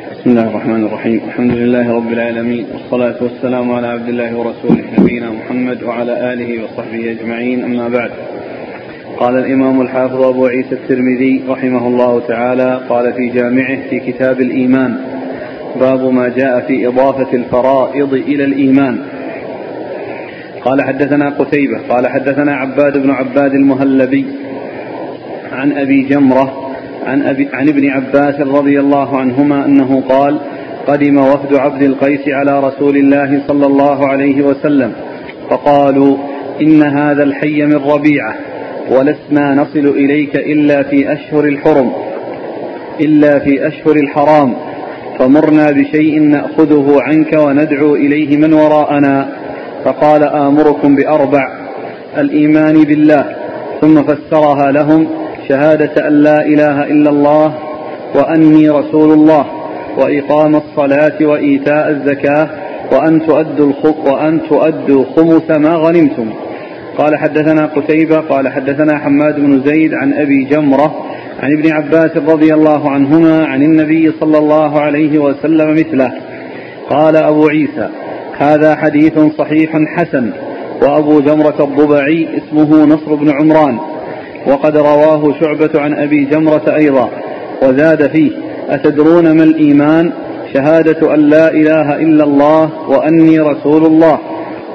بسم 0.00 0.30
الله 0.30 0.48
الرحمن 0.50 0.86
الرحيم. 0.86 1.20
الحمد 1.24 1.50
لله 1.50 1.96
رب 1.96 2.12
العالمين. 2.12 2.66
والصلاة 2.72 3.22
والسلام 3.22 3.72
على 3.72 3.86
عبد 3.86 4.08
الله 4.08 4.36
ورسوله 4.36 4.84
نبينا 4.98 5.30
محمد 5.30 5.82
وعلى 5.82 6.32
آله 6.32 6.64
وصحبه 6.64 7.10
أجمعين. 7.10 7.64
أما 7.64 7.88
بعد. 7.88 8.10
قال 9.16 9.36
الإمام 9.36 9.80
الحافظ 9.80 10.22
أبو 10.22 10.46
عيسى 10.46 10.72
الترمذي 10.72 11.44
رحمه 11.48 11.86
الله 11.86 12.20
تعالى 12.28 12.80
قال 12.88 13.12
في 13.12 13.28
جامعه 13.28 13.88
في 13.90 14.00
كتاب 14.00 14.40
الإيمان 14.40 14.96
باب 15.80 16.12
ما 16.12 16.28
جاء 16.28 16.60
في 16.60 16.86
إضافة 16.86 17.32
الفرائض 17.32 18.14
إلى 18.14 18.44
الإيمان. 18.44 18.98
قال 20.64 20.82
حدثنا 20.82 21.28
قتيبة 21.38 21.78
قال 21.88 22.06
حدثنا 22.06 22.54
عباد 22.56 23.02
بن 23.02 23.10
عباد 23.10 23.54
المهلبي 23.54 24.26
عن 25.52 25.72
أبي 25.72 26.02
جمرة 26.02 26.63
عن, 27.06 27.22
أبي 27.22 27.48
عن 27.52 27.68
ابن 27.68 27.88
عباس 27.90 28.40
رضي 28.40 28.80
الله 28.80 29.18
عنهما 29.18 29.66
أنه 29.66 30.02
قال 30.08 30.38
قدم 30.86 31.18
وفد 31.18 31.54
عبد 31.54 31.82
القيس 31.82 32.28
على 32.28 32.60
رسول 32.60 32.96
الله 32.96 33.42
صلى 33.48 33.66
الله 33.66 34.08
عليه 34.08 34.42
وسلم 34.42 34.92
فقالوا 35.50 36.16
إن 36.62 36.82
هذا 36.82 37.22
الحي 37.22 37.62
من 37.62 37.76
ربيعة 37.76 38.34
ولسنا 38.90 39.54
نصل 39.54 39.88
إليك 39.88 40.36
إلا 40.36 40.82
في 40.82 41.12
أشهر 41.12 41.44
الحرم 41.44 41.92
إلا 43.00 43.38
في 43.38 43.68
أشهر 43.68 43.96
الحرام 43.96 44.54
فمرنا 45.18 45.70
بشيء 45.70 46.20
نأخذه 46.20 46.98
عنك 47.00 47.32
وندعو 47.32 47.94
إليه 47.94 48.36
من 48.36 48.52
وراءنا 48.52 49.28
فقال 49.84 50.22
آمركم 50.22 50.96
بأربع 50.96 51.48
الإيمان 52.18 52.84
بالله 52.84 53.36
ثم 53.80 54.02
فسرها 54.02 54.72
لهم 54.72 55.08
شهادة 55.48 56.08
أن 56.08 56.12
لا 56.12 56.46
إله 56.46 56.84
إلا 56.84 57.10
الله 57.10 57.54
وأني 58.14 58.70
رسول 58.70 59.12
الله 59.12 59.46
وإقام 59.98 60.56
الصلاة 60.56 61.26
وإيتاء 61.26 61.90
الزكاة 61.90 62.48
وأن 62.92 63.26
تؤدوا 63.26 63.72
وأن 64.06 64.40
تؤدوا 64.48 65.04
خمس 65.16 65.50
ما 65.58 65.74
غنمتم. 65.74 66.30
قال 66.98 67.16
حدثنا 67.16 67.66
قتيبة 67.66 68.16
قال 68.16 68.48
حدثنا 68.48 68.98
حماد 68.98 69.36
بن 69.36 69.62
زيد 69.66 69.94
عن 69.94 70.12
أبي 70.12 70.44
جمرة 70.44 70.94
عن 71.42 71.52
ابن 71.52 71.72
عباس 71.72 72.16
رضي 72.16 72.54
الله 72.54 72.90
عنهما 72.90 73.46
عن 73.46 73.62
النبي 73.62 74.12
صلى 74.20 74.38
الله 74.38 74.80
عليه 74.80 75.18
وسلم 75.18 75.72
مثله 75.72 76.12
قال 76.90 77.16
أبو 77.16 77.48
عيسى 77.48 77.88
هذا 78.38 78.76
حديث 78.76 79.18
صحيح 79.38 79.76
حسن 79.96 80.30
وأبو 80.82 81.20
جمرة 81.20 81.64
الضبعي 81.64 82.28
اسمه 82.38 82.84
نصر 82.84 83.14
بن 83.14 83.30
عمران 83.30 83.78
وقد 84.46 84.76
رواه 84.76 85.34
شعبة 85.40 85.70
عن 85.74 85.94
أبي 85.94 86.24
جمرة 86.24 86.76
أيضا 86.76 87.10
وزاد 87.62 88.10
فيه 88.10 88.30
أتدرون 88.68 89.36
ما 89.36 89.44
الإيمان؟ 89.44 90.12
شهادة 90.54 91.14
أن 91.14 91.20
لا 91.20 91.50
إله 91.50 91.96
إلا 91.96 92.24
الله 92.24 92.90
وأني 92.90 93.38
رسول 93.38 93.86
الله. 93.86 94.18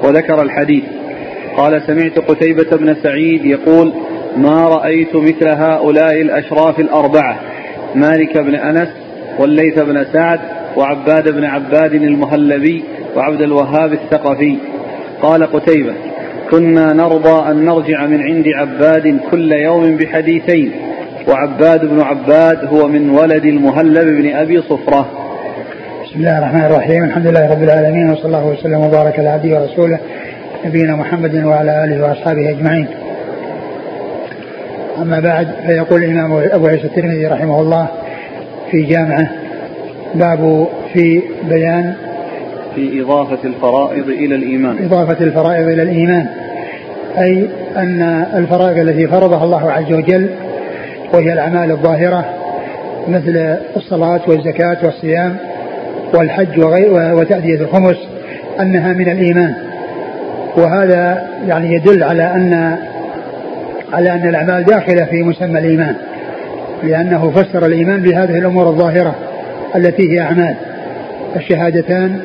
وذكر 0.04 0.42
الحديث. 0.42 0.84
قال 1.56 1.82
سمعت 1.86 2.18
قتيبة 2.18 2.76
بن 2.76 2.94
سعيد 2.94 3.44
يقول 3.44 3.92
ما 4.36 4.68
رأيت 4.68 5.16
مثل 5.16 5.48
هؤلاء 5.48 6.20
الأشراف 6.20 6.80
الأربعة 6.80 7.40
مالك 7.94 8.38
بن 8.38 8.54
أنس 8.54 8.88
والليث 9.38 9.78
بن 9.78 10.04
سعد 10.12 10.40
وعباد 10.76 11.34
بن 11.34 11.44
عباد 11.44 11.94
المهلبي 11.94 12.84
وعبد 13.16 13.42
الوهاب 13.42 13.92
الثقفي. 13.92 14.56
قال 15.22 15.52
قتيبة 15.52 15.94
كنا 16.50 16.92
نرضى 16.92 17.50
أن 17.50 17.64
نرجع 17.64 18.06
من 18.06 18.22
عند 18.22 18.44
عباد 18.48 19.20
كل 19.30 19.52
يوم 19.52 19.96
بحديثين 19.96 20.72
وعباد 21.28 21.86
بن 21.86 22.00
عباد 22.00 22.64
هو 22.64 22.88
من 22.88 23.10
ولد 23.10 23.44
المهلب 23.44 24.22
بن 24.22 24.36
أبي 24.36 24.62
صفرة. 24.62 25.10
بسم 26.04 26.20
الله 26.20 26.38
الرحمن 26.38 26.64
الرحيم 26.64 27.04
الحمد 27.04 27.26
لله 27.26 27.50
رب 27.50 27.62
العالمين 27.62 28.10
وصلى 28.10 28.26
الله 28.26 28.46
وسلم 28.46 28.80
وبارك 28.80 29.18
على 29.18 29.28
عبده 29.28 29.60
ورسوله 29.60 29.98
نبينا 30.66 30.96
محمد 30.96 31.44
وعلى 31.44 31.84
آله 31.84 32.02
وأصحابه 32.02 32.50
أجمعين. 32.50 32.86
أما 35.02 35.20
بعد 35.20 35.48
فيقول 35.66 36.04
الإمام 36.04 36.32
أبو 36.52 36.66
عيسى 36.66 36.84
الترمذي 36.84 37.26
رحمه 37.26 37.60
الله 37.60 37.88
في 38.70 38.82
جامعه 38.82 39.30
باب 40.14 40.68
في 40.92 41.22
بيان 41.48 41.94
في 42.74 43.02
إضافة 43.02 43.38
الفرائض 43.44 44.08
إلى 44.08 44.34
الإيمان. 44.34 44.84
إضافة 44.84 45.24
الفرائض 45.24 45.68
إلى 45.68 45.82
الإيمان. 45.82 46.26
أي 47.20 47.46
أن 47.76 48.02
الفرائض 48.34 48.78
التي 48.78 49.06
فرضها 49.06 49.44
الله 49.44 49.72
عز 49.72 49.92
وجل 49.92 50.30
وهي 51.14 51.32
الأعمال 51.32 51.70
الظاهرة 51.70 52.24
مثل 53.08 53.56
الصلاة 53.76 54.20
والزكاة 54.28 54.76
والصيام 54.82 55.36
والحج 56.14 56.60
وتأدية 56.90 57.60
الخمس 57.60 57.96
أنها 58.60 58.92
من 58.92 59.08
الإيمان. 59.08 59.54
وهذا 60.56 61.28
يعني 61.48 61.74
يدل 61.74 62.02
على 62.02 62.22
أن 62.22 62.76
على 63.92 64.12
أن 64.12 64.28
الأعمال 64.28 64.64
داخلة 64.64 65.04
في 65.04 65.22
مسمى 65.22 65.58
الإيمان 65.58 65.94
لأنه 66.82 67.30
فسر 67.30 67.66
الإيمان 67.66 68.00
بهذه 68.00 68.38
الأمور 68.38 68.68
الظاهرة 68.68 69.14
التي 69.76 70.12
هي 70.12 70.20
أعمال. 70.20 70.54
الشهادتان 71.36 72.20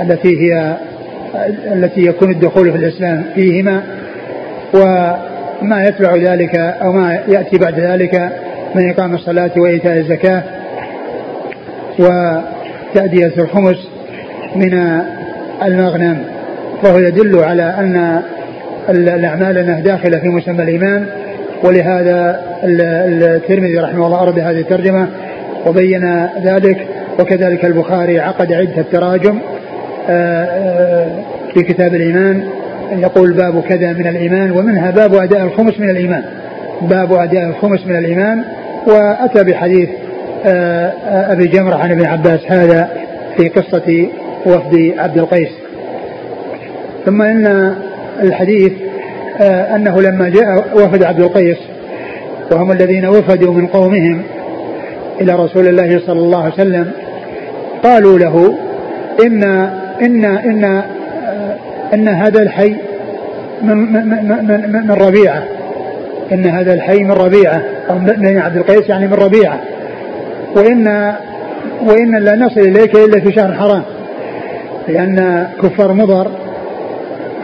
التي 0.00 0.40
هي 0.40 0.76
التي 1.72 2.00
يكون 2.00 2.30
الدخول 2.30 2.72
في 2.72 2.78
الإسلام 2.78 3.24
فيهما 3.34 3.82
وما 4.74 5.84
يتبع 5.84 6.16
ذلك 6.16 6.54
أو 6.56 6.92
ما 6.92 7.18
يأتي 7.28 7.58
بعد 7.58 7.80
ذلك 7.80 8.32
من 8.74 8.90
إقام 8.90 9.14
الصلاة 9.14 9.50
وإيتاء 9.56 9.96
الزكاة 9.96 10.42
وتأدية 11.98 13.32
الخمس 13.38 13.88
من 14.56 15.02
المغنم. 15.62 16.24
فهو 16.82 16.98
يدل 16.98 17.38
على 17.38 17.62
أن 17.62 18.22
الأعمال 18.88 19.58
أنها 19.58 19.80
داخلة 19.80 20.18
في 20.18 20.28
مسمى 20.28 20.62
الإيمان 20.62 21.06
ولهذا 21.64 22.40
الترمذي 22.64 23.78
رحمه 23.78 24.06
الله 24.06 24.22
أرد 24.22 24.38
هذه 24.38 24.60
الترجمة 24.60 25.08
وبين 25.66 26.28
ذلك. 26.44 26.86
وكذلك 27.18 27.64
البخاري 27.64 28.20
عقد 28.20 28.52
عدة 28.52 28.84
تراجم 28.92 29.38
آه، 30.10 30.44
آه، 30.44 31.08
في 31.54 31.62
كتاب 31.62 31.94
الإيمان 31.94 32.44
يقول 32.92 33.32
باب 33.32 33.62
كذا 33.62 33.92
من 33.92 34.06
الإيمان 34.06 34.50
ومنها 34.50 34.90
باب 34.90 35.14
أداء 35.14 35.42
الخمس 35.42 35.80
من 35.80 35.90
الإيمان. 35.90 36.24
باب 36.82 37.12
أداء 37.12 37.48
الخمس 37.48 37.86
من 37.86 37.96
الإيمان. 37.96 38.44
وأتى 38.86 39.44
بحديث 39.44 39.88
آه، 40.46 40.92
أبي 41.32 41.46
جمرة 41.46 41.74
عن 41.74 41.90
ابن 41.90 42.06
عباس 42.06 42.40
هذا 42.46 42.90
في 43.36 43.48
قصة 43.48 44.08
وفد 44.46 44.94
عبد 44.98 45.18
القيس. 45.18 45.50
ثم 47.06 47.22
إن 47.22 47.74
الحديث 48.22 48.72
أنه 49.40 50.00
لما 50.00 50.28
جاء 50.28 50.64
وفد 50.74 51.02
عبد 51.02 51.20
القيس 51.20 51.58
وهم 52.52 52.72
الذين 52.72 53.06
وفدوا 53.06 53.54
من 53.54 53.66
قومهم 53.66 54.22
إلى 55.20 55.34
رسول 55.34 55.68
الله 55.68 56.00
صلى 56.06 56.20
الله 56.20 56.42
عليه 56.42 56.54
وسلم 56.54 56.90
قالوا 57.84 58.18
له 58.18 58.58
إن 59.26 59.44
إن 60.02 60.24
إن 60.24 60.82
إن 61.94 62.08
هذا 62.08 62.42
الحي 62.42 62.76
من 63.62 63.76
من 63.76 64.08
من, 64.48 64.86
من 64.86 64.90
ربيعة. 64.90 65.42
إن 66.32 66.46
هذا 66.46 66.74
الحي 66.74 67.04
من 67.04 67.12
ربيعة. 67.12 67.62
أو 67.90 67.98
من 67.98 68.38
عبد 68.38 68.56
القيس 68.56 68.88
يعني 68.88 69.06
من 69.06 69.14
ربيعة. 69.14 69.60
وإن 70.56 71.12
وإن 71.86 72.18
لا 72.18 72.36
نصل 72.36 72.60
إليك 72.60 72.96
إلا 72.96 73.20
في 73.20 73.32
شهر 73.32 73.52
حرام. 73.54 73.82
لأن 74.88 75.46
كفار 75.62 75.92
مضر 75.92 76.30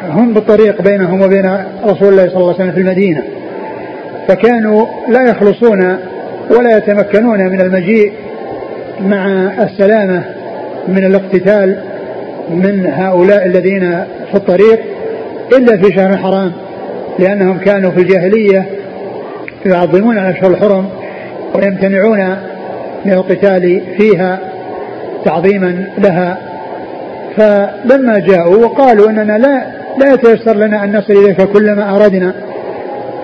هم 0.08 0.34
بالطريق 0.34 0.82
بينهم 0.82 1.22
وبين 1.22 1.58
رسول 1.84 2.08
الله 2.08 2.28
صلى 2.28 2.36
الله 2.36 2.54
عليه 2.54 2.54
وسلم 2.54 2.72
في 2.72 2.80
المدينة. 2.80 3.22
فكانوا 4.28 4.86
لا 5.08 5.22
يخلصون 5.22 5.98
ولا 6.50 6.76
يتمكنون 6.76 7.38
من 7.38 7.60
المجيء 7.60 8.12
مع 9.00 9.52
السلامة 9.62 10.22
من 10.88 11.04
الاقتتال 11.04 11.78
من 12.50 12.86
هؤلاء 12.86 13.46
الذين 13.46 14.04
في 14.30 14.34
الطريق 14.34 14.80
إلا 15.58 15.76
في 15.76 15.96
شهر 15.96 16.10
الحرام 16.10 16.52
لأنهم 17.18 17.58
كانوا 17.58 17.90
في 17.90 18.00
الجاهلية 18.00 18.66
يعظمون 19.66 20.18
الأشهر 20.18 20.50
الحرم 20.50 20.88
ويمتنعون 21.54 22.36
من 23.04 23.12
القتال 23.12 23.80
فيها 23.98 24.38
تعظيما 25.24 25.86
لها. 25.98 26.38
فلما 27.36 28.18
جاءوا 28.18 28.56
وقالوا 28.56 29.10
إننا 29.10 29.38
لا 29.38 29.62
لا 29.98 30.14
يتيسر 30.14 30.56
لنا 30.56 30.84
أن 30.84 30.96
نصل 30.96 31.12
إليك 31.12 31.42
كلما 31.42 31.96
اردنا 31.96 32.34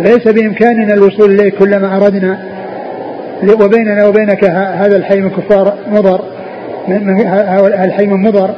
ليس 0.01 0.29
بإمكاننا 0.29 0.95
الوصول 0.95 1.31
إليك 1.31 1.55
كلما 1.55 1.97
اردنا 1.97 2.39
وبيننا 3.65 4.07
وبينك 4.07 4.45
هذا 4.45 4.97
الحي 4.97 5.21
من 5.21 5.31
كفار 5.31 5.75
مضر 5.93 6.25
من 6.89 7.21
الحي 7.85 8.07
من 8.07 8.23
مضر. 8.23 8.55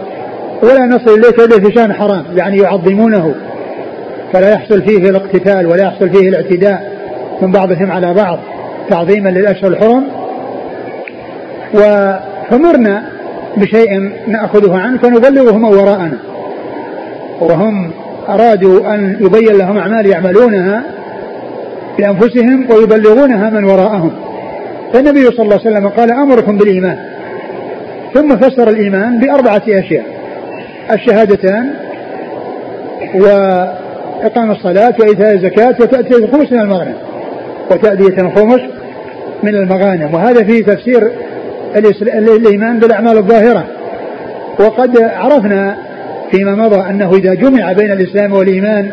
ولا 0.63 0.87
نصل 0.87 1.19
إليك 1.19 1.39
إلا 1.39 1.61
في 1.61 1.75
شأن 1.75 1.93
حرام 1.93 2.25
يعني 2.37 2.59
يعظمونه. 2.59 3.35
فلا 4.33 4.53
يحصل 4.53 4.83
فيه 4.83 5.11
الاقتتال 5.11 5.67
ولا 5.67 5.83
يحصل 5.83 6.11
فيه 6.11 6.29
الاعتداء. 6.29 6.93
من 7.43 7.51
بعضهم 7.51 7.91
على 7.91 8.15
بعض 8.15 8.39
تعظيما 8.91 9.29
للأشهر 9.29 9.71
الحرم. 9.71 10.05
و 11.75 12.13
فمرنا 12.51 13.03
بشيء 13.57 14.11
نأخذه 14.27 14.77
عنه 14.77 14.99
فنبلغه 14.99 15.59
من 15.59 15.65
وراءنا. 15.65 16.19
وهم 17.41 17.91
أرادوا 18.29 18.95
أن 18.95 19.17
يبين 19.21 19.59
لهم 19.59 19.79
أعمال 19.79 20.07
يعملونها 20.07 20.83
بأنفسهم 21.99 22.67
ويبلغونها 22.71 23.51
من 23.51 23.65
وراءهم. 23.65 24.13
فالنبي 24.93 25.25
صلى 25.25 25.43
الله 25.43 25.59
عليه 25.65 25.71
وسلم 25.71 25.89
قال 25.89 26.13
أمركم 26.13 26.57
بالإيمان. 26.57 26.99
ثم 28.15 28.37
فسر 28.37 28.69
الإيمان 28.69 29.19
بأربعة 29.19 29.63
أشياء. 29.69 30.12
الشهادتان 30.95 31.71
وإقام 33.15 34.51
الصلاة 34.51 34.95
وإيتاء 35.01 35.35
الزكاة 35.35 35.75
وتأتي 35.81 36.15
الخمس 36.15 36.53
من 36.53 36.61
المغنم 36.61 36.95
وتأدية 37.71 38.23
الخمس 38.23 38.61
من 39.43 39.55
المغانم. 39.55 40.15
وهذا 40.15 40.45
فيه 40.45 40.65
تفسير 40.65 41.11
الإيمان 42.19 42.79
بالأعمال 42.79 43.19
الظاهرة. 43.19 43.65
وقد 44.61 44.99
عرفنا 45.03 45.77
فيما 46.31 46.55
مضى 46.55 46.91
أنه 46.91 47.11
إذا 47.15 47.35
جمع 47.35 47.73
بين 47.73 47.93
الإسلام 47.93 48.33
والإيمان 48.33 48.91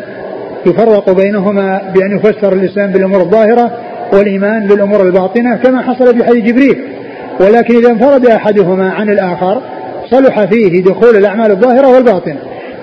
يفرق 0.66 1.10
بينهما 1.10 1.80
بأن 1.94 2.16
يفسر 2.16 2.52
الإسلام 2.52 2.90
بالأمور 2.90 3.20
الظاهرة 3.20 3.70
والإيمان 4.12 4.66
بالأمور 4.66 5.02
الباطنة 5.02 5.56
كما 5.56 5.82
حصل 5.82 6.18
في 6.18 6.24
حديث 6.24 6.44
جبريل. 6.44 6.78
ولكن 7.40 7.76
إذا 7.76 7.90
انفرد 7.90 8.26
أحدهما 8.26 8.90
عن 8.90 9.08
الآخر 9.08 9.62
صلح 10.10 10.44
فيه 10.44 10.82
دخول 10.82 11.16
الأعمال 11.16 11.50
الظاهرة 11.50 11.94
والباطنة. 11.94 12.38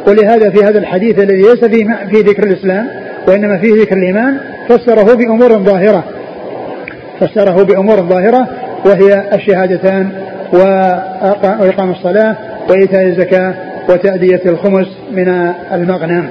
ولهذا 0.07 0.49
في 0.49 0.63
هذا 0.63 0.79
الحديث 0.79 1.19
الذي 1.19 1.41
ليس 1.41 1.65
فيه 1.65 1.85
في 2.11 2.21
ذكر 2.21 2.43
الإسلام 2.43 2.87
وإنما 3.27 3.57
فيه 3.57 3.81
ذكر 3.81 3.97
الإيمان 3.97 4.37
فسره 4.69 5.15
بأمور 5.15 5.49
ظاهرة. 5.49 6.03
فسره 7.19 7.63
بأمور 7.63 7.95
ظاهرة 7.95 8.47
وهي 8.85 9.23
الشهادتان 9.33 10.09
وإقام 10.53 11.91
الصلاة 11.91 12.35
وإيتاء 12.69 13.03
الزكاة 13.03 13.53
وتأدية 13.89 14.41
الخمس 14.45 14.87
من 15.11 15.53
المغنم. 15.71 16.29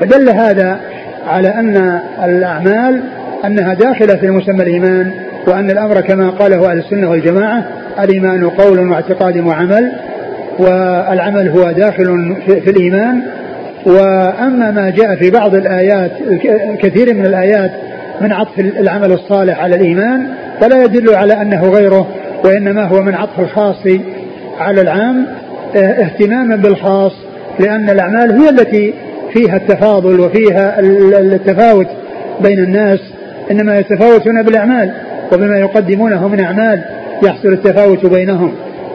فدل 0.00 0.28
هذا 0.28 0.80
على 1.26 1.48
أن 1.48 2.00
الأعمال 2.24 3.02
أنها 3.44 3.74
داخلة 3.74 4.14
في 4.14 4.30
مسمى 4.30 4.62
الإيمان 4.62 5.12
وأن 5.46 5.70
الأمر 5.70 6.00
كما 6.00 6.30
قاله 6.30 6.70
أهل 6.70 6.78
السنة 6.78 7.10
والجماعة 7.10 7.64
الإيمان 8.00 8.48
قول 8.50 8.90
واعتقاد 8.90 9.38
وعمل 9.38 9.92
والعمل 10.58 11.48
هو 11.48 11.72
داخل 11.72 12.36
في 12.46 12.70
الإيمان. 12.70 13.20
وأما 13.86 14.70
ما 14.70 14.90
جاء 14.90 15.16
في 15.16 15.30
بعض 15.30 15.54
الآيات 15.54 16.10
كثير 16.78 17.14
من 17.14 17.26
الآيات 17.26 17.70
من 18.20 18.32
عطف 18.32 18.58
العمل 18.58 19.12
الصالح 19.12 19.60
على 19.60 19.76
الإيمان 19.76 20.28
فلا 20.60 20.84
يدل 20.84 21.14
على 21.14 21.42
أنه 21.42 21.68
غيره 21.68 22.08
وإنما 22.44 22.84
هو 22.84 23.02
من 23.02 23.14
عطف 23.14 23.40
الخاص 23.40 23.86
على 24.58 24.80
العام 24.80 25.26
اهتماما 25.76 26.56
بالخاص 26.56 27.12
لأن 27.60 27.90
الأعمال 27.90 28.42
هي 28.42 28.48
التي 28.48 28.94
فيها 29.32 29.56
التفاضل 29.56 30.20
وفيها 30.20 30.80
التفاوت 31.20 31.86
بين 32.40 32.58
الناس 32.58 33.00
إنما 33.50 33.78
يتفاوتون 33.78 34.42
بالأعمال 34.42 34.92
وبما 35.32 35.58
يقدمونه 35.58 36.28
من 36.28 36.40
أعمال. 36.40 36.84
يحصل 37.22 37.48
التفاوت 37.48 38.06
بينهم. 38.06 38.52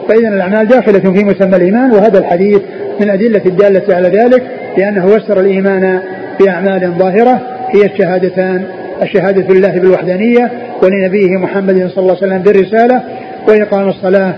فإذا 0.08 0.28
الأعمال 0.28 0.68
داخلة 0.68 0.98
في 0.98 1.24
مسمى 1.24 1.56
الإيمان 1.56 1.90
وهذا 1.90 2.18
الحديث 2.18 2.60
من 3.00 3.10
الأدلة 3.10 3.42
الدالة 3.46 3.94
على 3.94 4.08
ذلك 4.08 4.42
لأنه 4.78 5.06
وسر 5.06 5.40
الإيمان 5.40 6.00
بأعمال 6.40 6.94
ظاهرة 6.98 7.40
هي 7.74 7.84
الشهادتان. 7.84 8.64
الشهادة 9.02 9.54
لله 9.54 9.80
بالوحدانية 9.80 10.50
ولنبيه 10.82 11.36
محمد 11.36 11.74
صلى 11.74 12.02
الله 12.02 12.16
عليه 12.16 12.26
وسلم 12.26 12.38
بالرسالة 12.38 13.02
وإقام 13.48 13.88
الصلاة 13.88 14.34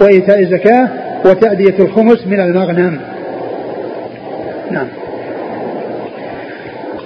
وإيتاء 0.00 0.40
الزكاة 0.40 0.88
وتأدية 1.24 1.74
الخمس 1.78 2.26
من 2.26 2.40
المغنم. 2.40 3.00
نعم. 4.70 4.86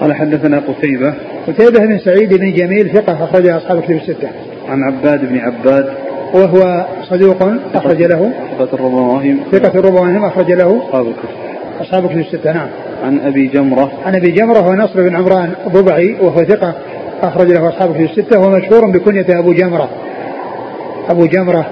قال 0.00 0.14
حدثنا 0.14 0.58
قتيبة. 0.58 1.14
قتيبة 1.48 1.86
بن 1.86 1.98
سعيد 1.98 2.34
بن 2.34 2.52
جميل 2.52 2.90
ثقة 2.90 3.24
أخرجها 3.24 3.56
أصحاب 3.56 3.82
كتب 3.82 3.96
الستة. 3.96 4.28
عن 4.68 4.82
عباد 4.82 5.28
بن 5.28 5.38
عباد 5.38 5.88
وهو 6.34 6.86
صدوق 7.10 7.42
أخرج 7.74 8.02
له. 8.02 8.32
ثقة 8.58 8.74
الربواهم 8.74 9.40
ثقة 9.52 9.78
الربواهم 9.78 10.24
أخرج 10.24 10.52
له. 10.52 10.82
أصحاب 10.88 11.06
الكتب. 11.06 11.28
أصحاب 11.80 12.06
كتب 12.06 12.18
الستة 12.18 12.52
نعم. 12.52 12.68
عن 13.04 13.20
أبي 13.20 13.46
جمرة. 13.46 13.90
عن 14.06 14.14
أبي 14.14 14.30
جمرة 14.30 14.58
هو 14.58 14.74
نصر 14.74 15.08
بن 15.08 15.16
عمران 15.16 15.52
الضبعي 15.66 16.16
وهو 16.20 16.44
ثقة 16.44 16.74
أخرج 17.22 17.50
له 17.50 17.68
أصحاب 17.68 17.92
كتب 17.94 18.00
الستة 18.00 18.38
وهو 18.40 18.50
مشهور 18.50 18.90
بكنية 18.90 19.38
أبو 19.38 19.52
جمرة. 19.52 19.88
أبو 21.10 21.26
جمرة 21.26 21.66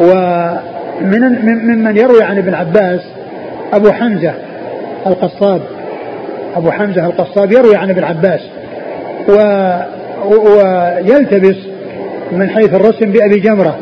ومن 0.00 1.20
ممن 1.42 1.96
يروي 1.96 2.22
عن 2.22 2.38
ابن 2.38 2.54
عباس 2.54 3.00
أبو 3.72 3.92
حمزة 3.92 4.34
القصاب. 5.06 5.60
أبو 6.56 6.70
حمزة 6.70 7.06
القصاب 7.06 7.52
يروي 7.52 7.76
عن 7.76 7.90
ابن 7.90 8.04
عباس. 8.04 8.40
و 9.28 9.32
ويلتبس 10.26 11.56
من 12.32 12.50
حيث 12.50 12.74
الرسم 12.74 13.12
بأبي 13.12 13.40
جمرة. 13.40 13.76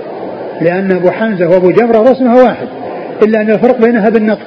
لأن 0.61 0.93
أبو 0.93 1.11
حمزة 1.11 1.49
وأبو 1.49 1.71
جمرة 1.71 1.99
رسمها 1.99 2.43
واحد 2.43 2.69
إلا 3.23 3.41
أن 3.41 3.51
الفرق 3.51 3.81
بينها 3.81 4.09
بالنطق. 4.09 4.47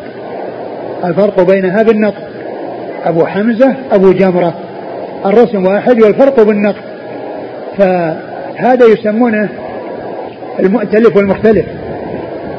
الفرق 1.05 1.41
بينها 1.41 1.83
بالنطق. 1.83 2.27
أبو 3.05 3.25
حمزة 3.25 3.75
أبو 3.91 4.11
جمرة 4.11 4.53
الرسم 5.25 5.65
واحد 5.65 6.01
والفرق 6.01 6.43
بالنطق. 6.43 6.83
فهذا 7.77 8.85
يسمونه 8.85 9.49
المؤتلف 10.59 11.17
والمختلف. 11.17 11.65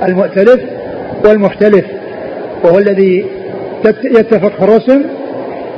المؤتلف 0.03 0.61
والمختلف 1.25 1.85
وهو 2.65 2.79
الذي 2.79 3.27
يتفق 4.05 4.53
في 4.57 4.65
الرسم 4.65 5.03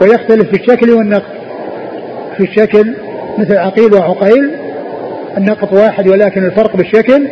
ويختلف 0.02 0.48
في 0.48 0.60
الشكل 0.62 0.90
والنقط 0.90 1.36
في 2.36 2.44
الشكل 2.44 2.94
مثل 3.38 3.56
عقيل 3.56 3.94
وعقيل 3.94 4.50
النقط 5.38 5.72
واحد 5.72 6.08
ولكن 6.08 6.44
الفرق 6.44 6.76
بالشكل 6.76 7.28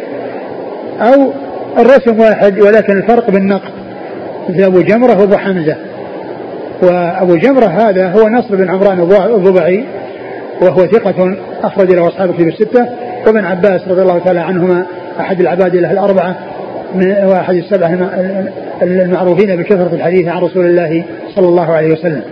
أو 1.00 1.32
الرسم 1.79 2.20
واحد 2.20 2.61
ولكن 2.61 2.96
الفرق 2.96 3.31
بالنقط 3.31 3.73
مثل 4.49 4.62
أبو 4.62 4.81
جمرة 4.81 5.20
وأبو 5.20 5.37
حمزة. 5.37 5.76
وأبو 6.82 7.37
جمرة 7.37 7.67
هذا 7.67 8.12
هو 8.12 8.29
نصر 8.29 8.56
بن 8.56 8.70
عمران 8.70 9.00
الضبعي 9.35 9.85
وهو 10.62 10.87
ثقة 10.87 11.37
أخرج 11.62 11.93
له 11.93 12.08
أصحاب 12.08 12.31
الكتب 12.31 12.49
الستة. 12.49 12.87
وابن 13.26 13.44
عباس 13.44 13.88
رضي 13.88 14.02
الله 14.02 14.19
تعالى 14.19 14.41
عنهما 14.41 14.87
أحد 15.20 15.41
العباد 15.41 15.76
له 15.76 15.93
الأربعة 15.93 16.37
وأحد 17.25 17.55
السبعة 17.55 18.11
المعروفين 18.82 19.56
بكثرة 19.56 19.91
الحديث 19.93 20.29
عن 20.29 20.43
رسول 20.43 20.67
الله 20.67 21.05
صلى 21.34 21.48
الله 21.48 21.72
عليه 21.72 21.93
وسلم. 21.93 22.22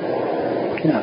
نعم. 0.84 1.02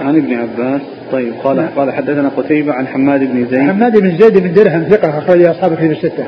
عن 0.00 0.16
ابن 0.16 0.34
عباس 0.34 0.93
طيب 1.14 1.34
قال 1.44 1.56
نعم. 1.56 1.68
قال 1.76 1.92
حدثنا 1.92 2.28
قتيبة 2.28 2.72
عن 2.72 2.86
حماد 2.86 3.20
بن 3.20 3.46
زيد. 3.50 3.70
حماد 3.70 3.98
بن 4.00 4.18
زيد 4.18 4.38
بن 4.38 4.52
درهم 4.52 4.84
ثقة 4.84 5.18
أخرج 5.18 5.44
أصحاب 5.44 5.72
الكتب 5.72 5.90
الستة. 5.90 6.24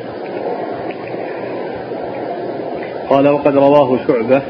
قال 3.11 3.28
وقد 3.28 3.57
رواه 3.57 3.99
شعبة. 4.09 4.43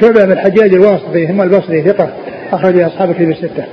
شعبة 0.00 0.24
بن 0.24 0.32
الحجاج 0.32 0.74
الواسطي 0.74 1.26
ثم 1.26 1.42
البصري 1.42 1.82
ثقة 1.82 2.08
أخرج 2.52 2.80
أصحاب 2.80 3.10
الكتب 3.10 3.30
الستة. 3.30 3.64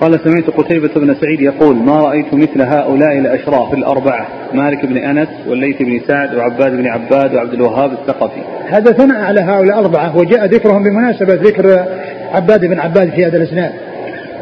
قال 0.00 0.20
سمعت 0.20 0.50
قتيبة 0.50 0.90
بن 0.96 1.14
سعيد 1.14 1.40
يقول 1.40 1.76
ما 1.76 1.96
رأيت 1.96 2.34
مثل 2.34 2.62
هؤلاء 2.62 3.18
الأشراف 3.18 3.74
الأربعة 3.74 4.26
مالك 4.54 4.86
بن 4.86 4.96
أنس 4.96 5.28
والليث 5.48 5.82
بن 5.82 6.00
سعد 6.08 6.34
وعباد 6.34 6.72
بن 6.76 6.86
عباد 6.86 7.34
وعبد 7.34 7.52
الوهاب 7.52 7.92
الثقفي. 7.92 8.40
هذا 8.68 8.92
ثناء 8.92 9.20
على 9.20 9.40
هؤلاء 9.40 9.78
الأربعة 9.78 10.16
وجاء 10.16 10.46
ذكرهم 10.46 10.82
بمناسبة 10.82 11.34
ذكر 11.34 11.84
عباد 12.32 12.66
بن 12.66 12.80
عباد 12.80 13.10
في 13.10 13.26
هذا 13.26 13.36
الإسناد. 13.36 13.72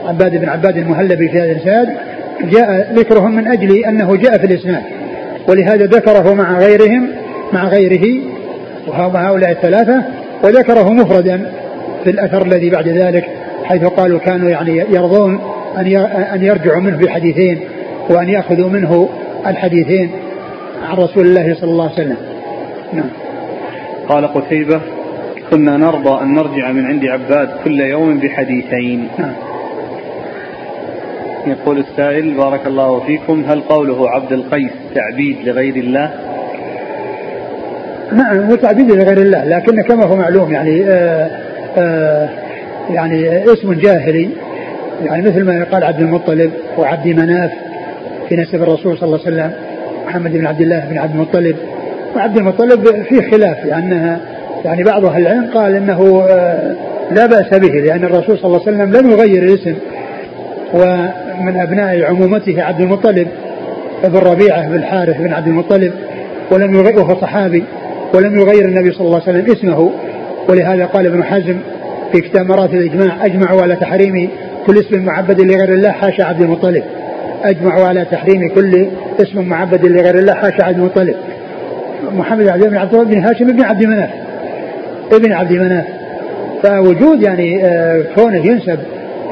عباد 0.07 0.37
بن 0.37 0.49
عباد 0.49 0.77
المهلبي 0.77 1.29
في 1.29 1.39
هذا 1.39 1.53
الإسناد 1.53 1.89
جاء 2.43 2.93
ذكرهم 2.95 3.35
من 3.35 3.49
أجل 3.49 3.85
أنه 3.85 4.17
جاء 4.17 4.39
في 4.39 4.47
الإسناد. 4.47 4.83
ولهذا 5.49 5.87
ذكره 5.87 6.35
مع 6.35 6.59
غيرهم 6.59 7.09
مع 7.53 7.69
غيره 7.69 8.21
وهؤلاء 8.87 9.51
الثلاثة 9.51 10.03
وذكره 10.45 10.93
مفردا 10.93 11.53
في 12.05 12.11
الأثر 12.11 12.47
الذي 12.47 12.71
بعد 12.71 12.89
ذلك 12.89 13.25
حيث 13.65 13.85
قالوا 13.85 14.19
كانوا 14.19 14.51
يعني 14.51 14.85
يرضون 14.91 15.41
أن 15.77 15.87
أن 16.35 16.43
يرجعوا 16.43 16.81
منه 16.81 16.97
بحديثين 16.97 17.61
وأن 18.09 18.29
يأخذوا 18.29 18.69
منه 18.69 19.09
الحديثين 19.47 20.11
عن 20.83 20.97
رسول 20.97 21.27
الله 21.27 21.55
صلى 21.55 21.71
الله 21.71 21.85
عليه 21.85 21.95
وسلم. 21.95 22.17
نعم. 22.93 23.11
قال 24.09 24.35
قتيبة 24.35 24.81
كنا 25.51 25.77
نرضى 25.77 26.23
أن 26.23 26.35
نرجع 26.35 26.73
من 26.73 26.87
عند 26.87 27.05
عباد 27.05 27.49
كل 27.65 27.81
يوم 27.81 28.19
بحديثين. 28.19 29.09
نعم. 29.19 29.33
يقول 31.47 31.79
السائل 31.79 32.35
بارك 32.35 32.67
الله 32.67 33.01
فيكم. 33.01 33.45
هل 33.49 33.61
قوله 33.61 34.11
عبد 34.11 34.33
القيس 34.33 34.71
تعبيد 34.95 35.37
لغير 35.45 35.77
الله؟ 35.77 36.11
نعم 38.13 38.41
هو 38.41 38.55
تعبيد 38.55 38.91
لغير 38.91 39.19
الله 39.19 39.45
لكن 39.45 39.83
كما 39.83 40.05
هو 40.05 40.17
معلوم 40.17 40.53
يعني 40.53 40.85
آآ 40.85 40.91
آه، 40.91 41.31
آآ 41.81 42.25
آه، 42.25 42.29
يعني 42.91 43.45
اسم 43.53 43.73
جاهلي 43.73 44.29
يعني 45.05 45.23
مثل 45.23 45.45
ما 45.45 45.57
يقال 45.57 45.85
عبد 45.85 46.01
المطلب 46.01 46.51
وعبد 46.79 47.07
مناف 47.07 47.51
في 48.29 48.37
نسب 48.37 48.63
الرسول 48.63 48.99
صلى 48.99 49.07
الله 49.07 49.21
عليه 49.27 49.37
وسلم 49.37 49.53
محمد 50.07 50.33
بن 50.33 50.47
عبد 50.47 50.61
الله 50.61 50.85
بن 50.91 50.99
عبد 50.99 51.15
المطلب. 51.15 51.57
وعبد 52.17 52.37
المطلب 52.37 53.03
فيه 53.03 53.31
خلاف 53.31 53.67
لأنها 53.67 54.21
يعني 54.65 54.83
بعض 54.83 55.05
أهل 55.05 55.23
العلم 55.23 55.51
قال 55.55 55.77
أنه 55.77 56.27
آه، 56.29 56.75
لا 57.11 57.27
بأس 57.27 57.55
به 57.55 57.81
لأن 57.81 58.05
الرسول 58.05 58.39
صلى 58.39 58.47
الله 58.47 58.61
عليه 58.67 58.77
وسلم 58.77 58.97
لم 58.97 59.11
يغير 59.11 59.43
الاسم. 59.43 59.75
ومن 60.75 61.61
أبناء 61.61 62.05
عمومته 62.05 62.63
عبد 62.63 62.81
المطلب 62.81 63.29
ابن 64.05 64.19
ربيعة 64.19 64.69
بن 64.69 64.75
الحارث 64.75 65.17
بن 65.17 65.33
عبد 65.33 65.47
المطلب 65.47 65.93
ولم 66.51 66.75
يغير 66.75 66.99
وهو 66.99 67.21
صحابي 67.21 67.65
ولم 68.15 68.41
يغير 68.41 68.65
النبي 68.65 68.93
صلى 68.93 69.07
الله 69.07 69.23
عليه 69.27 69.39
وسلم 69.39 69.53
اسمه. 69.53 69.93
ولهذا 70.49 70.87
قال 70.87 71.07
ابن 71.07 71.25
حزم 71.25 71.57
في 72.13 72.21
كتاب 72.21 72.47
مراتب 72.47 72.75
الإجماع 72.75 73.27
أجمعوا 73.27 73.63
على 73.63 73.77
تحريم 73.77 74.31
كل 74.67 74.79
اسم 74.79 75.05
معبد 75.05 75.41
لغير 75.41 75.75
الله 75.75 75.91
حاشا 75.91 76.25
عبد 76.25 76.41
المطلب. 76.41 76.83
أجمعوا 77.45 77.89
على 77.89 78.05
تحريم 78.05 78.49
كل 78.55 78.87
اسم 79.21 79.43
معبد 79.43 79.87
لغير 79.87 80.19
الله 80.19 80.35
حاشا 80.35 80.65
عبد 80.65 80.77
المطلب. 80.77 81.15
محمد 82.13 82.45
بن 82.45 82.77
عبد 82.77 82.95
الله 82.95 83.05
بن 83.05 83.19
هاشم 83.19 83.47
بن 83.47 83.65
عبد 83.65 83.85
مناف 83.85 84.11
ابن 85.13 85.33
عبد 85.33 85.53
مناف 85.53 85.85
فوجود 86.63 87.23
يعني 87.23 87.65
آه، 87.65 88.03
كونه 88.17 88.47
ينسب 88.47 88.79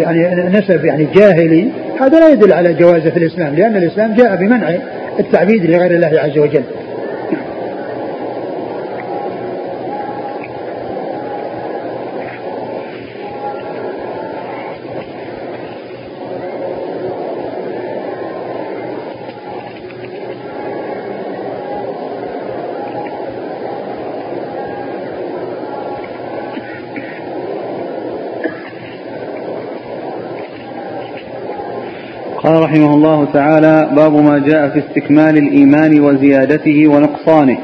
يعني 0.00 0.59
نسب 0.59 0.85
يعني 0.85 1.07
جاهلي 1.14 1.69
هذا 2.00 2.21
لا 2.21 2.28
يدل 2.28 2.52
على 2.52 2.73
جوازه 2.73 3.11
في 3.11 3.17
الإسلام 3.17 3.55
لأن 3.55 3.76
الإسلام 3.76 4.14
جاء 4.14 4.37
بمنع 4.37 4.75
التعبيد 5.21 5.71
لغير 5.71 5.90
الله 5.90 6.21
عز 6.21 6.38
وجل. 6.38 6.62
قال 32.43 32.58
رحمه 32.69 32.95
الله 32.95 33.25
تعالى 33.33 33.91
باب 33.97 34.13
ما 34.13 34.39
جاء 34.39 34.69
في 34.69 34.79
استكمال 34.79 35.39
الإيمان 35.39 36.01
وزيادته 36.01 36.89
ونقصانه. 36.89 37.59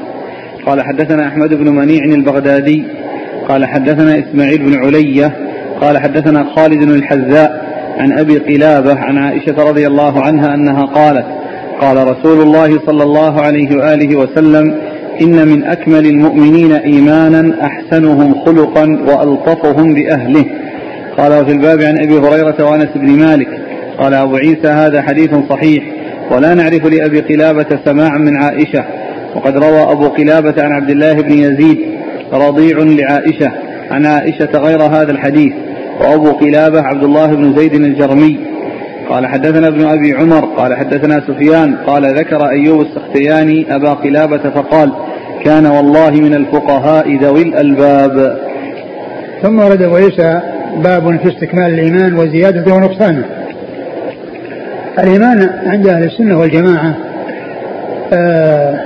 قال 0.65 0.81
حدثنا 0.81 1.27
أحمد 1.27 1.53
بن 1.53 1.69
منيع 1.69 2.03
البغدادي 2.03 2.83
قال 3.47 3.65
حدثنا 3.65 4.19
إسماعيل 4.19 4.57
بن 4.57 4.85
علية 4.85 5.31
قال 5.81 5.97
حدثنا 5.97 6.45
خالد 6.55 6.83
بن 6.83 6.95
الحذاء 6.95 7.65
عن 7.97 8.19
أبي 8.19 8.37
قلابة 8.37 8.93
عن 8.93 9.17
عائشة 9.17 9.69
رضي 9.69 9.87
الله 9.87 10.21
عنها 10.21 10.53
أنها 10.53 10.85
قالت 10.85 11.25
قال 11.81 12.07
رسول 12.07 12.41
الله 12.41 12.79
صلى 12.85 13.03
الله 13.03 13.41
عليه 13.41 13.77
وآله 13.77 14.15
وسلم 14.15 14.75
إن 15.21 15.47
من 15.47 15.63
أكمل 15.63 16.05
المؤمنين 16.05 16.71
إيمانا 16.71 17.65
أحسنهم 17.65 18.45
خلقا 18.45 18.99
وألطفهم 19.07 19.93
بأهله. 19.93 20.45
قال 21.17 21.41
وفي 21.41 21.51
الباب 21.51 21.81
عن 21.81 21.97
أبي 21.97 22.17
هريرة 22.17 22.71
وأنس 22.71 22.89
بن 22.95 23.11
مالك 23.11 23.64
قال 23.99 24.13
أبو 24.13 24.35
عيسى 24.35 24.67
هذا 24.67 25.01
حديث 25.01 25.29
صحيح 25.49 25.83
ولا 26.31 26.53
نعرف 26.53 26.85
لأبي 26.85 27.19
قلابة 27.19 27.79
سماعا 27.85 28.17
من 28.17 28.43
عائشة 28.43 28.85
وقد 29.35 29.57
روى 29.57 29.91
أبو 29.91 30.07
قلابة 30.07 30.63
عن 30.63 30.71
عبد 30.71 30.89
الله 30.89 31.13
بن 31.13 31.31
يزيد 31.31 31.77
رضيع 32.33 32.77
لعائشة 32.79 33.51
عن 33.91 34.05
عائشة 34.05 34.49
غير 34.55 34.81
هذا 34.81 35.11
الحديث 35.11 35.53
وأبو 36.01 36.31
قلابة 36.31 36.81
عبد 36.81 37.03
الله 37.03 37.27
بن 37.27 37.55
زيد 37.57 37.73
الجرمي. 37.73 38.39
قال 39.09 39.27
حدثنا 39.27 39.67
ابن 39.67 39.85
أبي 39.85 40.13
عمر 40.13 40.45
قال 40.45 40.75
حدثنا 40.75 41.21
سفيان 41.27 41.75
قال 41.75 42.05
ذكر 42.05 42.49
أيوب 42.49 42.81
السختياني 42.81 43.75
أبا 43.75 43.89
قلابة 43.89 44.37
فقال 44.37 44.91
كان 45.43 45.65
والله 45.65 46.11
من 46.11 46.33
الفقهاء 46.33 47.17
ذوي 47.17 47.41
الألباب. 47.41 48.37
ثم 49.41 49.59
ورد 49.59 49.81
أبو 49.81 49.95
عيسى 49.95 50.41
باب 50.83 51.17
في 51.17 51.27
استكمال 51.27 51.73
الإيمان 51.73 52.13
وزيادته 52.13 52.73
ونقصانه. 52.73 53.25
الإيمان 54.99 55.49
عند 55.65 55.87
أهل 55.87 56.03
السنة 56.03 56.39
والجماعة 56.39 56.95
آآ 58.13 58.79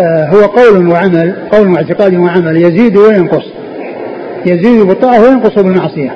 آآ 0.00 0.26
هو 0.26 0.40
قول 0.40 0.88
وعمل 0.88 1.34
قول 1.50 1.68
واعتقاد 1.68 2.14
وعمل 2.14 2.56
يزيد 2.56 2.96
وينقص. 2.96 3.44
يزيد 4.46 4.80
بالطاعة 4.86 5.22
وينقص 5.22 5.58
بالمعصية. 5.58 6.10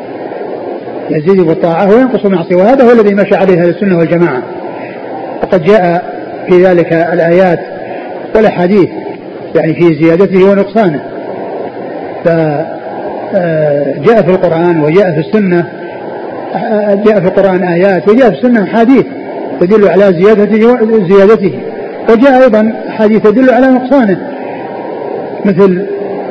يزيد 1.10 1.40
بالطاعة 1.40 1.90
وينقص 1.90 2.22
بالمعصية 2.22 2.56
وهذا 2.56 2.84
هو 2.84 2.92
الذي 2.92 3.14
مشى 3.14 3.34
عليه 3.34 3.60
أهل 3.60 3.68
السنة 3.68 3.98
والجماعة. 3.98 4.42
وقد 5.42 5.64
جاء 5.64 6.16
في 6.48 6.64
ذلك 6.64 6.92
الآيات 6.92 7.60
والأحاديث 8.36 8.88
يعني 9.54 9.75
في 9.75 9.94
زيادته 9.94 10.50
ونقصانه. 10.50 11.00
فجاء 12.25 14.22
في 14.22 14.30
القرآن 14.30 14.80
وجاء 14.80 15.12
في 15.12 15.18
السنة 15.20 15.66
جاء 17.06 17.20
في 17.20 17.26
القرآن 17.26 17.62
آيات 17.62 18.08
وجاء 18.08 18.30
في 18.30 18.36
السنة 18.36 18.66
حديث 18.66 19.04
تدل 19.60 19.88
على 19.88 20.02
زيادته 20.02 20.78
زيادته. 21.08 21.58
وجاء 22.10 22.42
أيضا 22.42 22.72
حديث 22.88 23.22
تدل 23.22 23.50
على 23.50 23.66
نقصانه 23.66 24.18
مثل 25.44 25.86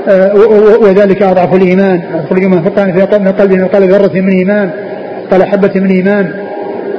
آه، 0.10 0.36
وذلك 0.82 1.22
أضعف 1.24 1.56
الإيمان. 1.56 2.02
أخرج 2.26 2.46
من 2.46 2.64
فقان 2.64 2.94
في 2.94 3.02
قلب 3.02 3.28
قلب 3.76 3.92
ذرة 3.92 4.22
من 4.22 4.30
إيمان 4.30 4.70
قال 5.32 5.44
حبة 5.44 5.72
من 5.76 5.92
إيمان. 5.92 6.34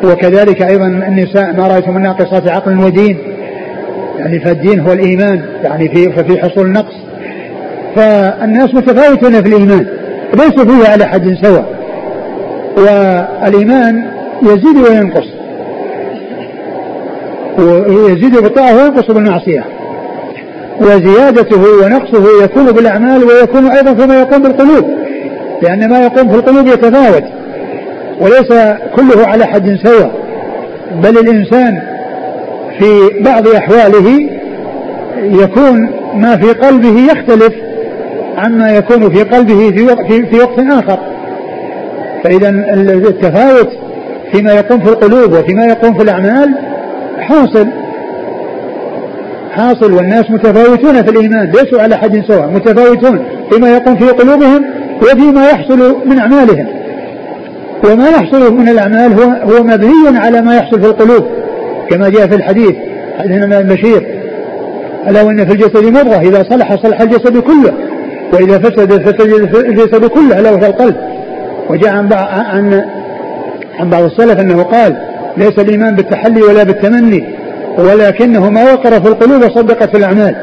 وكذلك 0.04 0.62
أيضا 0.62 0.86
النساء 0.86 1.52
ما 1.52 1.66
رأيت 1.66 1.88
من 1.88 2.02
ناقصات 2.02 2.50
عقل 2.50 2.78
ودين. 2.78 3.18
يعني 4.18 4.40
فالدين 4.40 4.80
هو 4.80 4.92
الإيمان 4.92 5.42
يعني 5.64 5.88
في 5.88 6.12
ففي 6.12 6.42
حصول 6.42 6.66
النقص 6.66 6.94
فالناس 7.96 8.74
متفاوتون 8.74 9.42
في 9.42 9.48
الإيمان 9.48 9.86
ليسوا 10.34 10.64
فيه 10.64 10.88
على 10.88 11.04
حد 11.04 11.34
سواء. 11.42 11.75
والإيمان 12.76 14.10
يزيد 14.42 14.76
وينقص. 14.88 15.26
ويزيد 17.58 18.36
بالطاعة 18.42 18.76
وينقص 18.76 19.10
بالمعصية. 19.10 19.64
وزيادته 20.80 21.84
ونقصه 21.84 22.44
يكون 22.44 22.72
بالأعمال 22.72 23.24
ويكون 23.24 23.66
أيضا 23.66 23.94
فيما 23.94 24.20
يقوم 24.20 24.42
بالقلوب. 24.42 24.84
لأن 25.62 25.90
ما 25.90 25.98
يقوم 26.04 26.28
في 26.28 26.34
القلوب 26.34 26.66
يتفاوت. 26.66 27.24
وليس 28.20 28.48
كله 28.96 29.26
على 29.26 29.46
حد 29.46 29.78
سواء 29.84 30.10
بل 31.02 31.18
الإنسان 31.18 31.82
في 32.78 33.00
بعض 33.20 33.48
أحواله 33.48 34.30
يكون 35.18 35.90
ما 36.14 36.36
في 36.36 36.52
قلبه 36.52 37.00
يختلف 37.12 37.54
عما 38.36 38.76
يكون 38.76 39.10
في 39.10 39.22
قلبه 39.22 39.70
في 39.70 39.82
وقت, 39.82 40.06
في 40.06 40.36
وقت 40.36 40.58
آخر. 40.58 40.98
فإذا 42.26 42.48
التفاوت 43.08 43.68
فيما 44.32 44.52
يقوم 44.52 44.80
في 44.80 44.88
القلوب 44.88 45.32
وفيما 45.32 45.64
يقوم 45.64 45.94
في 45.94 46.02
الأعمال 46.02 46.54
حاصل. 47.18 47.66
حاصل 49.50 49.92
والناس 49.92 50.30
متفاوتون 50.30 51.02
في 51.02 51.10
الإيمان 51.10 51.50
ليسوا 51.50 51.82
على 51.82 51.96
حد 51.96 52.22
سواء 52.28 52.50
متفاوتون 52.50 53.24
فيما 53.50 53.76
يقوم 53.76 53.96
في 53.96 54.08
قلوبهم 54.08 54.64
وفيما 55.02 55.48
يحصل 55.50 55.96
من 56.06 56.18
أعمالهم. 56.18 56.66
وما 57.84 58.08
يحصل 58.08 58.54
من 58.54 58.68
الأعمال 58.68 59.12
هو 59.12 59.22
هو 59.22 59.64
مبني 59.64 60.18
على 60.18 60.42
ما 60.42 60.56
يحصل 60.56 60.80
في 60.80 60.86
القلوب 60.86 61.26
كما 61.90 62.08
جاء 62.08 62.26
في 62.26 62.34
الحديث 62.34 62.74
حديث 63.18 63.42
البشير. 63.42 64.06
ألا 65.08 65.22
وإن 65.22 65.46
في 65.46 65.52
الجسد 65.52 65.84
مضغة 65.84 66.20
إذا 66.20 66.42
صلح 66.50 66.74
صلح 66.74 67.00
الجسد 67.00 67.38
كله 67.38 67.72
وإذا 68.32 68.58
فسد 68.58 69.02
فسد 69.02 69.54
الجسد 69.54 70.06
كله 70.06 70.38
ألا 70.38 70.50
وهو 70.50 70.66
القلب. 70.66 71.15
وجاء 71.70 71.94
عن 71.94 72.84
عن 73.80 73.90
بعض 73.90 74.02
السلف 74.02 74.40
أنه 74.40 74.62
قال 74.62 74.96
ليس 75.36 75.58
الإيمان 75.58 75.94
بالتحلي 75.94 76.42
ولا 76.42 76.62
بالتمني 76.62 77.24
ولكنه 77.78 78.50
ما 78.50 78.72
وقر 78.72 79.00
في 79.00 79.08
القلوب 79.08 79.42
وصدق 79.42 79.86
في 79.90 79.96
الأعمال. 79.96 80.36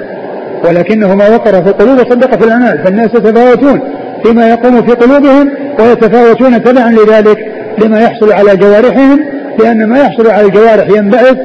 ولكنه 0.68 1.16
ما 1.16 1.30
وقر 1.30 1.64
في 1.64 1.70
القلوب 1.70 2.00
وصدق 2.00 2.40
في 2.40 2.46
الأعمال. 2.46 2.84
فالناس 2.86 3.10
يتفاوتون 3.16 3.80
فيما 4.24 4.50
يقوم 4.50 4.82
في 4.82 4.92
قلوبهم 4.92 5.50
ويتفاوتون 5.80 6.64
تبعا 6.64 6.92
لذلك 6.92 7.38
لما 7.84 8.02
يحصل 8.02 8.32
على 8.32 8.56
جوارحهم 8.56 9.20
لأن 9.60 9.86
ما 9.88 10.00
يحصل 10.00 10.28
على 10.28 10.46
الجوارح 10.46 10.90
ينبعث 10.90 11.38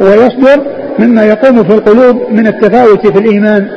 ويصدر 0.00 0.62
مما 0.98 1.24
يقوم 1.24 1.64
في 1.64 1.74
القلوب 1.74 2.22
من 2.30 2.46
التفاوت 2.46 3.06
في 3.06 3.18
الإيمان 3.18 3.68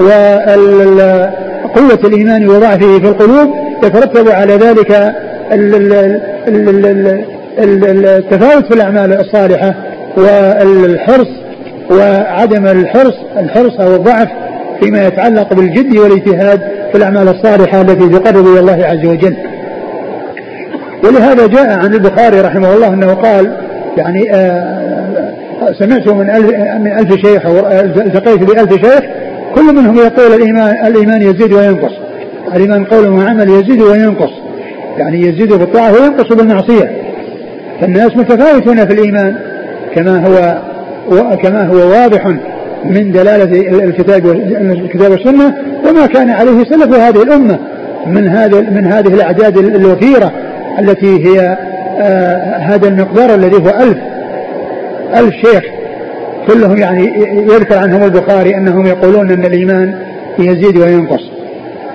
وقوة 0.00 1.98
الإيمان 2.04 2.48
وضعفه 2.48 2.98
في 2.98 3.08
القلوب. 3.08 3.65
يترتب 3.84 4.28
على 4.28 4.52
ذلك 4.54 5.14
التفاوت 7.58 8.66
في 8.66 8.74
الأعمال 8.74 9.20
الصالحة 9.20 9.74
والحرص 10.16 11.28
وعدم 11.90 12.66
الحرص 12.66 13.14
الحرص 13.38 13.80
أو 13.80 13.96
الضعف 13.96 14.28
فيما 14.80 15.06
يتعلق 15.06 15.54
بالجد 15.54 15.96
والاجتهاد 15.96 16.60
في 16.92 16.98
الأعمال 16.98 17.28
الصالحة 17.28 17.80
التي 17.80 18.08
تقرب 18.08 18.46
إلى 18.46 18.60
الله 18.60 18.86
عز 18.86 19.06
وجل. 19.06 19.36
ولهذا 21.04 21.46
جاء 21.46 21.78
عن 21.78 21.94
البخاري 21.94 22.40
رحمه 22.40 22.74
الله 22.74 22.88
أنه 22.88 23.14
قال 23.14 23.56
يعني 23.96 24.34
آه 24.34 24.86
سمعت 25.78 26.08
من 26.08 26.30
ألف, 26.30 26.50
من 26.80 26.92
ألف 26.98 27.26
شيخ 27.26 27.46
أو 27.46 27.58
التقيت 27.80 28.42
بألف 28.42 28.72
شيخ 28.72 29.00
كل 29.54 29.74
منهم 29.74 29.96
يقول 29.96 30.32
الإيمان 30.34 30.86
الإيمان 30.86 31.22
يزيد 31.22 31.52
وينقص. 31.52 31.92
الإيمان 32.54 32.84
قول 32.84 33.08
وعمل 33.08 33.48
يزيد 33.48 33.82
وينقص 33.82 34.32
يعني 34.98 35.20
يزيد 35.20 35.52
بالطاعة 35.52 35.92
وينقص 35.92 36.32
بالمعصية. 36.32 36.90
فالناس 37.80 38.16
متفاوتون 38.16 38.86
في 38.86 38.92
الإيمان 38.92 39.36
كما 39.94 40.26
هو 40.26 40.62
كما 41.42 41.66
هو 41.66 41.76
واضح 41.76 42.26
من 42.84 43.12
دلالة 43.12 43.84
الكتاب 43.84 44.26
الكتاب 44.60 45.10
والسنة 45.10 45.54
وما 45.88 46.06
كان 46.06 46.30
عليه 46.30 46.64
سلف 46.64 46.94
هذه 46.94 47.22
الأمة 47.22 47.58
من 48.06 48.28
هذه 48.28 48.60
من 48.60 48.86
هذه 48.86 49.14
الأعداد 49.14 49.58
الوفيرة 49.58 50.32
التي 50.78 51.26
هي 51.26 51.58
آه 52.00 52.56
هذا 52.56 52.88
المقدار 52.88 53.34
الذي 53.34 53.56
هو 53.56 53.68
ألف 53.68 53.98
ألف 55.16 55.34
شيخ. 55.34 55.64
كلهم 56.46 56.76
يعني 56.76 57.04
يذكر 57.36 57.78
عنهم 57.78 58.02
البخاري 58.02 58.56
أنهم 58.56 58.86
يقولون 58.86 59.30
أن 59.30 59.44
الإيمان 59.44 59.94
يزيد 60.38 60.76
وينقص. 60.76 61.35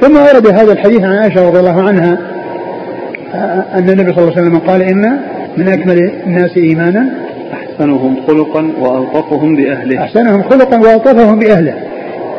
ثم 0.01 0.17
ورد 0.17 0.47
هذا 0.47 0.71
الحديث 0.71 1.03
عن 1.03 1.15
عائشة 1.17 1.47
رضي 1.47 1.59
الله 1.59 1.81
عنها 1.81 2.17
آه، 3.35 3.65
أن 3.77 3.89
النبي 3.89 4.13
صلى 4.13 4.23
الله 4.23 4.37
عليه 4.37 4.41
وسلم 4.41 4.57
قال 4.57 4.81
إن 4.81 5.19
من 5.57 5.67
أكمل 5.67 6.11
الناس 6.27 6.57
إيمانا 6.57 7.09
أحسنهم 7.53 8.15
خلقا 8.27 8.71
وألطفهم 8.79 9.55
بأهله. 9.55 10.03
أحسنهم 10.03 10.43
خلقا 10.43 10.79
وألطفهم 10.79 11.39
بأهله. 11.39 11.73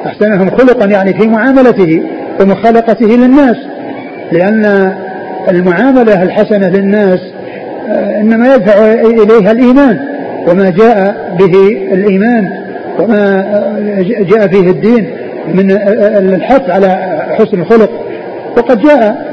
أحسنهم 0.06 0.50
خلقا 0.50 0.86
يعني 0.86 1.12
في 1.12 1.28
معاملته 1.28 2.02
ومخالقته 2.40 3.06
للناس 3.06 3.56
لأن 4.32 4.94
المعاملة 5.50 6.22
الحسنة 6.22 6.68
للناس 6.68 7.20
آه، 7.88 8.20
إنما 8.20 8.54
يدفع 8.54 8.92
إليها 8.92 9.52
الإيمان 9.52 9.98
وما 10.48 10.70
جاء 10.70 11.16
به 11.38 11.78
الإيمان 11.92 12.48
وما 12.98 13.40
آه، 13.40 14.22
جاء 14.22 14.46
فيه 14.46 14.70
الدين 14.70 15.10
من 15.54 15.70
الحث 16.34 16.70
على 16.70 17.11
حسن 17.30 17.60
الخلق 17.60 17.90
وقد 18.56 18.82
جاء 18.82 19.32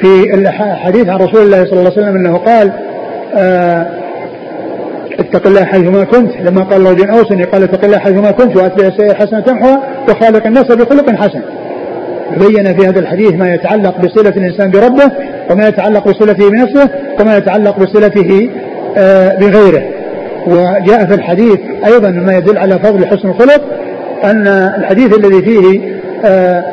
في 0.00 0.34
الحديث 0.34 1.08
عن 1.08 1.18
رسول 1.18 1.42
الله 1.42 1.64
صلى 1.64 1.72
الله 1.72 1.92
عليه 1.96 2.02
وسلم 2.02 2.16
أنه 2.16 2.36
قال 2.36 2.72
اتق 5.20 5.46
الله 5.46 5.64
حيثما 5.64 6.04
كنت 6.04 6.32
لما 6.36 6.62
قال 6.62 6.86
رجل 6.86 7.10
أوصني 7.10 7.44
قال 7.44 7.62
اتق 7.62 7.84
الله 7.84 7.98
حيثما 7.98 8.30
كنت 8.30 8.56
وأتبع 8.56 8.86
السيئة 8.86 9.14
حسنة 9.14 9.40
تمحوها 9.40 9.82
وخالق 10.08 10.46
الناس 10.46 10.64
بخلق 10.64 11.10
حسن. 11.10 11.40
بين 12.36 12.74
في 12.74 12.86
هذا 12.86 13.00
الحديث 13.00 13.32
ما 13.32 13.54
يتعلق 13.54 13.98
بصلة 13.98 14.30
الإنسان 14.30 14.70
بربه 14.70 15.10
وما 15.50 15.68
يتعلق 15.68 16.08
بصلته 16.08 16.50
بنفسه 16.50 16.88
وما 17.20 17.36
يتعلق 17.36 17.78
بصلته 17.78 18.50
آه، 18.96 19.36
بغيره. 19.36 19.82
وجاء 20.46 21.06
في 21.06 21.14
الحديث 21.14 21.58
أيضا 21.86 22.10
ما 22.10 22.36
يدل 22.38 22.58
على 22.58 22.78
فضل 22.78 23.06
حسن 23.06 23.28
الخلق 23.28 23.62
أن 24.24 24.46
الحديث 24.78 25.18
الذي 25.18 25.42
فيه 25.42 25.80
آه، 26.24 26.64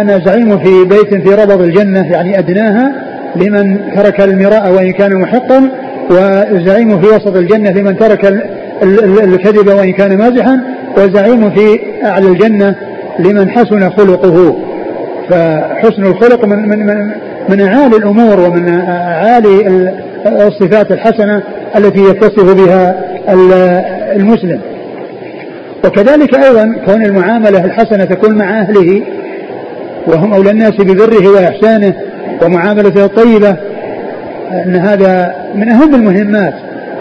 أنا 0.00 0.20
زعيم 0.26 0.58
في 0.58 0.84
بيت 0.84 1.14
في 1.28 1.34
ربض 1.34 1.60
الجنة 1.60 2.12
يعني 2.12 2.38
أدناها 2.38 2.92
لمن 3.36 3.78
ترك 3.96 4.20
المراء 4.20 4.72
وإن 4.72 4.92
كان 4.92 5.20
محقا 5.20 5.68
وزعيم 6.10 7.00
في 7.00 7.06
وسط 7.08 7.36
الجنة 7.36 7.70
لمن 7.70 7.96
ترك 7.96 8.42
الكذب 9.24 9.66
وإن 9.66 9.92
كان 9.92 10.18
مازحا 10.18 10.60
وزعيم 10.98 11.50
في 11.50 11.80
أعلى 12.04 12.26
الجنة 12.28 12.74
لمن 13.18 13.50
حسن 13.50 13.90
خلقه 13.90 14.56
فحسن 15.30 16.04
الخلق 16.06 16.44
من 16.44 16.68
من 16.68 16.86
من, 16.86 17.10
من 17.48 17.60
أعالي 17.60 17.96
الأمور 17.96 18.40
ومن 18.40 18.68
أعالي 18.88 19.90
الصفات 20.26 20.92
الحسنة 20.92 21.42
التي 21.76 22.00
يتصف 22.00 22.54
بها 22.54 22.94
المسلم. 24.16 24.60
وكذلك 25.84 26.34
أيضا 26.34 26.74
كون 26.86 27.02
المعاملة 27.04 27.64
الحسنة 27.64 28.04
تكون 28.04 28.34
مع 28.38 28.60
أهله 28.60 29.02
وهم 30.06 30.32
أولى 30.32 30.50
الناس 30.50 30.72
ببره 30.72 31.28
وإحسانه 31.28 31.94
ومعاملته 32.42 33.04
الطيبة 33.04 33.56
إن 34.66 34.76
هذا 34.76 35.34
من 35.54 35.68
أهم 35.68 35.94
المهمات. 35.94 36.54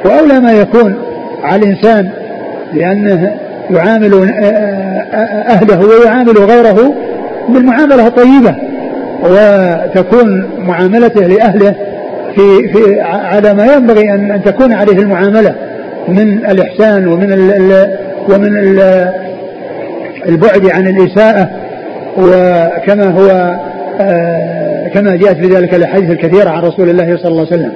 وأولى 0.06 0.40
ما 0.40 0.52
يكون 0.52 0.96
على 1.44 1.64
الإنسان 1.66 2.10
لأنه 2.74 3.36
يعامل 3.70 4.14
أهله 5.50 5.80
ويعامل 5.80 6.38
غيره 6.38 6.94
بالمعاملة 7.50 8.08
الطيبة. 8.08 8.56
وتكون 9.24 10.50
معاملته 10.58 11.22
لأهله 11.22 11.76
في 12.36 12.74
في 12.74 13.02
على 13.02 13.54
ما 13.54 13.74
ينبغي 13.74 14.14
أن, 14.14 14.32
أن 14.32 14.44
تكون 14.44 14.74
عليه 14.74 14.98
المعاملة 15.00 15.56
من 16.08 16.46
الإحسان 16.46 17.08
ومن 17.08 17.34
ال 17.34 17.88
ومن 18.30 18.58
ال 18.58 18.80
البعد 20.30 20.70
عن 20.70 20.88
الإساءة. 20.88 21.50
وكما 22.17 23.10
هو 23.10 23.56
آه، 24.02 24.88
كما 24.93 25.15
جاءت 25.15 25.38
في 25.38 25.47
ذلك 25.47 25.74
الأحاديث 25.76 26.10
الكثيرة 26.10 26.50
عن 26.50 26.63
رسول 26.63 26.89
الله 26.89 27.17
صلى 27.17 27.32
الله 27.32 27.47
عليه 27.52 27.62
وسلم. 27.62 27.74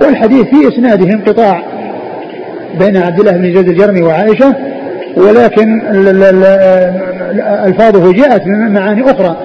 والحديث 0.00 0.42
في 0.42 0.68
إسناده 0.68 1.14
انقطاع 1.14 1.62
بين 2.78 2.96
عبد 2.96 3.20
الله 3.20 3.32
بن 3.32 3.42
زيد 3.42 3.68
الجرمي 3.68 4.02
وعائشة 4.02 4.54
ولكن 5.16 5.80
ألفاظه 7.66 8.12
جاءت 8.12 8.46
من 8.46 8.72
معاني 8.72 9.10
أخرى 9.10 9.36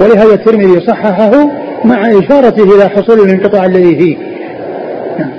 ولهذا 0.00 0.34
الترمذي 0.34 0.80
صححه 0.80 1.30
مع 1.84 2.10
إشارته 2.10 2.76
إلى 2.76 2.88
حصول 2.88 3.20
الانقطاع 3.20 3.64
الذي 3.64 3.96
فيه 3.96 4.16
نعم. 5.18 5.30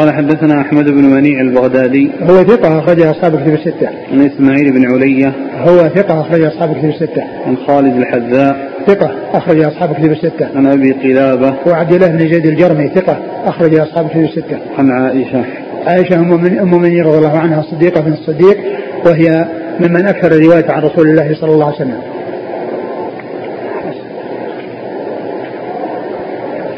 قال 0.00 0.14
حدثنا 0.14 0.60
أحمد 0.60 0.84
بن 0.84 1.04
منيع 1.04 1.40
البغدادي. 1.40 2.10
هو 2.22 2.42
ثقة 2.42 2.78
أخرج 2.78 3.00
أصحاب 3.02 3.34
الكتب 3.34 3.54
الستة. 3.54 3.88
عن 4.12 4.20
إسماعيل 4.20 4.72
بن 4.72 4.92
علية. 4.92 5.32
هو 5.68 5.88
ثقة 5.88 6.20
أخرج 6.20 6.42
أصحاب 6.42 6.70
الكتب 6.70 6.88
الستة. 6.88 7.22
عن 7.46 7.56
خالد 7.56 7.96
الحذاء. 7.96 8.70
ثقة 8.86 9.10
أخرج 9.32 9.60
أصحاب 9.60 9.90
الكتب 9.90 10.12
الستة. 10.12 10.48
عن 10.56 10.66
أبي 10.66 10.92
قلابة. 10.92 11.54
وعبد 11.66 11.92
الله 11.92 12.06
بن 12.06 12.18
زيد 12.18 12.46
الجرمي 12.46 12.88
ثقة 12.88 13.18
أخرج 13.44 13.74
أصحاب 13.74 14.06
الكتب 14.06 14.22
الستة. 14.22 14.58
عن 14.78 14.90
عائشة. 14.90 15.44
عائشة 15.86 16.16
أم 16.16 16.42
من 16.42 16.58
أم 16.58 16.70
من 16.70 17.00
رضي 17.00 17.18
الله 17.18 17.38
عنها 17.38 17.60
الصديقة 17.60 18.00
بن 18.00 18.12
الصديق 18.12 18.58
وهي 19.06 19.44
ممن 19.80 20.06
أكثر 20.06 20.32
الرواية 20.32 20.70
عن 20.70 20.82
رسول 20.82 21.08
الله 21.08 21.34
صلى 21.34 21.52
الله 21.52 21.66
عليه 21.66 21.76
وسلم. 21.76 22.00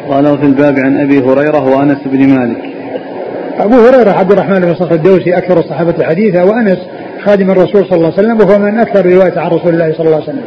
قال 0.08 0.38
في 0.38 0.46
الباب 0.46 0.78
عن 0.78 1.00
أبي 1.00 1.18
هريرة 1.18 1.76
وأنس 1.76 1.98
بن 2.06 2.28
مالك. 2.28 2.71
أبو 3.58 3.74
هريرة 3.74 4.10
عبد 4.10 4.32
الرحمن 4.32 4.60
بن 4.60 4.74
صخر 4.74 4.94
الدوسي 4.94 5.38
أكثر 5.38 5.58
الصحابة 5.58 6.04
حديثا 6.04 6.42
وأنس 6.42 6.78
خادم 7.24 7.50
الرسول 7.50 7.86
صلى 7.86 7.96
الله 7.96 8.12
عليه 8.18 8.28
وسلم 8.28 8.40
وهو 8.40 8.58
من 8.58 8.78
أكثر 8.78 9.06
رواية 9.06 9.38
عن 9.38 9.50
رسول 9.50 9.74
الله 9.74 9.92
صلى 9.92 10.06
الله 10.06 10.14
عليه 10.14 10.24
وسلم. 10.24 10.44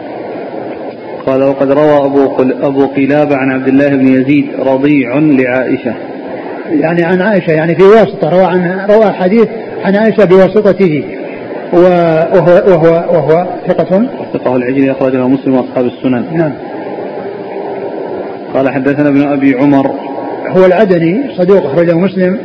قال 1.26 1.44
وقد 1.44 1.72
روى 1.72 2.06
أبو, 2.06 2.28
قل 2.28 2.64
أبو 2.64 2.86
قلابة 2.86 3.36
عن 3.36 3.52
عبد 3.52 3.68
الله 3.68 3.90
بن 3.90 4.08
يزيد 4.08 4.48
رضيع 4.60 5.18
لعائشة. 5.18 5.94
يعني 6.70 7.04
عن 7.04 7.22
عائشة 7.22 7.52
يعني 7.52 7.76
في 7.76 7.84
واسطة 7.84 8.30
روى 8.30 8.44
عن 8.44 8.88
روى 8.90 9.12
حديث 9.12 9.48
عن 9.86 9.96
عائشة 9.96 10.26
بواسطته 10.26 11.04
وهو 11.74 12.64
وهو 12.68 12.88
وهو 12.88 13.48
ثقة؟ 13.68 14.08
ثقة 14.34 14.56
العجلي 14.56 14.92
أخرجه 14.92 15.28
مسلم 15.28 15.56
وأصحاب 15.56 15.86
السنن. 15.86 16.26
نعم. 16.34 16.52
قال 18.54 18.70
حدثنا 18.70 19.10
ابن 19.10 19.28
أبي 19.28 19.56
عمر. 19.56 19.92
هو 20.48 20.66
العدني 20.66 21.36
صدوق 21.38 21.66
أخرجه 21.66 21.98
مسلم. 21.98 22.40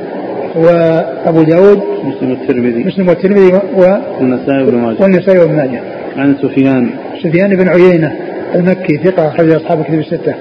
وأبو 0.55 1.43
داود 1.43 1.83
مسلم 2.05 2.31
والترمذي. 2.31 2.85
مسلم 2.85 3.09
والترمذي 3.09 3.53
و 3.53 3.97
والنسائي 4.21 4.65
بن 4.65 4.75
ماجه. 4.75 5.03
والنسائي 5.03 5.47
بن 5.47 5.57
ماجه. 5.57 5.81
عن 6.17 6.37
سفيان. 6.43 6.91
سفيان 7.23 7.57
بن 7.57 7.69
عيينة 7.69 8.13
المكي 8.55 8.97
ثقة 9.05 9.29
أخرج 9.29 9.51
أصحاب 9.51 9.81
الكتب 9.81 9.99
الستة. 9.99 10.35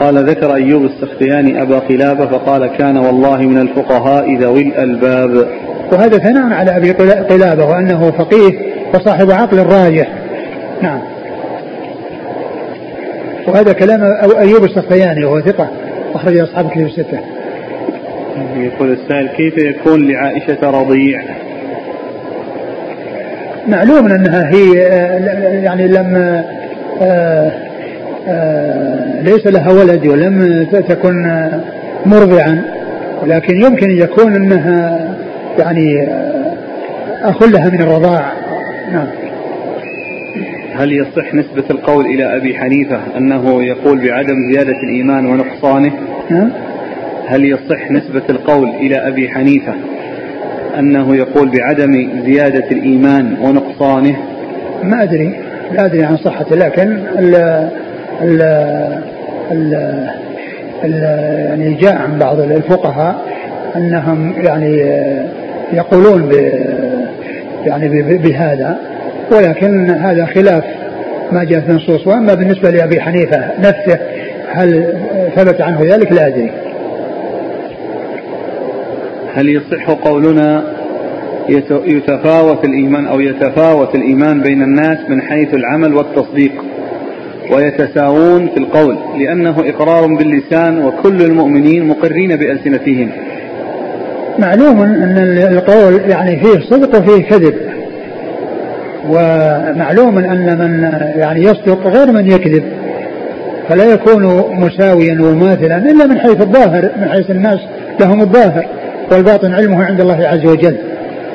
قال 0.00 0.30
ذكر 0.30 0.54
أيوب 0.54 0.84
السختياني 0.84 1.62
أبا 1.62 1.78
قلابة 1.78 2.26
فقال 2.26 2.66
كان 2.66 2.96
والله 2.96 3.38
من 3.38 3.60
الفقهاء 3.60 4.36
ذوي 4.36 4.62
الألباب. 4.62 5.48
وهذا 5.92 6.18
ثناء 6.18 6.52
على 6.52 6.76
أبي 6.76 6.92
قلابة 7.22 7.64
وأنه 7.64 8.10
فقيه 8.10 8.58
وصاحب 8.94 9.30
عقل 9.30 9.58
راجح. 9.58 10.08
نعم. 10.82 11.00
وهذا 13.48 13.72
كلام 13.72 14.02
أيوب 14.38 14.64
السختياني 14.64 15.24
وهو 15.24 15.40
ثقة 15.40 15.70
أخرج 16.14 16.38
أصحاب 16.38 16.66
الكتب 16.66 16.86
الستة. 16.86 17.37
يقول 18.56 18.92
السائل 18.92 19.28
كيف 19.28 19.58
يكون 19.58 20.08
لعائشة 20.08 20.70
رضيع؟ 20.70 21.20
معلوم 23.68 24.06
أنها 24.06 24.50
هي 24.54 24.72
يعني 25.64 25.88
لم 25.88 26.42
ليس 29.22 29.46
لها 29.46 29.72
ولد 29.72 30.06
ولم 30.06 30.66
تكن 30.88 31.48
مرضعا 32.06 32.64
ولكن 33.22 33.62
يمكن 33.62 33.90
أن 33.90 33.98
يكون 33.98 34.34
أنها 34.34 35.08
يعني 35.58 36.08
أخ 37.22 37.42
لها 37.42 37.70
من 37.70 37.82
الرضاع. 37.82 38.32
نعم. 38.92 39.06
هل 40.76 40.92
يصح 40.92 41.34
نسبة 41.34 41.64
القول 41.70 42.06
إلى 42.06 42.36
أبي 42.36 42.54
حنيفة 42.54 43.00
أنه 43.16 43.62
يقول 43.62 43.98
بعدم 44.08 44.52
زيادة 44.52 44.76
الإيمان 44.82 45.26
ونقصانه؟ 45.26 45.92
نعم. 46.30 46.52
هل 47.28 47.44
يصح 47.44 47.90
نسبة 47.90 48.22
القول 48.30 48.68
إلى 48.68 49.08
أبي 49.08 49.28
حنيفة 49.28 49.74
أنه 50.78 51.16
يقول 51.16 51.48
بعدم 51.48 52.22
زيادة 52.24 52.64
الإيمان 52.70 53.36
ونقصانه؟ 53.42 54.16
ما 54.82 55.02
أدري 55.02 55.34
لا 55.72 55.84
أدري 55.84 56.04
عن 56.04 56.16
صحته 56.16 56.56
لكن 56.56 56.98
ال 57.18 57.34
ال 58.22 58.42
ال 59.50 59.74
ال 60.84 60.92
يعني 61.48 61.74
جاء 61.74 61.96
عن 61.96 62.18
بعض 62.18 62.40
الفقهاء 62.40 63.24
أنهم 63.76 64.34
يعني 64.42 64.76
يقولون 65.72 66.22
ب 66.22 66.32
يعني 67.66 68.18
بهذا 68.18 68.78
ولكن 69.32 69.90
هذا 69.90 70.26
خلاف 70.26 70.64
ما 71.32 71.44
جاء 71.44 71.60
في 71.60 71.70
النصوص. 71.70 72.06
وأما 72.06 72.34
بالنسبة 72.34 72.70
لأبي 72.70 73.00
حنيفة 73.00 73.40
نفسه 73.58 73.98
هل 74.52 74.94
ثبت 75.36 75.60
عنه 75.60 75.80
ذلك؟ 75.82 76.12
لا 76.12 76.26
أدري. 76.26 76.67
هل 79.38 79.48
يصح 79.48 79.90
قولنا 79.90 80.64
يتفاوت 81.86 82.64
الإيمان 82.64 83.06
أو 83.06 83.20
يتفاوت 83.20 83.94
الإيمان 83.94 84.40
بين 84.40 84.62
الناس 84.62 84.98
من 85.08 85.22
حيث 85.22 85.54
العمل 85.54 85.94
والتصديق 85.94 86.52
ويتساوون 87.52 88.48
في 88.48 88.56
القول؟ 88.56 88.98
لأنه 89.18 89.56
إقرار 89.66 90.06
باللسان 90.06 90.84
وكل 90.84 91.22
المؤمنين 91.22 91.88
مقرين 91.88 92.36
بألسنتهم. 92.36 93.10
معلوم 94.38 94.82
أن 94.82 95.18
القول 95.52 96.10
يعني 96.10 96.36
فيه 96.36 96.60
صدق 96.60 96.98
وفيه 96.98 97.24
كذب. 97.24 97.54
ومعلوم 99.08 100.18
أن 100.18 100.58
من 100.58 100.82
يعني 101.20 101.42
يصدق 101.42 101.86
غير 101.86 102.12
من 102.12 102.26
يكذب. 102.26 102.64
فلا 103.68 103.84
يكون 103.84 104.24
مساويا 104.60 105.22
وماثلا 105.22 105.76
إلا 105.76 106.06
من 106.06 106.18
حيث 106.18 106.40
الظاهر 106.40 106.90
من 107.00 107.08
حيث 107.08 107.30
الناس 107.30 107.60
لهم 108.00 108.20
الظاهر. 108.20 108.77
والباطن 109.12 109.54
علمه 109.54 109.84
عند 109.84 110.00
الله 110.00 110.28
عز 110.28 110.46
وجل. 110.46 110.76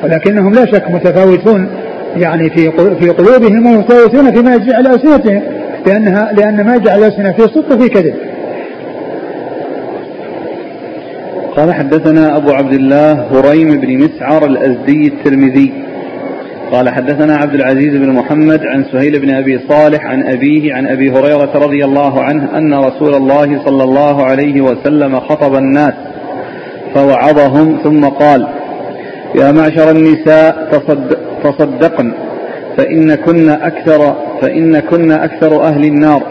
ولكنهم 0.04 0.52
لا 0.52 0.66
شك 0.66 0.90
متفاوتون 0.90 1.68
يعني 2.16 2.50
في 2.50 2.70
في 3.00 3.08
قلوبهم 3.08 3.66
ومتفاوتون 3.66 4.32
فيما 4.32 4.54
يجري 4.54 4.74
على 4.74 4.94
ألسنتهم 4.94 5.42
لانها 5.86 6.32
لأن 6.32 6.64
ما 6.64 6.76
جعل 6.76 7.04
ألسنة 7.04 7.32
في 7.32 7.42
صدق 7.42 7.72
وفي 7.72 7.88
كذب. 7.88 8.14
قال 11.56 11.74
حدثنا 11.74 12.36
أبو 12.36 12.50
عبد 12.50 12.72
الله 12.72 13.12
هريم 13.12 13.80
بن 13.80 13.98
مسعر 13.98 14.46
الأزدي 14.46 15.06
الترمذي. 15.08 15.72
قال 16.72 16.88
حدثنا 16.88 17.36
عبد 17.36 17.54
العزيز 17.54 17.96
بن 17.96 18.10
محمد 18.10 18.60
عن 18.66 18.84
سهيل 18.92 19.18
بن 19.18 19.34
أبي 19.34 19.58
صالح 19.68 20.06
عن 20.06 20.22
أبيه 20.22 20.74
عن 20.74 20.86
أبي 20.86 21.10
هريرة 21.10 21.50
رضي 21.54 21.84
الله 21.84 22.22
عنه 22.22 22.58
أن 22.58 22.74
رسول 22.74 23.14
الله 23.14 23.64
صلى 23.64 23.84
الله 23.84 24.24
عليه 24.24 24.60
وسلم 24.60 25.20
خطب 25.20 25.54
الناس. 25.54 25.94
فوعظهم 26.94 27.78
ثم 27.84 28.04
قال 28.04 28.46
يا 29.34 29.52
معشر 29.52 29.90
النساء 29.90 30.68
تصد 30.72 31.16
تصدقن 31.44 32.12
فإن 32.76 33.14
كن 33.14 33.48
أكثر 33.48 34.16
فإن 34.42 34.80
كن 34.80 35.10
أكثر 35.10 35.62
أهل 35.62 35.84
النار. 35.84 36.22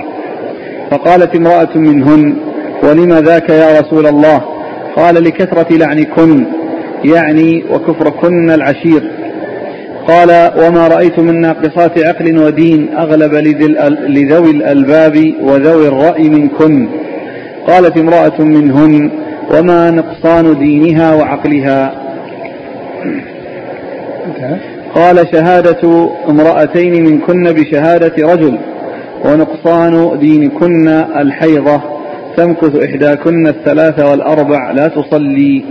فقالت 0.92 1.36
امرأة 1.36 1.78
منهن 1.78 2.36
ولم 2.84 3.14
ذاك 3.14 3.50
يا 3.50 3.80
رسول 3.80 4.08
الله؟ 4.08 4.42
قال 4.96 5.24
لكثرة 5.24 5.78
لعنكن 5.78 6.46
يعني 7.06 7.64
وكفركن 7.72 8.50
العشير. 8.50 9.12
قال 10.08 10.52
وما 10.66 10.88
رأيت 10.88 11.20
من 11.20 11.42
ناقصات 11.42 12.04
عقل 12.04 12.38
ودين 12.38 12.98
أغلب 12.98 13.34
لذوي 14.08 14.52
الألباب 14.52 15.34
وذوي 15.42 15.88
الرأي 15.88 16.30
منكن. 16.30 16.90
قالت 17.68 17.98
امرأة 17.98 18.42
منهن 18.42 19.12
وما 19.52 19.92
نقصان 19.92 20.60
دينها 20.60 21.16
وعقلها. 21.16 22.04
قال 24.96 25.28
شهادة 25.32 26.10
امرأتين 26.30 27.04
منكن 27.04 27.52
بشهادة 27.52 28.34
رجل 28.34 28.58
ونقصان 29.26 30.20
دينكن 30.20 30.88
الحيضة 30.88 31.82
تمكث 32.38 32.76
إحداكن 32.76 33.48
الثلاث 33.48 34.00
والأربع 34.00 34.72
لا 34.72 34.88
تصلي. 34.88 35.64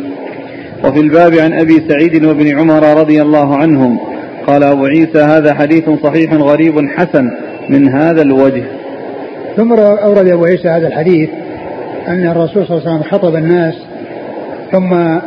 وفي 0.85 1.01
الباب 1.01 1.35
عن 1.35 1.53
أبي 1.53 1.83
سعيد 1.89 2.25
وابن 2.25 2.59
عمر 2.59 3.01
رضي 3.01 3.23
الله 3.23 3.57
عنهم 3.57 3.99
قال 4.47 4.63
أبو 4.63 4.85
عيسى 4.85 5.19
هذا 5.19 5.55
حديث 5.55 5.91
صحيح 6.03 6.35
غريب 6.35 6.89
حسن 6.89 7.31
من 7.69 7.89
هذا 7.89 8.23
الوجه. 8.23 8.65
ثم 9.57 9.73
أورد 9.73 10.29
أبو 10.29 10.45
عيسى 10.45 10.69
هذا 10.69 10.87
الحديث 10.87 11.29
أن 12.09 12.27
الرسول 12.27 12.67
صلى 12.67 12.79
الله 12.79 12.91
عليه 12.91 13.01
وسلم 13.01 13.11
خطب 13.11 13.37
الناس 13.37 13.75
ثم 14.73 15.19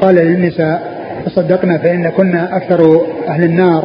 قال 0.00 0.14
للنساء 0.14 0.96
تصدقنا 1.26 1.78
فإن 1.78 2.08
كنا 2.08 2.56
أكثر 2.56 3.06
أهل 3.28 3.44
النار. 3.44 3.84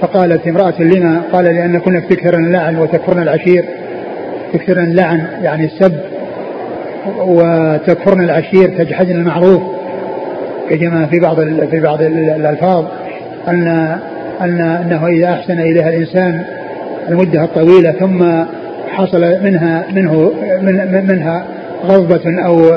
فقالت 0.00 0.48
امرأة 0.48 0.82
لما؟ 0.82 1.22
قال 1.32 1.44
لأن 1.44 1.78
كنا 1.78 2.00
تكثرن 2.00 2.44
اللعن 2.44 2.78
وتكفرن 2.78 3.22
العشير. 3.22 3.64
تكثرن 4.52 4.84
اللعن 4.84 5.26
يعني 5.42 5.64
السب 5.64 5.98
وتكفرن 7.18 8.20
العشير 8.20 8.68
تجحدن 8.78 9.16
المعروف 9.16 9.62
كما 10.70 11.06
في 11.06 11.20
بعض 11.20 11.40
في 11.70 11.80
بعض 11.80 12.02
الألفاظ 12.02 12.84
أن 13.48 13.68
أن 14.40 14.60
أنه 14.60 15.06
إذا 15.06 15.32
أحسن 15.32 15.60
إليها 15.60 15.88
الإنسان 15.88 16.44
المدة 17.08 17.44
الطويلة 17.44 17.92
ثم 17.92 18.24
حصل 18.92 19.20
منها 19.20 19.84
منه 19.94 20.32
من 20.62 21.04
منها 21.08 21.44
غضبة 21.84 22.44
أو 22.46 22.70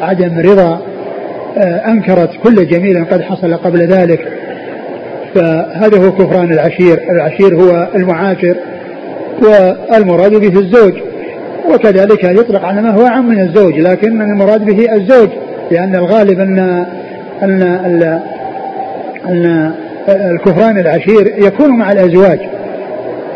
عدم 0.00 0.38
رضا 0.38 0.80
أنكرت 1.88 2.30
كل 2.44 2.66
جميل 2.66 3.04
قد 3.04 3.22
حصل 3.22 3.54
قبل 3.54 3.86
ذلك. 3.86 4.20
فهذا 5.34 6.06
هو 6.06 6.12
كفران 6.12 6.52
العشير 6.52 7.00
العشير 7.10 7.54
هو 7.56 7.88
المعاشر 7.94 8.54
والمراد 9.42 10.34
به 10.34 10.60
الزوج. 10.60 10.94
وكذلك 11.74 12.24
يطلق 12.24 12.64
على 12.64 12.82
ما 12.82 12.90
هو 12.90 13.06
عام 13.06 13.28
من 13.28 13.40
الزوج 13.40 13.78
لكن 13.78 14.22
المراد 14.22 14.64
به 14.64 14.92
الزوج 14.94 15.28
لأن 15.70 15.94
الغالب 15.94 16.40
أن 16.40 16.86
أن 17.42 17.62
أن 19.28 19.72
الكفران 20.08 20.78
العشير 20.78 21.34
يكون 21.38 21.78
مع 21.78 21.92
الأزواج 21.92 22.40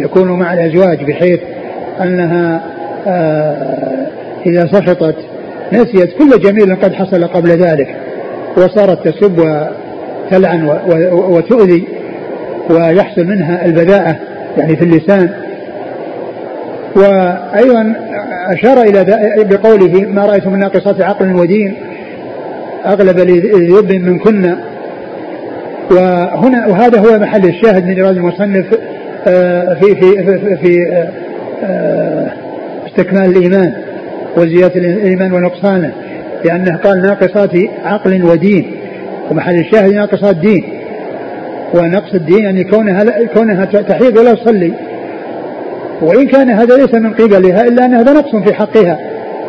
يكون 0.01 0.33
مع 0.39 0.53
الأزواج 0.53 1.05
بحيث 1.05 1.41
أنها 2.03 2.61
آه، 3.07 4.07
إذا 4.47 4.67
سخطت 4.67 5.17
نسيت 5.73 6.19
كل 6.19 6.41
جميل 6.41 6.77
قد 6.77 6.95
حصل 6.95 7.25
قبل 7.25 7.51
ذلك 7.51 7.97
وصارت 8.57 9.09
تسب 9.09 9.39
وتلعن 9.39 10.79
وتؤذي 11.13 11.85
ويحصل 12.71 13.25
منها 13.25 13.65
البذاءة 13.65 14.17
يعني 14.59 14.77
في 14.77 14.85
اللسان. 14.85 15.31
وأيضا 16.97 17.95
أشار 18.49 18.83
إلى 18.83 19.05
بقوله 19.45 20.07
ما 20.07 20.27
رأيت 20.27 20.47
من 20.47 20.59
ناقصات 20.59 21.03
عقل 21.03 21.35
ودين 21.35 21.77
أغلب 22.87 23.19
لذب 23.19 23.93
من 23.93 24.19
كنا 24.19 24.59
وهنا 25.91 26.67
وهذا 26.67 26.99
هو 26.99 27.19
محل 27.19 27.45
الشاهد 27.45 27.87
من 27.87 28.01
إرادة 28.01 28.19
المصنف 28.19 28.67
آه، 29.29 29.75
في 29.75 29.95
في 29.95 30.25
في, 30.25 30.57
في 30.57 30.93
آه، 30.93 31.09
استكمال 32.87 33.37
الإيمان 33.37 33.73
وزيادة 34.37 34.75
الإيمان 34.77 35.33
ونقصانه 35.33 35.93
لأنه 36.45 36.77
قال 36.77 37.03
ناقصات 37.03 37.51
عقل 37.85 38.25
ودين 38.25 38.77
ومحل 39.31 39.55
الشاهد 39.61 39.93
ناقصات 39.93 40.37
دين 40.37 40.65
ونقص 41.75 42.15
الدين 42.15 42.45
يعني 42.45 42.65
كونها 42.65 43.05
كونها 43.35 43.65
تحيض 43.65 44.19
ولا 44.19 44.33
تصلي. 44.33 44.73
وإن 46.03 46.27
كان 46.27 46.51
هذا 46.51 46.77
ليس 46.77 46.95
من 46.95 47.15
قبلها 47.15 47.63
إلا 47.63 47.85
أن 47.85 47.95
هذا 47.95 48.13
نقص 48.13 48.37
في 48.37 48.55
حقها 48.55 48.99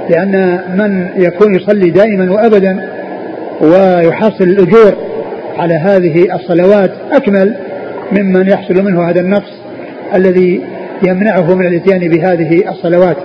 لأن 0.10 0.60
من 0.78 1.08
يكون 1.24 1.56
يصلي 1.56 1.90
دائما 1.90 2.32
وأبدا 2.32 2.80
ويحصل 3.62 4.44
الأجور 4.44 4.94
على 5.58 5.74
هذه 5.74 6.36
الصلوات 6.36 6.92
أكمل 7.12 7.56
ممن 8.12 8.48
يحصل 8.48 8.84
منه 8.84 9.10
هذا 9.10 9.22
النقص 9.22 9.52
الذي 10.16 10.62
يمنعه 11.04 11.56
من 11.56 11.66
الإتيان 11.66 12.10
بهذه 12.10 12.70
الصلوات. 12.70 13.18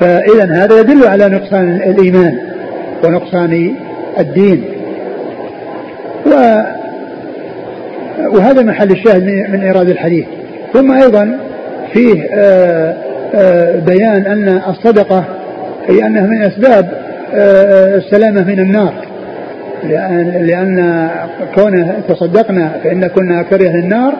فإذا 0.00 0.52
هذا 0.52 0.80
يدل 0.80 1.06
على 1.06 1.28
نقصان 1.28 1.80
الإيمان 1.86 2.38
ونقصان 3.04 3.74
الدين. 4.18 4.64
و 6.26 6.62
وهذا 8.36 8.62
محل 8.62 8.90
الشاهد 8.90 9.22
من 9.24 9.62
إيراد 9.62 9.88
الحديث. 9.88 10.24
ثم 10.72 10.92
أيضا 10.92 11.38
فيه 11.92 12.28
آه، 12.34 12.94
آه، 13.34 13.76
بيان 13.76 14.26
أن 14.26 14.60
الصدقة 14.68 15.24
هي 15.88 16.06
أنها 16.06 16.26
من 16.26 16.42
أسباب 16.42 16.90
آه، 17.34 17.96
السلامة 17.96 18.44
من 18.44 18.60
النار. 18.60 18.94
لأن, 19.84 20.46
لأن 20.46 21.08
كونه 21.54 21.94
تصدقنا 22.08 22.72
فإن 22.84 23.06
كنا 23.06 23.40
أكثر 23.40 23.66
أهل 23.66 23.76
النار 23.76 24.14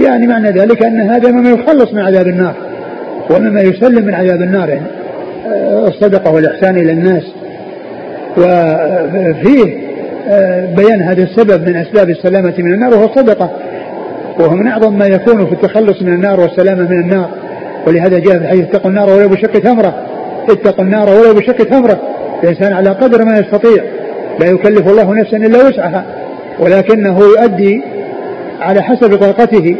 يعني 0.00 0.26
معنى 0.26 0.50
ذلك 0.50 0.84
أن 0.84 1.00
هذا 1.00 1.30
مما 1.30 1.50
يخلص 1.50 1.92
من 1.92 2.00
عذاب 2.00 2.26
النار 2.26 2.54
ومما 3.30 3.60
يسلم 3.60 4.06
من 4.06 4.14
عذاب 4.14 4.42
النار. 4.42 4.68
يعني 4.68 4.86
الصدقة 5.88 6.34
والإحسان 6.34 6.76
إلى 6.76 6.92
الناس. 6.92 7.22
وفيه 8.36 9.82
آه، 10.28 10.66
بيان 10.76 11.02
هذا 11.02 11.22
السبب 11.22 11.68
من 11.68 11.76
أسباب 11.76 12.10
السلامة 12.10 12.54
من 12.58 12.74
النار 12.74 12.94
وهو 12.94 13.04
الصدقة. 13.04 13.50
وهو 14.38 14.54
من 14.54 14.66
أعظم 14.66 14.98
ما 14.98 15.06
يكون 15.06 15.46
في 15.46 15.52
التخلص 15.52 16.02
من 16.02 16.14
النار 16.14 16.40
والسلامة 16.40 16.82
من 16.90 17.00
النار. 17.00 17.30
ولهذا 17.86 18.18
جاء 18.18 18.38
في 18.38 18.44
الحديث 18.44 18.64
اتقوا 18.64 18.90
النار 18.90 19.10
ولو 19.10 19.28
بشق 19.28 19.52
تمرة. 19.52 20.06
اتقوا 20.50 20.84
النار 20.84 21.08
ولو 21.08 21.34
بشق 21.34 21.56
تمرة. 21.56 22.00
الإنسان 22.42 22.72
على 22.72 22.90
قدر 22.90 23.24
ما 23.24 23.38
يستطيع. 23.38 23.84
لا 24.40 24.46
يكلف 24.46 24.88
الله 24.88 25.14
نفسا 25.14 25.36
إلا 25.36 25.68
وسعها. 25.68 26.04
ولكنه 26.58 27.20
يؤدي 27.20 27.82
على 28.62 28.82
حسب 28.82 29.16
طاقته. 29.16 29.76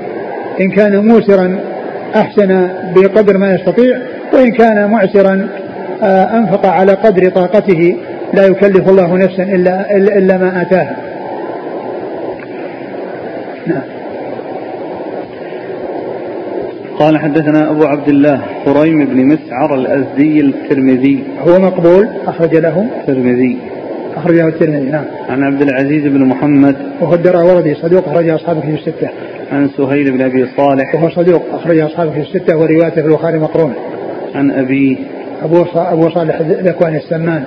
إن 0.60 0.70
كان 0.70 1.06
موسرا 1.06 1.58
أحسن 2.14 2.68
بقدر 2.94 3.38
ما 3.38 3.54
يستطيع 3.54 3.98
وإن 4.32 4.52
كان 4.52 4.90
معسرا 4.90 5.48
آه، 6.02 6.38
أنفق 6.38 6.66
على 6.66 6.92
قدر 6.92 7.30
طاقته 7.30 7.96
لا 8.34 8.46
يكلف 8.46 8.88
الله 8.88 9.16
نفسا 9.16 9.42
إلا, 9.42 9.96
إلا 9.96 10.38
ما 10.38 10.62
آتاها. 10.62 10.96
نعم. 13.66 13.82
قال 16.98 17.18
حدثنا 17.18 17.70
أبو 17.70 17.84
عبد 17.84 18.08
الله 18.08 18.40
خريم 18.64 19.04
بن 19.04 19.26
مسعر 19.26 19.74
الأزدي 19.74 20.40
الترمذي. 20.40 21.24
هو 21.46 21.58
مقبول 21.58 22.08
أخرج 22.26 22.56
له. 22.56 22.86
الترمذي 23.00 23.58
أخرج 24.16 24.34
له 24.34 24.48
الترمذي 24.48 24.90
نعم 24.90 25.04
عن 25.28 25.42
عبد 25.42 25.62
العزيز 25.62 26.02
بن 26.06 26.24
محمد 26.24 26.76
وهو 27.00 27.14
الدراوردي 27.14 27.74
صدوق 27.74 28.08
أخرج 28.08 28.28
أصحابه 28.28 28.60
في 28.60 28.70
الستة 28.70 29.08
عن 29.52 29.68
سهيل 29.76 30.10
بن 30.10 30.22
أبي 30.22 30.46
صالح 30.56 30.94
وهو 30.94 31.10
صدوق 31.10 31.42
أخرج 31.52 31.78
أصحابه 31.78 32.10
في 32.10 32.20
الستة 32.20 32.56
وروايته 32.56 33.02
في 33.02 33.08
البخاري 33.08 33.38
مقرون 33.38 33.74
عن 34.34 34.50
أبي 34.50 34.98
أبو 35.42 35.64
أبو 35.74 36.10
صالح 36.10 36.40
الذكواني 36.40 36.96
السمان 36.96 37.44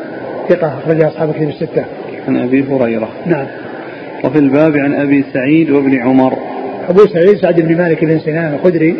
ثقة 0.49 0.67
أخرج 0.67 1.04
أصحاب 1.04 1.30
الكتب 1.30 1.49
الستة. 1.49 1.86
عن 2.28 2.38
أبي 2.38 2.63
هريرة. 2.63 3.10
نعم. 3.25 3.45
وفي 4.23 4.39
الباب 4.39 4.78
عن 4.78 4.93
أبي 4.93 5.25
سعيد 5.34 5.71
وابن 5.71 5.99
عمر. 5.99 6.34
أبو 6.89 6.99
سعيد 6.99 7.38
سعد 7.38 7.62
بن 7.62 7.78
مالك 7.78 8.06
بن 8.06 8.19
سنان 8.19 8.54
الخدري 8.54 8.95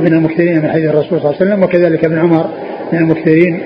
من 0.00 0.06
المكثرين 0.06 0.62
من 0.62 0.70
حديث 0.70 0.90
الرسول 0.90 1.20
صلى 1.20 1.30
الله 1.30 1.36
عليه 1.40 1.50
وسلم 1.50 1.62
وكذلك 1.62 2.04
ابن 2.04 2.18
عمر 2.18 2.50
من 2.92 2.98
المكثرين 2.98 3.60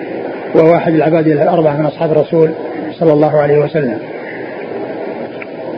وواحد 0.55 0.95
العباد 0.95 1.29
الأربعة 1.29 1.77
من 1.77 1.87
أصحاب 1.87 2.13
الرسول 2.13 2.51
صلى 2.99 3.13
الله 3.13 3.41
عليه 3.41 3.59
وسلم. 3.59 3.99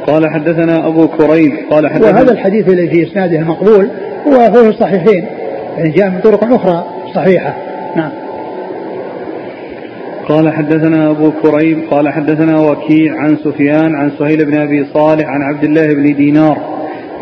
قال 0.06 0.30
حدثنا 0.30 0.86
أبو 0.86 1.08
كريب 1.08 1.52
قال 1.70 1.88
حدثنا 1.88 2.10
وهذا 2.10 2.32
الحديث 2.32 2.68
الذي 2.68 2.88
في 2.88 3.02
إسناده 3.02 3.38
المقبول 3.38 3.90
هو 4.26 4.34
هو 4.34 4.68
الصحيحين 4.68 5.26
يعني 5.78 5.90
جاء 5.90 6.10
من 6.10 6.20
طرق 6.20 6.44
أخرى 6.44 6.84
صحيحة 7.14 7.56
نعم 7.96 8.10
قال 10.28 10.52
حدثنا 10.52 11.10
أبو 11.10 11.30
كريب 11.42 11.78
قال 11.90 12.08
حدثنا 12.08 12.60
وكيع 12.60 13.16
عن 13.16 13.36
سفيان 13.44 13.94
عن 13.94 14.10
سهيل 14.18 14.44
بن 14.44 14.58
أبي 14.58 14.86
صالح 14.94 15.28
عن 15.28 15.42
عبد 15.42 15.64
الله 15.64 15.94
بن 15.94 16.14
دينار 16.16 16.58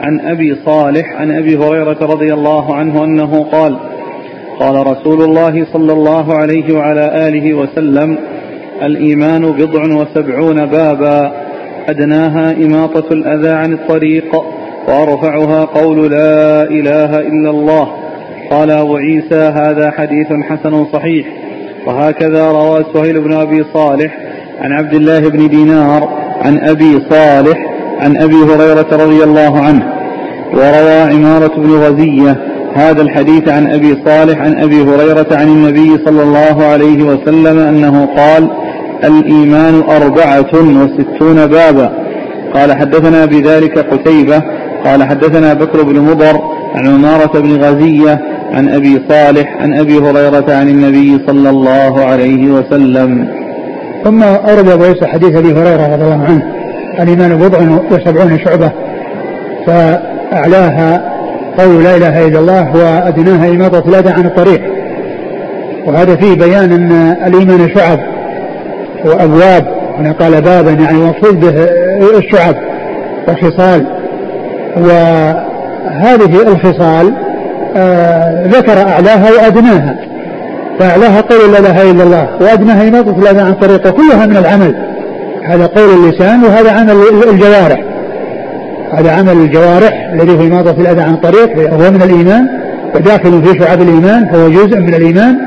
عن 0.01 0.21
أبي 0.21 0.57
صالح 0.67 1.21
عن 1.21 1.31
أبي 1.31 1.57
هريرة 1.57 1.99
رضي 2.03 2.35
الله 2.35 2.75
عنه 2.75 3.05
أنه 3.05 3.43
قال 3.43 3.79
قال 4.61 4.87
رسول 4.87 5.23
الله 5.23 5.67
صلى 5.73 5.93
الله 5.93 6.35
عليه 6.35 6.75
وعلى 6.75 7.29
آله 7.29 7.55
وسلم 7.55 8.19
الإيمان 8.83 9.53
بضع 9.53 9.83
وسبعون 9.83 10.67
بابا 10.67 11.33
أدناها 11.89 12.53
إماطة 12.53 13.13
الأذى 13.13 13.49
عن 13.49 13.73
الطريق 13.73 14.37
وأرفعها 14.89 15.65
قول 15.65 16.11
لا 16.11 16.63
إله 16.63 17.19
إلا 17.19 17.51
الله. 17.51 17.89
قال 18.51 18.71
أبو 18.71 18.97
عيسى 18.97 19.53
هذا 19.55 19.91
حديث 19.91 20.27
حسن 20.49 20.85
صحيح. 20.85 21.27
وهكذا 21.87 22.51
روى 22.51 22.85
سهيل 22.95 23.21
بن 23.21 23.33
أبي 23.33 23.65
صالح 23.75 24.19
عن 24.61 24.73
عبد 24.73 24.95
الله 24.95 25.29
بن 25.29 25.49
دينار 25.49 26.09
عن 26.43 26.59
أبي 26.59 27.01
صالح 27.11 27.59
عن 28.01 28.17
أبي 28.17 28.37
هريرة 28.37 28.89
رضي 28.93 29.25
الله 29.25 29.61
عنه. 29.61 29.93
وروى 30.53 31.01
عمارة 31.01 31.57
بن 31.57 31.71
غزية 31.71 32.58
هذا 32.79 33.03
الحديث 33.03 33.49
عن 33.49 33.67
أبي 33.67 33.99
صالح 34.07 34.39
عن 34.41 34.59
أبي 34.59 34.83
هريرة 34.83 35.27
عن 35.33 35.49
النبي 35.49 35.99
صلى 36.05 36.23
الله 36.23 36.65
عليه 36.65 37.03
وسلم 37.03 37.59
أنه 37.59 38.07
قال 38.17 38.51
الإيمان 39.05 39.83
أربعة 39.89 40.53
وستون 40.55 41.47
بابا. 41.47 41.93
قال 42.55 42.73
حدثنا 42.73 43.25
بذلك 43.25 43.79
قتيبة. 43.79 44.43
قال 44.85 45.03
حدثنا 45.03 45.55
بكر 45.55 45.83
بن 45.83 46.01
مضر 46.01 46.41
عن 46.75 46.87
عمارة 46.87 47.41
بن 47.41 47.57
غزية 47.65 48.21
عن 48.53 48.69
أبي 48.69 49.03
صالح 49.09 49.57
عن 49.63 49.75
أبي 49.75 49.99
هريرة 49.99 50.45
عن 50.49 50.69
النبي 50.69 51.19
صلى 51.27 51.51
الله 51.51 52.05
عليه 52.05 52.51
وسلم. 52.51 53.29
ثم 54.05 54.23
أورد 54.23 54.69
أبو 54.69 54.85
عيسى 54.85 55.07
حديث 55.07 55.37
أبي 55.37 55.53
هريرة 55.53 55.95
رضي 55.95 56.05
الله 56.05 56.25
عنه. 56.25 56.43
الإيمان 57.01 57.37
بضع 57.37 57.59
وسبعون 57.91 58.39
شعبة 58.39 58.71
فأعلاها 59.67 61.18
قول 61.59 61.85
لا 61.85 61.97
إله 61.97 62.27
إلا 62.29 62.39
الله 62.39 62.77
وأدناها 62.77 63.49
إماطة 63.49 63.89
الأذى 63.89 64.11
عن 64.11 64.27
الطريق. 64.27 64.61
وهذا 65.87 66.17
فيه 66.17 66.35
بيان 66.35 66.73
أن 66.73 67.17
الإيمان 67.27 67.71
شعب 67.75 67.99
وأبواب. 69.05 69.67
هنا 69.99 70.13
قال 70.13 70.41
بابا 70.43 70.71
يعني 70.71 70.99
مقصود 70.99 71.41
به 71.41 71.69
الشعب 72.19 72.55
وخصال 73.29 73.87
وهذه 74.77 76.43
الخصال 76.43 77.13
آه 77.77 78.47
ذكر 78.47 78.79
أعلاها 78.79 79.31
وأدناها. 79.33 79.97
فأعلاها 80.79 81.21
قول 81.21 81.53
لا 81.53 81.59
إله 81.59 81.91
إلا 81.91 82.03
الله 82.03 82.29
وأدناها 82.41 82.89
إماطة 82.89 83.19
الأذى 83.19 83.41
عن 83.41 83.55
طريقه 83.55 83.91
كلها 83.91 84.27
من 84.27 84.37
العمل. 84.37 84.75
هذا 85.45 85.67
قول 85.67 85.91
اللسان 85.91 86.45
وهذا 86.45 86.73
عمل 86.73 86.97
الجوارح. 87.29 87.81
هذا 88.93 89.11
عمل 89.11 89.33
الجوارح 89.33 90.11
الذي 90.15 90.33
هو 90.33 90.41
إماطة 90.41 90.81
الأذى 90.81 91.01
عن 91.01 91.17
طريق 91.17 91.73
هو 91.73 91.91
من 91.91 92.03
الإيمان 92.03 92.49
وداخل 92.95 93.43
في 93.43 93.59
شعب 93.59 93.83
الإيمان 93.83 94.29
فهو 94.33 94.49
جزء 94.49 94.81
من 94.81 94.95
الإيمان. 94.95 95.39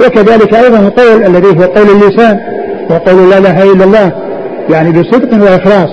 وكذلك 0.00 0.54
أيضا 0.54 0.78
القول 0.78 1.26
الذي 1.26 1.46
هو 1.46 1.62
قول 1.62 1.86
اللسان 1.90 2.38
وقول 2.90 3.30
لا 3.30 3.38
إله 3.38 3.72
إلا 3.72 3.84
الله 3.84 4.12
يعني 4.70 4.90
بصدق 4.90 5.42
وإخلاص. 5.42 5.90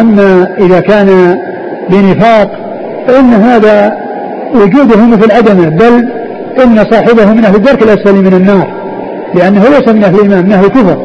أما 0.00 0.48
إذا 0.58 0.80
كان 0.80 1.38
بنفاق 1.90 2.50
فإن 3.06 3.32
هذا 3.32 3.96
وجوده 4.54 5.06
مثل 5.06 5.32
عدمه 5.32 5.68
بل 5.68 6.08
إن 6.64 6.84
صاحبه 6.90 7.32
من 7.32 7.44
أهل 7.44 7.56
الدرك 7.56 7.82
الأسفل 7.82 8.14
من 8.14 8.34
النار 8.34 8.72
لأنه 9.34 9.64
ليس 9.68 9.88
من 9.88 10.04
أهل 10.04 10.14
الإيمان 10.14 10.46
من 10.46 10.52
أهل 10.52 10.64
الكفر 10.64 10.96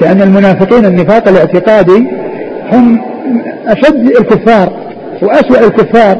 لأن 0.00 0.22
المنافقين 0.22 0.84
النفاق 0.84 1.28
الاعتقادي 1.28 2.06
هم 2.72 3.00
أشد 3.66 4.06
الكفار 4.06 4.72
وأسوأ 5.22 5.66
الكفار 5.66 6.18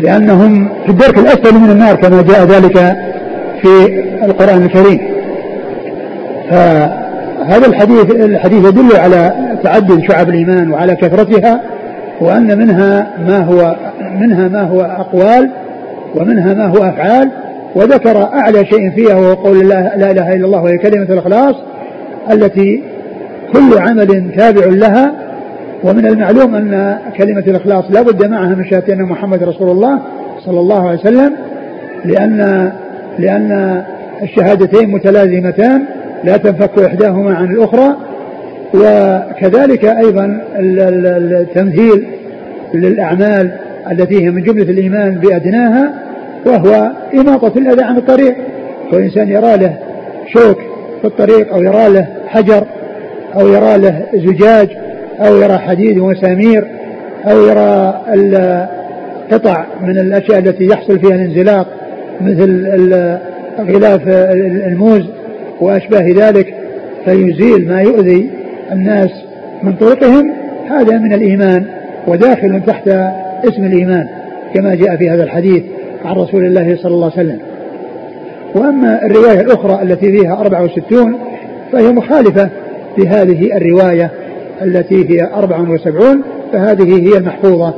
لأنهم 0.00 0.68
في 0.84 0.90
الدرك 0.90 1.18
الأسفل 1.18 1.54
من 1.54 1.70
النار 1.70 1.94
كما 1.94 2.22
جاء 2.22 2.44
ذلك 2.44 2.96
في 3.62 4.02
القرآن 4.24 4.62
الكريم. 4.62 5.00
فهذا 6.50 7.66
الحديث 7.66 8.10
الحديث 8.10 8.66
يدل 8.66 8.96
على 8.96 9.32
تعدد 9.64 10.02
شعب 10.08 10.28
الإيمان 10.28 10.70
وعلى 10.70 10.96
كثرتها 10.96 11.60
وأن 12.20 12.58
منها 12.58 13.10
ما 13.26 13.38
هو 13.38 13.76
منها 14.20 14.48
ما 14.48 14.62
هو 14.62 14.80
أقوال 14.80 15.50
ومنها 16.14 16.54
ما 16.54 16.66
هو 16.66 16.84
أفعال. 16.84 17.30
وذكر 17.74 18.22
أعلى 18.22 18.66
شيء 18.66 18.90
فيها 18.90 19.14
وهو 19.14 19.34
قول 19.34 19.68
لا, 19.68 19.92
لا 19.96 20.10
إله 20.10 20.34
إلا 20.34 20.46
الله 20.46 20.62
وهي 20.62 20.78
كلمة 20.78 21.06
الإخلاص 21.10 21.54
التي 22.32 22.82
كل 23.52 23.78
عمل 23.78 24.30
تابع 24.36 24.66
لها 24.66 25.12
ومن 25.84 26.06
المعلوم 26.06 26.54
أن 26.54 26.98
كلمة 27.16 27.40
الإخلاص 27.46 27.84
لا 27.90 28.02
بد 28.02 28.26
معها 28.26 28.54
من 28.54 28.64
شهادة 28.64 28.94
أن 28.94 29.02
محمد 29.02 29.42
رسول 29.42 29.70
الله 29.70 29.98
صلى 30.46 30.60
الله 30.60 30.88
عليه 30.88 30.98
وسلم 30.98 31.32
لأن 32.04 32.72
لأن 33.18 33.82
الشهادتين 34.22 34.90
متلازمتان 34.90 35.84
لا 36.24 36.36
تنفك 36.36 36.78
إحداهما 36.78 37.34
عن 37.34 37.44
الأخرى 37.44 37.96
وكذلك 38.74 39.84
أيضا 39.84 40.40
التمثيل 40.56 42.06
للأعمال 42.74 43.50
التي 43.92 44.24
هي 44.24 44.30
من 44.30 44.42
جملة 44.42 44.70
الإيمان 44.70 45.14
بأدناها 45.14 45.92
وهو 46.46 46.90
إماطة 47.14 47.58
الأذى 47.58 47.82
عن 47.82 47.96
الطريق. 47.96 48.36
فالإنسان 48.92 49.28
يرى 49.28 49.56
له 49.56 49.74
شوك 50.32 50.58
في 51.00 51.04
الطريق 51.04 51.54
أو 51.54 51.62
يرى 51.62 51.88
له 51.88 52.06
حجر 52.26 52.64
أو 53.34 53.48
يرى 53.48 53.78
له 53.78 54.02
زجاج 54.14 54.68
أو 55.20 55.36
يرى 55.36 55.58
حديد 55.58 55.98
ومسامير 55.98 56.64
أو 57.26 57.40
يرى 57.42 58.00
قطع 59.32 59.66
من 59.82 59.98
الأشياء 59.98 60.38
التي 60.38 60.66
يحصل 60.66 60.98
فيها 60.98 61.14
الانزلاق 61.14 61.66
مثل 62.20 62.66
غلاف 63.58 64.08
الموز 64.66 65.06
وأشباه 65.60 66.12
ذلك 66.16 66.54
فيزيل 67.04 67.68
ما 67.68 67.82
يؤذي 67.82 68.30
الناس 68.72 69.10
من 69.62 69.72
طرقهم 69.72 70.32
هذا 70.70 70.98
من 70.98 71.12
الإيمان 71.12 71.64
وداخل 72.06 72.62
تحت 72.66 72.88
اسم 73.44 73.64
الإيمان 73.64 74.08
كما 74.54 74.74
جاء 74.74 74.96
في 74.96 75.10
هذا 75.10 75.24
الحديث 75.24 75.62
عن 76.04 76.16
رسول 76.16 76.46
الله 76.46 76.76
صلى 76.76 76.94
الله 76.94 77.12
عليه 77.16 77.28
وسلم. 77.28 77.38
وأما 78.54 79.06
الرواية 79.06 79.40
الأخرى 79.40 79.82
التي 79.82 80.12
فيها 80.12 80.40
64 80.40 81.18
فهي 81.72 81.92
مخالفة 81.92 82.50
في 82.96 83.08
هذه 83.08 83.56
الرواية 83.56 84.10
التي 84.62 85.10
هي 85.10 85.24
74 85.34 86.22
فهذه 86.52 87.08
هي 87.08 87.18
المحفوظة 87.18 87.74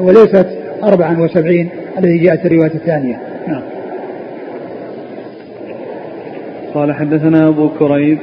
وليست 0.00 0.46
74 0.82 1.68
التي 1.98 2.18
جاءت 2.18 2.46
الرواية 2.46 2.74
الثانية 2.74 3.20
نعم 3.48 3.62
قال 6.74 6.92
حدثنا 6.92 7.48
أبو 7.48 7.68
كريب 7.68 8.18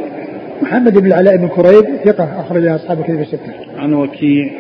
محمد 0.61 0.97
بن 0.97 1.05
العلاء 1.05 1.37
بن 1.37 1.47
كريب 1.47 1.85
ثقة 2.05 2.39
أخرج 2.39 2.65
أصحاب 2.65 2.99
الكتب 2.99 3.19
الستة. 3.19 3.53
عن 3.77 3.93
وكيع 3.93 4.51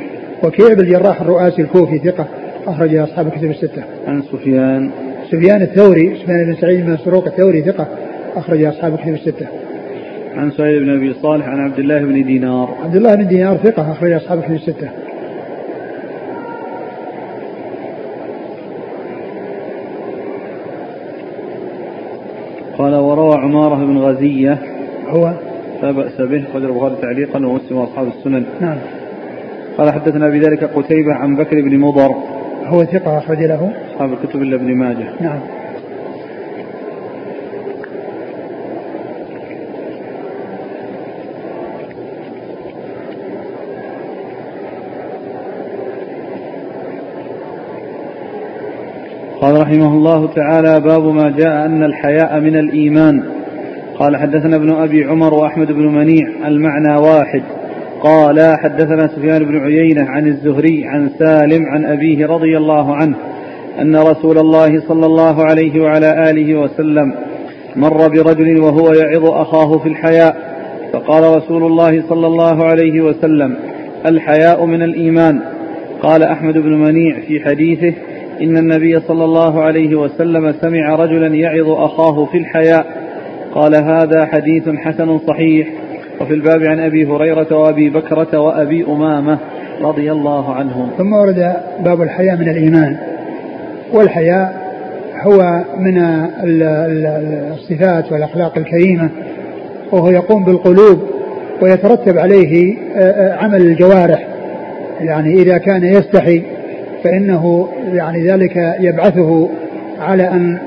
وكيع 0.43 0.73
بن 0.73 0.79
الجراح 0.79 1.21
الرؤاسي 1.21 1.61
الكوفي 1.61 1.99
ثقة 1.99 2.27
أخرج 2.67 2.95
أصحاب 2.95 3.27
الكتب 3.27 3.49
الستة. 3.49 3.83
عن 4.07 4.21
سفيان 4.21 4.91
سفيان 5.31 5.61
الثوري 5.61 6.15
سفيان 6.23 6.45
بن 6.45 6.55
سعيد 6.55 6.85
بن 6.85 6.93
مسروق 6.93 7.25
الثوري 7.25 7.61
ثقة 7.61 7.87
أخرج 8.35 8.63
أصحاب 8.63 8.93
الكتب 8.93 9.13
الستة. 9.13 9.47
عن 10.35 10.51
سعيد 10.51 10.81
بن 10.81 10.89
أبي 10.89 11.13
صالح 11.13 11.47
عن 11.47 11.59
عبد 11.59 11.79
الله 11.79 11.99
بن 11.99 12.23
دينار. 12.23 12.69
عبد 12.83 12.95
الله 12.95 13.15
بن 13.15 13.27
دينار 13.27 13.57
ثقة 13.57 13.91
أخرج 13.91 14.11
أصحاب 14.11 14.37
الكتب 14.37 14.53
الستة. 14.53 14.89
قال 22.77 22.95
وروى 22.95 23.35
عمارة 23.35 23.75
بن 23.75 23.97
غزية. 23.97 24.57
هو؟ 25.07 25.33
لا 25.83 25.91
بأس 25.91 26.21
به 26.21 26.43
خرج 26.53 26.63
البخاري 26.63 26.95
تعليقا 27.01 27.45
ومسلم 27.45 27.77
وأصحاب 27.77 28.07
السنن. 28.07 28.45
نعم. 28.61 28.77
قال 29.77 29.93
حدثنا 29.93 30.29
بذلك 30.29 30.63
قتيبة 30.63 31.13
عن 31.13 31.35
بكر 31.35 31.61
بن 31.61 31.77
مضر. 31.77 32.15
هو 32.65 32.83
ثقة 32.83 33.17
أخرج 33.17 33.43
له؟ 33.43 33.71
أصحاب 33.93 34.13
الكتب 34.13 34.41
إلا 34.41 34.55
ابن 34.55 34.75
ماجه. 34.75 35.07
نعم 35.21 35.39
قال 49.41 49.60
رحمه 49.71 49.93
الله 49.93 50.27
تعالى 50.27 50.79
باب 50.79 51.03
ما 51.03 51.29
جاء 51.29 51.65
أن 51.65 51.83
الحياء 51.83 52.39
من 52.39 52.55
الإيمان. 52.55 53.23
قال 53.95 54.17
حدثنا 54.17 54.55
ابن 54.55 54.71
أبي 54.71 55.03
عمر 55.03 55.33
وأحمد 55.33 55.71
بن 55.71 55.87
منيع 55.87 56.27
المعنى 56.47 56.95
واحد. 56.95 57.43
قال 58.01 58.57
حدثنا 58.63 59.07
سفيان 59.07 59.45
بن 59.45 59.57
عيينة 59.57 60.05
عن 60.09 60.27
الزهري 60.27 60.85
عن 60.85 61.09
سالم 61.19 61.65
عن 61.65 61.85
أبيه 61.85 62.27
رضي 62.27 62.57
الله 62.57 62.95
عنه 62.95 63.15
أن 63.81 63.95
رسول 63.95 64.37
الله 64.37 64.81
صلى 64.87 65.05
الله 65.05 65.43
عليه 65.43 65.81
وعلى 65.81 66.29
آله 66.29 66.59
وسلم 66.59 67.13
مر 67.75 68.07
برجل 68.07 68.59
وهو 68.59 68.93
يعظ 68.93 69.25
أخاه 69.25 69.77
في 69.77 69.89
الحياء 69.89 70.35
فقال 70.93 71.37
رسول 71.37 71.63
الله 71.63 72.03
صلى 72.09 72.27
الله 72.27 72.63
عليه 72.65 73.01
وسلم 73.01 73.55
الحياء 74.05 74.65
من 74.65 74.81
الإيمان. 74.81 75.41
قال 76.01 76.23
أحمد 76.23 76.57
بن 76.57 76.73
منيع 76.73 77.19
في 77.27 77.39
حديثه 77.39 77.93
إن 78.41 78.57
النبي 78.57 78.99
صلى 78.99 79.23
الله 79.23 79.63
عليه 79.63 79.95
وسلم 79.95 80.53
سمع 80.61 80.95
رجلا 80.95 81.27
يعظ 81.35 81.69
أخاه 81.69 82.25
في 82.25 82.37
الحياء 82.37 82.85
قال 83.55 83.75
هذا 83.75 84.25
حديث 84.25 84.69
حسن 84.69 85.17
صحيح. 85.17 85.67
وفي 86.21 86.33
الباب 86.33 86.63
عن 86.63 86.79
أبي 86.79 87.05
هريرة 87.05 87.57
وأبي 87.57 87.89
بكرة 87.89 88.39
وأبي 88.39 88.85
أمامة 88.85 89.37
رضي 89.81 90.11
الله 90.11 90.53
عنهم. 90.53 90.89
ثم 90.97 91.13
ورد 91.13 91.53
باب 91.85 92.01
الحياء 92.01 92.37
من 92.37 92.49
الإيمان. 92.49 92.97
والحياء 93.93 94.61
هو 95.21 95.63
من 95.79 95.97
الصفات 97.51 98.11
والأخلاق 98.11 98.57
الكريمة 98.57 99.09
وهو 99.91 100.09
يقوم 100.09 100.43
بالقلوب 100.43 100.99
ويترتب 101.61 102.17
عليه 102.17 102.75
عمل 103.37 103.61
الجوارح. 103.61 104.27
يعني 104.99 105.33
إذا 105.33 105.57
كان 105.57 105.83
يستحي 105.83 106.43
فإنه 107.03 107.67
يعني 107.93 108.27
ذلك 108.27 108.75
يبعثه 108.79 109.49
على 109.99 110.23
أن 110.23 110.57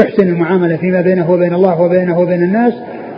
يحسن 0.00 0.28
المعاملة 0.28 0.76
فيما 0.76 1.00
بينه 1.00 1.30
وبين 1.30 1.54
الله 1.54 1.80
وبينه 1.80 2.18
وبين 2.18 2.42
الناس. 2.42 2.72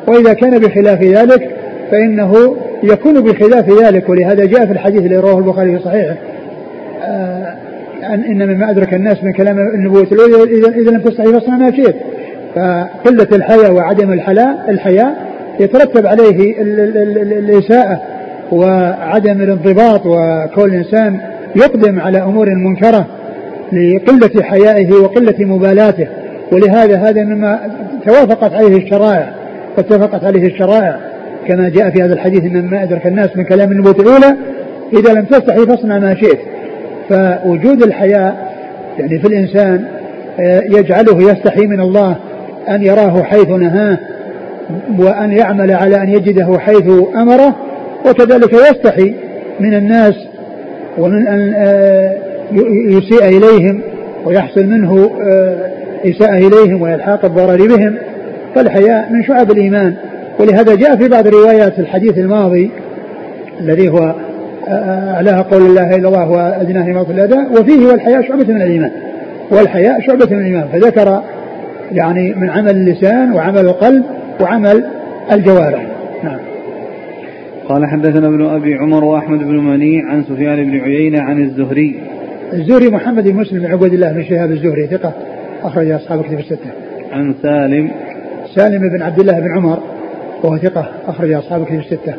وإذا 0.08 0.32
كان 0.32 0.58
بخلاف 0.58 1.02
ذلك 1.02 1.50
فإنه 1.90 2.56
يكون 2.82 3.20
بخلاف 3.20 3.82
ذلك 3.82 4.08
ولهذا 4.08 4.44
جاء 4.44 4.66
في 4.66 4.72
الحديث 4.72 5.00
الذي 5.00 5.16
رواه 5.16 5.38
البخاري 5.38 5.78
في 5.78 5.84
صحيحه 5.84 6.16
أن 8.04 8.24
إن 8.24 8.54
مما 8.54 8.70
أدرك 8.70 8.94
الناس 8.94 9.24
من 9.24 9.32
كلام 9.32 9.58
النبوة 9.58 10.06
الأولى 10.12 10.58
إذا 10.58 10.68
إذا 10.68 10.90
لم 10.90 11.00
تستحي 11.00 11.32
فاصنع 11.32 11.56
ما 11.56 11.70
شئت. 11.70 11.96
فقلة 12.54 13.28
الحياء 13.32 13.72
وعدم 13.72 14.12
الحياء 14.12 14.64
الحياء 14.68 15.14
يترتب 15.60 16.06
عليه 16.06 16.54
الإساءة 17.38 18.02
وعدم 18.52 19.42
الانضباط 19.42 20.06
وكون 20.06 20.70
الإنسان 20.70 21.20
يقدم 21.56 22.00
على 22.00 22.22
أمور 22.22 22.54
منكرة 22.54 23.06
لقلة 23.72 24.42
حيائه 24.42 24.92
وقلة 24.92 25.34
مبالاته. 25.38 26.06
ولهذا 26.52 26.96
هذا 26.96 27.24
مما 27.24 27.60
توافقت 28.06 28.52
عليه 28.52 28.76
الشرائع 28.76 29.34
واتفقت 29.76 30.24
عليه 30.24 30.46
الشرائع 30.46 31.00
كما 31.48 31.68
جاء 31.68 31.90
في 31.90 32.02
هذا 32.02 32.14
الحديث 32.14 32.44
إن 32.44 32.66
ما 32.66 32.82
أدرك 32.82 33.06
الناس 33.06 33.36
من 33.36 33.44
كلام 33.44 33.72
النبوة 33.72 33.96
الأولى 34.00 34.36
إذا 34.92 35.12
لم 35.12 35.24
تستحي 35.24 35.66
فاصنع 35.66 35.98
ما 35.98 36.14
شئت. 36.14 36.38
فوجود 37.08 37.82
الحياء 37.82 38.54
يعني 38.98 39.18
في 39.18 39.26
الإنسان 39.26 39.84
يجعله 40.78 41.30
يستحي 41.30 41.66
من 41.66 41.80
الله 41.80 42.16
أن 42.68 42.82
يراه 42.82 43.22
حيث 43.22 43.48
نهاه 43.48 43.98
وأن 44.98 45.32
يعمل 45.32 45.72
على 45.72 46.02
أن 46.02 46.08
يجده 46.08 46.58
حيث 46.58 46.88
أمره 47.16 47.56
وكذلك 48.06 48.52
يستحي 48.52 49.14
من 49.60 49.74
الناس 49.74 50.14
ومن 50.98 51.26
أن 51.26 51.54
يسيء 52.88 53.28
إليهم 53.28 53.80
ويحصل 54.24 54.66
منه 54.66 55.10
إساءة 56.04 56.34
إليهم 56.34 56.82
وإلحاق 56.82 57.24
الضرر 57.24 57.76
بهم 57.76 57.94
فالحياء 58.54 59.12
من 59.12 59.22
شعب 59.22 59.50
الإيمان. 59.50 59.94
ولهذا 60.40 60.74
جاء 60.74 60.96
في 60.96 61.08
بعض 61.08 61.26
روايات 61.26 61.78
الحديث 61.78 62.18
الماضي 62.18 62.70
الذي 63.60 63.88
هو 63.88 64.14
أعلاها 64.68 65.42
قول 65.42 65.62
الله 65.62 65.96
إلا 65.96 66.08
الله 66.08 66.30
وأدناه 66.30 66.86
ما 66.86 67.06
الأداء 67.10 67.52
وفيه 67.52 67.86
والحياء 67.86 68.22
شعبة 68.22 68.54
من 68.54 68.62
الإيمان. 68.62 68.90
والحياء 69.50 70.00
شعبة 70.00 70.26
من 70.30 70.38
الإيمان. 70.38 70.68
فذكر 70.72 71.22
يعني 71.92 72.34
من 72.34 72.50
عمل 72.50 72.70
اللسان 72.70 73.32
وعمل 73.32 73.60
القلب 73.60 74.04
وعمل 74.40 74.84
الجوارح. 75.32 75.86
قال 77.68 77.86
حدثنا 77.86 78.26
ابن 78.26 78.46
أبي 78.46 78.74
عمر 78.74 79.04
وأحمد 79.04 79.38
بن 79.38 79.56
منيع 79.56 80.06
عن 80.06 80.24
سفيان 80.24 80.64
بن 80.64 80.80
عيينة 80.80 81.22
عن 81.22 81.42
الزهري 81.42 82.02
الزهري 82.52 82.90
محمد 82.90 83.28
بن 83.28 83.36
مسلم 83.36 83.58
بن 83.58 83.66
عبد 83.66 83.92
الله 83.92 84.12
بن 84.12 84.24
شهاب 84.24 84.50
الزهري 84.50 84.86
ثقة 84.86 85.12
أخرج 85.62 85.90
أصحاب 85.90 86.22
كتب 86.22 86.38
الستة. 86.38 86.70
عن 87.12 87.34
سالم 87.42 87.90
سالم 88.54 88.88
بن 88.88 89.02
عبد 89.02 89.18
الله 89.20 89.40
بن 89.40 89.56
عمر 89.56 89.78
وهو 90.42 90.56
ثقة 90.56 90.88
أخرج 91.06 91.32
أصحاب 91.32 91.64
كتب 91.64 91.78
الستة. 91.78 92.14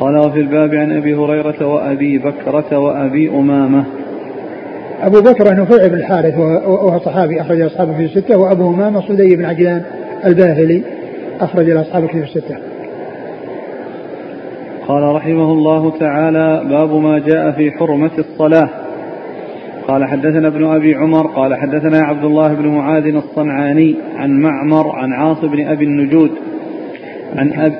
قال 0.00 0.18
وفي 0.18 0.40
الباب 0.40 0.74
عن 0.74 0.96
أبي 0.96 1.14
هريرة 1.14 1.66
وأبي 1.66 2.18
بكرة 2.18 2.78
وأبي 2.78 3.28
أمامة. 3.28 3.84
أبو 5.02 5.20
بكر 5.20 5.54
نفيع 5.54 5.86
بن 5.86 5.94
الحارث 5.94 6.38
وهو 6.38 6.98
صحابي 6.98 7.40
أخرج 7.40 7.60
أصحاب 7.60 7.92
كتب 7.92 8.00
الستة 8.00 8.36
وأبو 8.36 8.74
أمامة 8.74 9.00
صدي 9.00 9.36
بن 9.36 9.44
عجلان 9.44 9.82
الباهلي 10.26 10.82
أخرج 11.40 11.70
أصحاب 11.70 12.06
كتب 12.06 12.22
الستة. 12.22 12.69
قال 14.90 15.02
رحمه 15.02 15.52
الله 15.52 15.98
تعالى 15.98 16.64
باب 16.70 16.94
ما 16.94 17.18
جاء 17.18 17.50
في 17.50 17.70
حرمة 17.70 18.10
الصلاة. 18.18 18.68
قال 19.88 20.04
حدثنا 20.04 20.48
ابن 20.48 20.64
أبي 20.64 20.94
عمر 20.94 21.26
قال 21.26 21.54
حدثنا 21.54 21.98
عبد 21.98 22.24
الله 22.24 22.54
بن 22.54 22.68
معاذ 22.68 23.14
الصنعاني 23.14 23.94
عن 24.16 24.40
معمر 24.40 24.88
عن 24.88 25.12
عاص 25.12 25.44
بن 25.44 25.66
أبي 25.66 25.84
النجود 25.84 26.30
عن 27.36 27.52
أب 27.52 27.72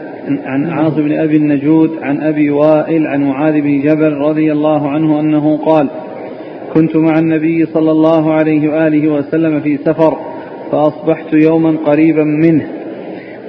عن 0.45 0.71
عاص 0.71 0.95
بن 0.95 1.13
أبي 1.13 1.37
النجود 1.37 1.91
عن 2.03 2.21
أبي 2.21 2.51
وائل 2.51 3.07
عن 3.07 3.25
معاذ 3.25 3.61
بن 3.61 3.81
جبل 3.81 4.13
رضي 4.13 4.53
الله 4.53 4.89
عنه 4.89 5.21
أنه 5.21 5.57
قال 5.57 5.89
كنت 6.75 6.97
مع 6.97 7.19
النبي 7.19 7.67
صلى 7.67 7.91
الله 7.91 8.33
عليه 8.33 8.69
وآله 8.69 9.09
وسلم 9.09 9.61
في 9.61 9.77
سفر 9.77 10.17
فأصبحت 10.73 11.33
يوما 11.33 11.77
قريبا 11.87 12.25
منه 12.25 12.67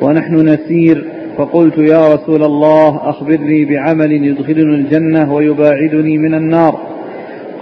ونحن 0.02 0.36
نسير 0.36 1.21
فقلت 1.38 1.78
يا 1.78 2.14
رسول 2.14 2.44
الله 2.44 3.10
أخبرني 3.10 3.66
بعمل 3.66 4.12
يدخلني 4.12 4.76
الجنة 4.76 5.34
ويباعدني 5.34 6.18
من 6.18 6.34
النار. 6.34 6.80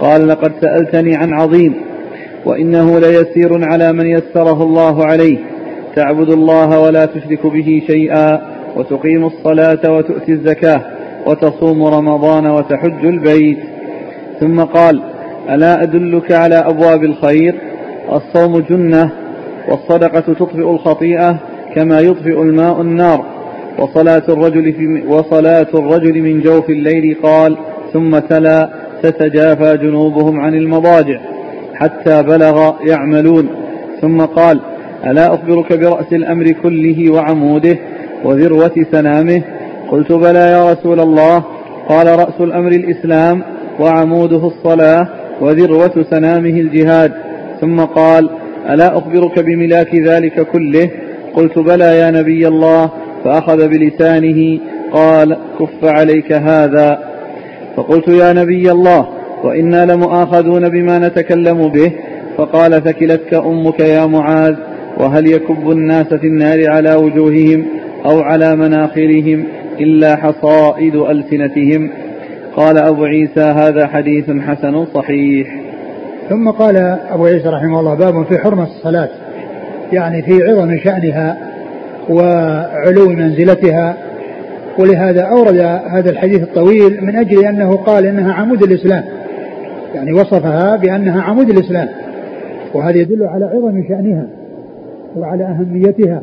قال 0.00 0.28
لقد 0.28 0.52
سألتني 0.60 1.16
عن 1.16 1.32
عظيم 1.32 1.74
وإنه 2.44 2.98
ليسير 2.98 3.64
على 3.64 3.92
من 3.92 4.06
يسره 4.06 4.62
الله 4.62 5.04
عليه. 5.04 5.38
تعبد 5.96 6.30
الله 6.30 6.80
ولا 6.80 7.06
تشرك 7.06 7.46
به 7.46 7.82
شيئا 7.86 8.40
وتقيم 8.76 9.24
الصلاة 9.24 9.92
وتؤتي 9.92 10.32
الزكاة 10.32 10.80
وتصوم 11.26 11.84
رمضان 11.84 12.46
وتحج 12.46 13.06
البيت. 13.06 13.58
ثم 14.40 14.60
قال 14.60 15.02
ألا 15.50 15.82
أدلك 15.82 16.32
على 16.32 16.54
أبواب 16.54 17.04
الخير؟ 17.04 17.54
الصوم 18.12 18.58
جنة 18.58 19.10
والصدقة 19.68 20.20
تطفئ 20.20 20.70
الخطيئة 20.70 21.36
كما 21.74 22.00
يطفئ 22.00 22.42
الماء 22.42 22.80
النار. 22.80 23.24
وصلاة 23.80 24.22
الرجل 24.28 24.72
في 24.72 25.02
وصلاة 25.08 25.66
الرجل 25.74 26.22
من 26.22 26.40
جوف 26.40 26.70
الليل 26.70 27.16
قال 27.22 27.56
ثم 27.92 28.18
تلا 28.18 28.70
تتجافى 29.02 29.76
جنوبهم 29.76 30.40
عن 30.40 30.54
المضاجع 30.54 31.20
حتى 31.74 32.22
بلغ 32.22 32.72
يعملون. 32.86 33.48
ثم 34.00 34.20
قال 34.20 34.60
ألا 35.06 35.34
أخبرك 35.34 35.72
برأس 35.72 36.12
الأمر 36.12 36.50
كله 36.62 37.10
وعموده 37.10 37.78
وذروة 38.24 38.86
سنامه؟ 38.92 39.42
قلت 39.90 40.12
بلى 40.12 40.38
يا 40.38 40.72
رسول 40.72 41.00
الله. 41.00 41.44
قال 41.88 42.06
رأس 42.06 42.40
الأمر 42.40 42.72
الإسلام 42.72 43.42
وعموده 43.80 44.46
الصلاة 44.46 45.08
وذروة 45.40 46.04
سنامه 46.10 46.60
الجهاد. 46.60 47.12
ثم 47.60 47.80
قال 47.80 48.30
ألا 48.70 48.98
أخبرك 48.98 49.38
بملاك 49.38 49.94
ذلك 49.94 50.46
كله؟ 50.46 50.90
قلت 51.34 51.58
بلى 51.58 51.98
يا 51.98 52.10
نبي 52.10 52.48
الله. 52.48 52.90
فأخذ 53.24 53.68
بلسانه 53.68 54.60
قال 54.92 55.36
كف 55.58 55.84
عليك 55.84 56.32
هذا. 56.32 56.98
فقلت 57.76 58.08
يا 58.08 58.32
نبي 58.32 58.70
الله 58.70 59.08
وإنا 59.44 59.92
لمؤاخذون 59.92 60.68
بما 60.68 60.98
نتكلم 60.98 61.68
به. 61.68 61.92
فقال 62.36 62.82
ثكلتك 62.84 63.34
أمك 63.34 63.80
يا 63.80 64.06
معاذ 64.06 64.54
وهل 64.98 65.26
يكب 65.26 65.70
الناس 65.70 66.14
في 66.14 66.26
النار 66.26 66.70
على 66.70 66.94
وجوههم 66.94 67.64
أو 68.06 68.20
على 68.20 68.56
مناخرهم 68.56 69.44
إلا 69.80 70.16
حصائد 70.16 70.94
ألسنتهم؟ 70.94 71.90
قال 72.56 72.78
أبو 72.78 73.04
عيسى 73.04 73.40
هذا 73.40 73.86
حديث 73.86 74.30
حسن 74.30 74.86
صحيح. 74.94 75.60
ثم 76.28 76.50
قال 76.50 76.76
أبو 77.10 77.26
عيسى 77.26 77.48
رحمه 77.48 77.80
الله 77.80 77.94
باب 77.94 78.26
في 78.26 78.38
حرمة 78.38 78.62
الصلاة 78.62 79.08
يعني 79.92 80.22
في 80.22 80.42
عظم 80.42 80.78
شأنها 80.78 81.49
وعلو 82.08 83.08
منزلتها 83.08 83.96
ولهذا 84.78 85.22
أورد 85.22 85.58
هذا 85.90 86.10
الحديث 86.10 86.42
الطويل 86.42 87.04
من 87.04 87.16
أجل 87.16 87.44
أنه 87.46 87.76
قال 87.76 88.06
إنها 88.06 88.32
عمود 88.32 88.62
الإسلام 88.62 89.04
يعني 89.94 90.12
وصفها 90.12 90.76
بأنها 90.76 91.22
عمود 91.22 91.50
الإسلام 91.50 91.88
وهذا 92.74 92.98
يدل 92.98 93.24
على 93.24 93.44
عظم 93.44 93.84
شأنها 93.88 94.26
وعلى 95.16 95.44
أهميتها 95.44 96.22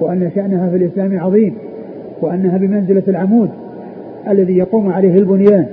وأن 0.00 0.30
شأنها 0.34 0.70
في 0.70 0.76
الإسلام 0.76 1.20
عظيم 1.20 1.54
وأنها 2.20 2.58
بمنزلة 2.58 3.02
العمود 3.08 3.50
الذي 4.28 4.56
يقوم 4.56 4.92
عليه 4.92 5.14
البنيان 5.14 5.66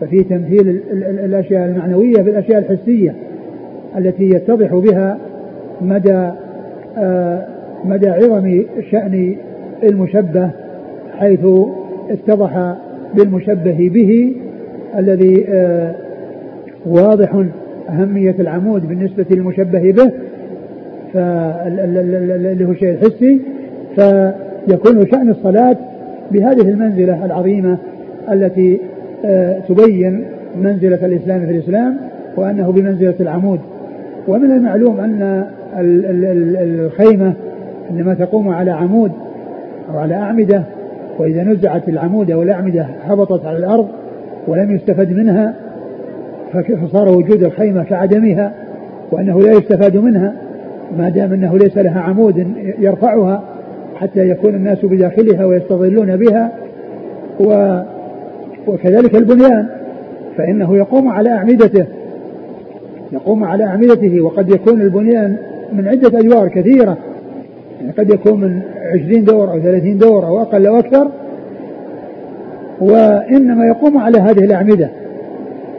ففي 0.00 0.22
تمثيل 0.22 0.82
الأشياء 1.24 1.64
المعنوية 1.64 2.22
بالأشياء 2.22 2.58
الحسية 2.58 3.14
التي 3.98 4.24
يتضح 4.24 4.74
بها 4.74 5.18
مدى 5.80 6.30
آه 6.98 7.53
مدى 7.84 8.08
عظم 8.08 8.62
شأن 8.90 9.36
المشبه 9.82 10.50
حيث 11.18 11.46
اتضح 12.10 12.74
بالمشبه 13.14 13.90
به 13.94 14.32
الذي 14.98 15.46
آه 15.48 15.94
واضح 16.86 17.44
أهمية 17.88 18.34
العمود 18.38 18.88
بالنسبة 18.88 19.26
للمشبه 19.30 19.92
به 19.92 20.10
اللي 21.14 22.64
هو 22.64 22.70
الشيء 22.70 22.90
الحسي. 22.90 23.40
فيكون 23.94 25.06
شأن 25.10 25.30
الصلاة 25.30 25.76
بهذه 26.32 26.68
المنزلة 26.68 27.24
العظيمة 27.24 27.78
التي 28.32 28.80
آه، 29.24 29.58
تبين 29.68 30.24
منزلة 30.56 31.06
الإسلام 31.06 31.46
في 31.46 31.52
الإسلام 31.52 31.96
وأنه 32.36 32.72
بمنزلة 32.72 33.14
العمود. 33.20 33.60
ومن 34.28 34.50
المعلوم 34.50 35.00
أن 35.00 35.44
الخيمة 36.60 37.34
إنما 37.90 38.14
تقوم 38.14 38.48
على 38.48 38.70
عمود 38.70 39.12
أو 39.90 39.98
على 39.98 40.14
أعمدة 40.14 40.62
وإذا 41.18 41.42
نزعت 41.44 41.88
العمود 41.88 42.30
أو 42.30 42.42
الأعمدة 42.42 42.86
هبطت 43.04 43.46
على 43.46 43.58
الأرض 43.58 43.88
ولم 44.48 44.74
يستفد 44.74 45.12
منها 45.12 45.54
فصار 46.82 47.08
وجود 47.08 47.42
الخيمة 47.42 47.84
كعدمها 47.84 48.52
وأنه 49.12 49.40
لا 49.40 49.52
يستفاد 49.52 49.96
منها 49.96 50.34
ما 50.98 51.08
دام 51.08 51.32
أنه 51.32 51.58
ليس 51.58 51.76
لها 51.78 52.00
عمود 52.00 52.46
يرفعها 52.78 53.42
حتى 53.96 54.28
يكون 54.28 54.54
الناس 54.54 54.78
بداخلها 54.84 55.44
ويستظلون 55.44 56.16
بها 56.16 56.52
و 57.40 57.80
وكذلك 58.66 59.14
البنيان 59.14 59.66
فإنه 60.36 60.76
يقوم 60.76 61.08
على 61.08 61.30
أعمدته 61.30 61.86
يقوم 63.12 63.44
على 63.44 63.64
أعمدته 63.64 64.20
وقد 64.20 64.50
يكون 64.50 64.80
البنيان 64.80 65.36
من 65.72 65.88
عدة 65.88 66.18
أدوار 66.18 66.48
كثيرة 66.48 66.98
يعني 67.84 67.96
قد 67.98 68.10
يكون 68.10 68.40
من 68.40 68.60
عشرين 68.94 69.24
دور 69.24 69.50
أو 69.50 69.60
ثلاثين 69.60 69.98
دور 69.98 70.26
أو 70.26 70.42
أقل 70.42 70.66
أو 70.66 70.78
أكثر 70.78 71.10
وإنما 72.80 73.66
يقوم 73.66 73.98
على 73.98 74.18
هذه 74.18 74.44
الأعمدة 74.44 74.90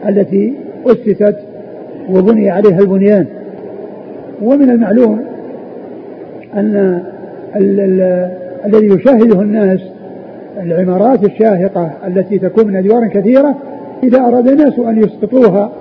التي 0.08 0.54
أسست 0.86 1.36
وبني 2.10 2.50
عليها 2.50 2.78
البنيان. 2.80 3.26
ومن 4.42 4.70
المعلوم 4.70 5.20
أن 6.54 7.02
الذي 8.66 8.86
يشاهده 8.86 9.42
الناس 9.42 9.80
العمارات 10.62 11.24
الشاهقة 11.24 11.90
التي 12.06 12.38
تكون 12.38 12.66
من 12.66 12.76
أدوار 12.76 13.08
كثيرة 13.08 13.54
إذا 14.02 14.20
أراد 14.20 14.48
الناس 14.48 14.78
أن 14.78 14.98
يسقطوها 14.98 15.72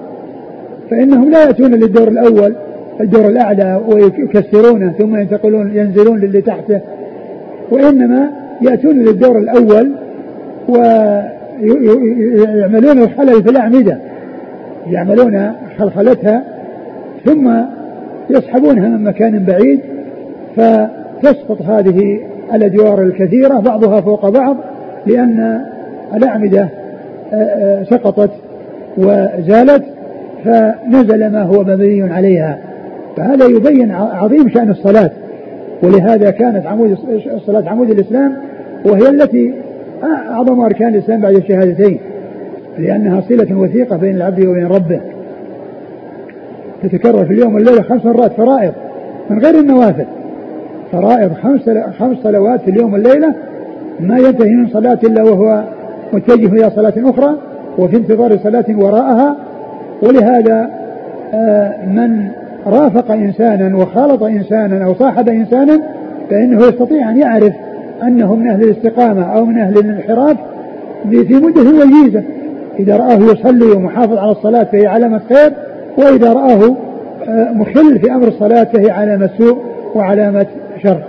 فإنهم 0.89 1.32
لا 1.32 1.43
يأتون 1.43 1.71
للدور 1.71 2.07
الأول 2.07 2.55
الدور 3.02 3.30
الأعلى 3.30 3.82
ويكسرونه 3.88 4.91
ثم 4.91 5.16
ينتقلون 5.16 5.76
ينزلون 5.76 6.20
للي 6.20 6.41
تحته. 6.41 6.82
وإنما 7.72 8.30
يأتون 8.62 9.00
للدور 9.00 9.38
الأول 9.38 9.91
ويعملون 11.60 13.02
الخلل 13.02 13.43
في 13.43 13.50
الأعمدة. 13.50 13.98
يعملون 14.88 15.52
خلخلتها 15.78 16.43
ثم 17.26 17.52
يسحبونها 18.30 18.89
من 18.89 19.04
مكان 19.04 19.43
بعيد. 19.43 19.80
فتسقط 20.56 21.62
هذه 21.62 22.20
الأدوار 22.54 23.02
الكثيرة 23.02 23.60
بعضها 23.60 24.02
فوق 24.02 24.30
بعض 24.30 24.58
لأن 25.06 25.62
الأعمدة 26.16 26.70
آه، 27.34 27.36
آه، 27.36 27.84
سقطت 27.84 28.32
وزالت 28.98 29.84
فنزل 30.46 31.32
ما 31.32 31.43
هو 31.43 31.64
مبني 31.64 32.14
عليها. 32.14 32.58
فهذا 33.18 33.45
يبين 33.45 33.91
عظيم 33.91 34.49
شأن 34.49 34.70
الصلاة. 34.70 35.11
ولهذا 35.84 36.32
كانت 36.32 36.66
عمود 36.66 36.97
الصلاة 37.34 37.70
عمود 37.70 37.89
الإسلام 37.89 38.38
وهي 38.86 39.09
التي 39.09 39.53
أعظم 40.03 40.59
أركان 40.59 40.88
الإسلام 40.88 41.22
بعد 41.22 41.36
الشهادتين 41.36 41.99
لأنها 42.78 43.22
صلة 43.22 43.59
وثيقة 43.59 43.97
بين 43.97 44.16
العبد 44.16 44.45
وبين 44.45 44.68
ربه. 44.68 45.01
تتكرر 46.84 47.26
في 47.26 47.34
اليوم 47.34 47.55
والليلة 47.55 47.82
خمس 47.82 48.05
مرات 48.05 48.34
فرائض 48.34 48.74
من 49.30 49.39
غير 49.39 49.59
النوافل. 49.59 50.05
فرائض 50.91 51.34
خمس 51.34 51.70
خمس 51.99 52.18
صلوات 52.24 52.61
في 52.61 52.72
اليوم 52.72 52.93
والليلة 52.93 53.34
ما 53.99 54.18
ينتهي 54.18 54.55
من 54.55 54.68
صلاة 54.68 54.99
إلا 55.03 55.24
وهو 55.24 55.63
متجه 56.13 56.47
إلى 56.47 56.70
صلاة 56.70 56.93
أخرى 56.97 57.38
وفي 57.78 57.97
انتظار 57.97 58.38
صلاة 58.38 58.66
وراءها. 58.70 59.36
ولهذا 60.03 60.70
آه، 61.34 61.86
من 61.86 62.28
رافق 62.68 63.11
إنسانا 63.11 63.78
وخالط 63.78 64.24
إنسانا 64.24 64.86
أو 64.86 64.93
صاحب 64.93 65.30
إنسانا 65.30 65.82
فإنه 66.30 66.66
يستطيع 66.66 67.09
أن 67.09 67.18
يعرف 67.18 67.53
أنه 68.03 68.36
من 68.36 68.47
أهل 68.47 68.63
الاستقامة 68.63 69.24
أو 69.24 69.45
من 69.45 69.57
أهل 69.57 69.78
الانحراف 69.78 70.38
في 71.09 71.34
مدة 71.34 71.61
وجيزة. 71.61 72.24
إذا 72.80 72.97
رآه 72.97 73.16
يصلي 73.16 73.72
ومحافظ 73.72 74.18
على 74.18 74.32
الصلاة 74.32 74.63
فهي 74.63 74.88
علامة 74.88 75.22
خير 75.30 75.53
وإذا 75.97 76.34
رآه 76.34 76.76
آه، 77.28 77.51
مخل 77.53 77.99
في 77.99 78.11
أمر 78.11 78.28
الصلاة 78.28 78.63
فهي 78.63 78.91
علامة 78.91 79.30
سوء 79.38 79.57
وعلامة 79.95 80.45
شر. 80.84 81.01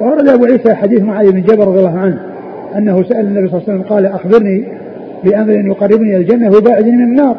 وورد 0.00 0.28
أبو 0.28 0.44
عيسى 0.44 0.74
حديث 0.74 1.02
معاذ 1.02 1.32
بن 1.32 1.42
جبل 1.42 1.64
رضي 1.64 1.78
الله 1.78 1.98
عنه 1.98 2.20
أنه 2.76 3.02
سأل 3.02 3.26
النبي 3.26 3.48
صلى 3.48 3.58
الله 3.58 3.62
عليه 3.68 3.80
وسلم 3.80 3.82
قال 3.82 4.06
أخبرني 4.06 4.64
بأمر 5.24 5.50
يقربني 5.52 6.16
إلى 6.16 6.16
الجنة 6.16 6.50
ويباعدني 6.50 6.96
من 6.96 7.04
النار. 7.04 7.36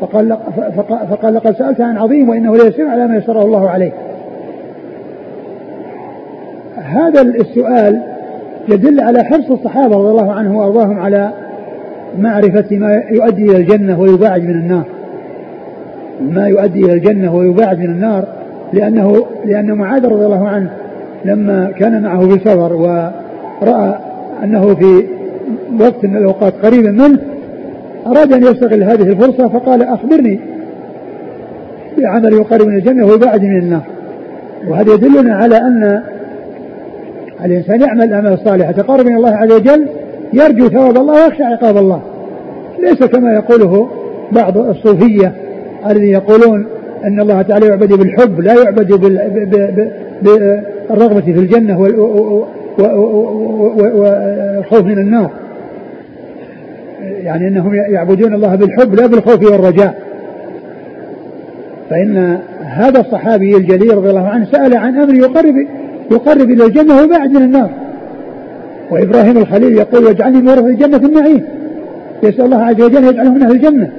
فقال 0.00 0.36
فقال 1.10 1.34
لقد 1.34 1.56
سألت 1.56 1.80
عن 1.80 1.98
عظيم 1.98 2.28
وإنه 2.28 2.56
ليسير 2.56 2.88
على 2.88 3.06
ما 3.06 3.16
يسره 3.16 3.42
الله 3.42 3.70
عليه. 3.70 3.92
هذا 6.76 7.20
السؤال 7.20 8.02
يدل 8.68 9.00
على 9.00 9.24
حرص 9.24 9.50
الصحابة 9.50 9.96
رضي 9.96 10.10
الله 10.10 10.32
عنهم 10.32 10.56
وأرضاهم 10.56 11.00
على 11.00 11.30
معرفة 12.18 12.76
ما 12.76 13.02
يؤدي 13.10 13.42
إلى 13.44 13.56
الجنة 13.56 14.00
ويباعد 14.00 14.42
من 14.42 14.50
النار. 14.50 14.84
ما 16.20 16.48
يؤدي 16.48 16.84
إلى 16.84 16.92
الجنة 16.92 17.34
ويباعد 17.34 17.78
من 17.78 17.84
النار 17.84 18.24
لأنه 18.72 19.26
لأن 19.44 19.72
معاذ 19.72 20.06
رضي 20.06 20.26
الله 20.26 20.48
عنه 20.48 20.70
لما 21.24 21.70
كان 21.78 22.02
معه 22.02 22.20
في 22.20 22.38
سفر 22.38 22.72
ورأى 22.72 23.94
أنه 24.44 24.74
في 24.74 25.04
وقت 25.80 26.04
من 26.04 26.16
الأوقات 26.16 26.54
قريب 26.62 26.86
منه 26.86 27.18
أراد 28.06 28.32
أن 28.32 28.42
يستغل 28.42 28.82
هذه 28.82 29.02
الفرصة 29.02 29.48
فقال 29.48 29.82
أخبرني 29.82 30.40
بعمل 31.98 32.32
يقرب 32.32 32.66
من 32.66 32.76
الجنة 32.76 33.06
ويباعد 33.06 33.42
من 33.42 33.58
النار 33.58 33.82
وهذا 34.68 34.94
يدلنا 34.94 35.34
على 35.34 35.56
أن 35.56 36.02
الإنسان 37.44 37.80
يعمل 37.80 38.02
الأعمال 38.02 38.32
الصالحة 38.32 38.72
تقرب 38.72 39.06
من 39.06 39.16
الله 39.16 39.36
عز 39.36 39.52
وجل 39.52 39.86
يرجو 40.32 40.68
ثواب 40.68 40.96
الله 40.96 41.24
ويخشى 41.24 41.42
عقاب 41.42 41.76
الله 41.76 42.02
ليس 42.78 43.04
كما 43.04 43.34
يقوله 43.34 43.88
بعض 44.32 44.58
الصوفية 44.58 45.32
الذي 45.86 46.10
يقولون 46.10 46.66
أن 47.04 47.20
الله 47.20 47.42
تعالى 47.42 47.66
يعبد 47.66 47.92
بالحب 47.92 48.40
لا 48.40 48.54
يعبد 48.62 48.92
بالرغبة 50.22 51.20
في 51.20 51.30
الجنة 51.30 51.80
والخوف 54.58 54.84
من 54.84 54.98
النار 54.98 55.30
يعني 57.02 57.48
أنهم 57.48 57.74
يعبدون 57.74 58.34
الله 58.34 58.54
بالحب 58.54 58.94
لا 58.94 59.06
بالخوف 59.06 59.52
والرجاء. 59.52 59.94
فإن 61.90 62.38
هذا 62.64 63.00
الصحابي 63.00 63.56
الجليل 63.56 63.96
رضي 63.96 64.10
الله 64.10 64.28
عنه 64.28 64.44
سأل 64.44 64.76
عن 64.76 64.96
أمر 64.96 65.14
يقرب 65.14 65.54
يقرب 66.10 66.50
إلى 66.50 66.66
الجنة 66.66 66.96
ويبعد 67.00 67.30
من 67.30 67.42
النار. 67.42 67.70
وإبراهيم 68.90 69.38
الخليل 69.38 69.72
يقول 69.72 70.04
واجعلني 70.04 70.42
من 70.42 70.48
الجنة 70.48 70.96
النعيم. 70.96 71.44
يسأل 72.22 72.44
الله 72.44 72.62
عز 72.62 72.80
وجل 72.80 73.04
يجعله 73.04 73.34
من 73.34 73.42
أهل 73.42 73.52
الجنة 73.52 73.90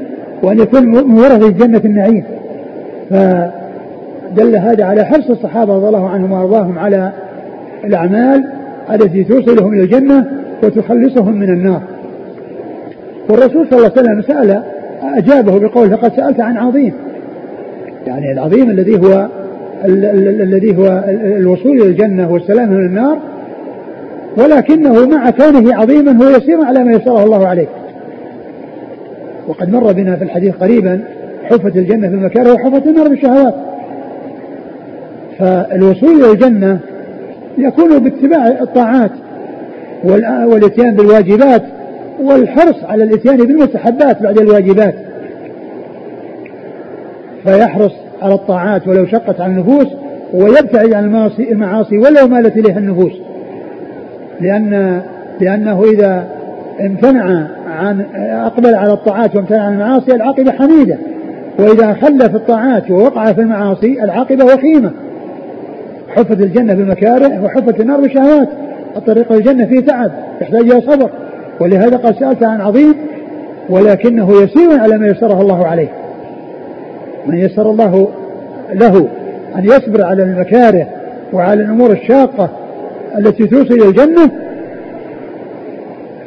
وأن 0.43 0.59
يكون 0.59 0.85
من 0.85 1.45
الجنة 1.45 1.81
النعيم. 1.85 2.23
فدل 3.09 4.55
هذا 4.55 4.85
على 4.85 5.03
حرص 5.03 5.29
الصحابة 5.29 5.75
رضي 5.75 5.87
الله 5.87 6.09
عنهم 6.09 6.31
وأرضاهم 6.31 6.79
على 6.79 7.11
الأعمال 7.85 8.43
التي 8.93 9.23
توصلهم 9.23 9.73
إلى 9.73 9.83
الجنة 9.83 10.25
وتخلصهم 10.63 11.39
من 11.39 11.49
النار. 11.49 11.81
والرسول 13.31 13.67
صلى 13.69 13.79
الله 13.79 13.91
عليه 13.97 14.01
وسلم 14.01 14.21
سأل 14.21 14.63
أجابه 15.03 15.59
بقول 15.59 15.91
لقد 15.91 16.15
سألت 16.15 16.39
عن 16.39 16.57
عظيم. 16.57 16.93
يعني 18.07 18.31
العظيم 18.31 18.69
الذي 18.69 18.99
هو 18.99 19.27
الذي 19.85 20.77
هو 20.77 21.03
الوصول 21.07 21.71
إلى 21.71 21.85
الجنة 21.85 22.31
والسلام 22.31 22.69
من 22.69 22.85
النار 22.85 23.17
ولكنه 24.37 25.05
مع 25.05 25.29
كونه 25.29 25.75
عظيما 25.75 26.25
هو 26.25 26.29
يسير 26.29 26.65
على 26.65 26.83
ما 26.83 26.91
يسره 26.91 27.23
الله 27.23 27.47
عليه. 27.47 27.67
وقد 29.47 29.71
مر 29.71 29.91
بنا 29.91 30.15
في 30.15 30.23
الحديث 30.23 30.55
قريبا 30.55 31.01
حفت 31.43 31.75
الجنة 31.75 32.07
بالمكاره 32.07 32.53
وحفت 32.53 32.87
النار 32.87 33.07
بالشهوات 33.07 33.55
فالوصول 35.39 36.09
إلى 36.09 36.31
الجنة 36.31 36.79
يكون 37.57 37.99
باتباع 37.99 38.47
الطاعات 38.47 39.11
والإتيان 40.03 40.95
بالواجبات 40.95 41.63
والحرص 42.19 42.83
على 42.83 43.03
الإتيان 43.03 43.37
بالمستحبات 43.37 44.21
بعد 44.23 44.37
الواجبات. 44.37 44.95
فيحرص 47.43 47.93
على 48.21 48.33
الطاعات 48.33 48.87
ولو 48.87 49.05
شقت 49.05 49.41
على 49.41 49.51
النفوس 49.51 49.87
ويبتعد 50.33 50.93
عن 50.93 51.29
المعاصي, 51.39 51.97
ولو 51.97 52.27
مالت 52.27 52.57
إليها 52.57 52.77
النفوس. 52.77 53.13
لأن 54.41 55.01
لأنه 55.39 55.83
إذا 55.93 56.27
امتنع 56.81 57.47
عن 57.67 58.05
أقبل 58.15 58.75
على 58.75 58.93
الطاعات 58.93 59.35
وامتنع 59.35 59.61
عن 59.61 59.73
المعاصي 59.73 60.15
العاقبة 60.15 60.51
حميدة. 60.51 60.97
وإذا 61.59 61.93
خل 61.93 62.19
في 62.19 62.35
الطاعات 62.35 62.91
ووقع 62.91 63.33
في 63.33 63.41
المعاصي 63.41 64.03
العاقبة 64.03 64.45
وخيمة. 64.45 64.91
حفت 66.09 66.41
الجنة 66.41 66.73
بالمكاره 66.73 67.43
وحفت 67.43 67.79
النار 67.79 68.01
بالشهوات 68.01 68.49
الطريق 68.97 69.31
الجنة 69.31 69.65
فيه 69.65 69.79
تعب 69.79 70.11
يحتاج 70.41 70.71
إلى 70.71 70.81
صبر. 70.81 71.09
ولهذا 71.61 71.97
قد 71.97 72.15
سألت 72.19 72.43
عن 72.43 72.61
عظيم 72.61 72.95
ولكنه 73.69 74.31
يسير 74.31 74.79
على 74.79 74.97
ما 74.97 75.07
يسره 75.07 75.41
الله 75.41 75.67
عليه. 75.67 75.87
من 77.25 77.37
يسر 77.37 77.71
الله 77.71 78.07
له 78.73 79.07
أن 79.55 79.65
يصبر 79.65 80.03
على 80.03 80.23
المكاره 80.23 80.87
وعلى 81.33 81.63
الأمور 81.63 81.91
الشاقة 81.91 82.49
التي 83.17 83.47
توصل 83.47 83.73
إلى 83.73 83.85
الجنة 83.85 84.31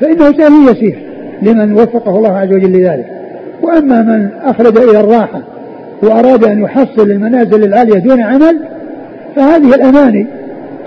فإنه 0.01 0.33
سهل 0.33 0.53
يسير 0.71 0.99
لمن 1.43 1.73
وفقه 1.73 2.17
الله 2.17 2.39
عز 2.39 2.53
وجل 2.53 2.73
لذلك. 2.73 3.07
وأما 3.63 4.03
من 4.03 4.29
أخلد 4.45 4.79
إلى 4.79 5.01
الراحة 5.01 5.41
وأراد 6.03 6.45
أن 6.45 6.63
يحصل 6.63 7.11
المنازل 7.11 7.65
العالية 7.65 7.99
دون 7.99 8.21
عمل 8.21 8.59
فهذه 9.37 9.75
الأماني 9.75 10.27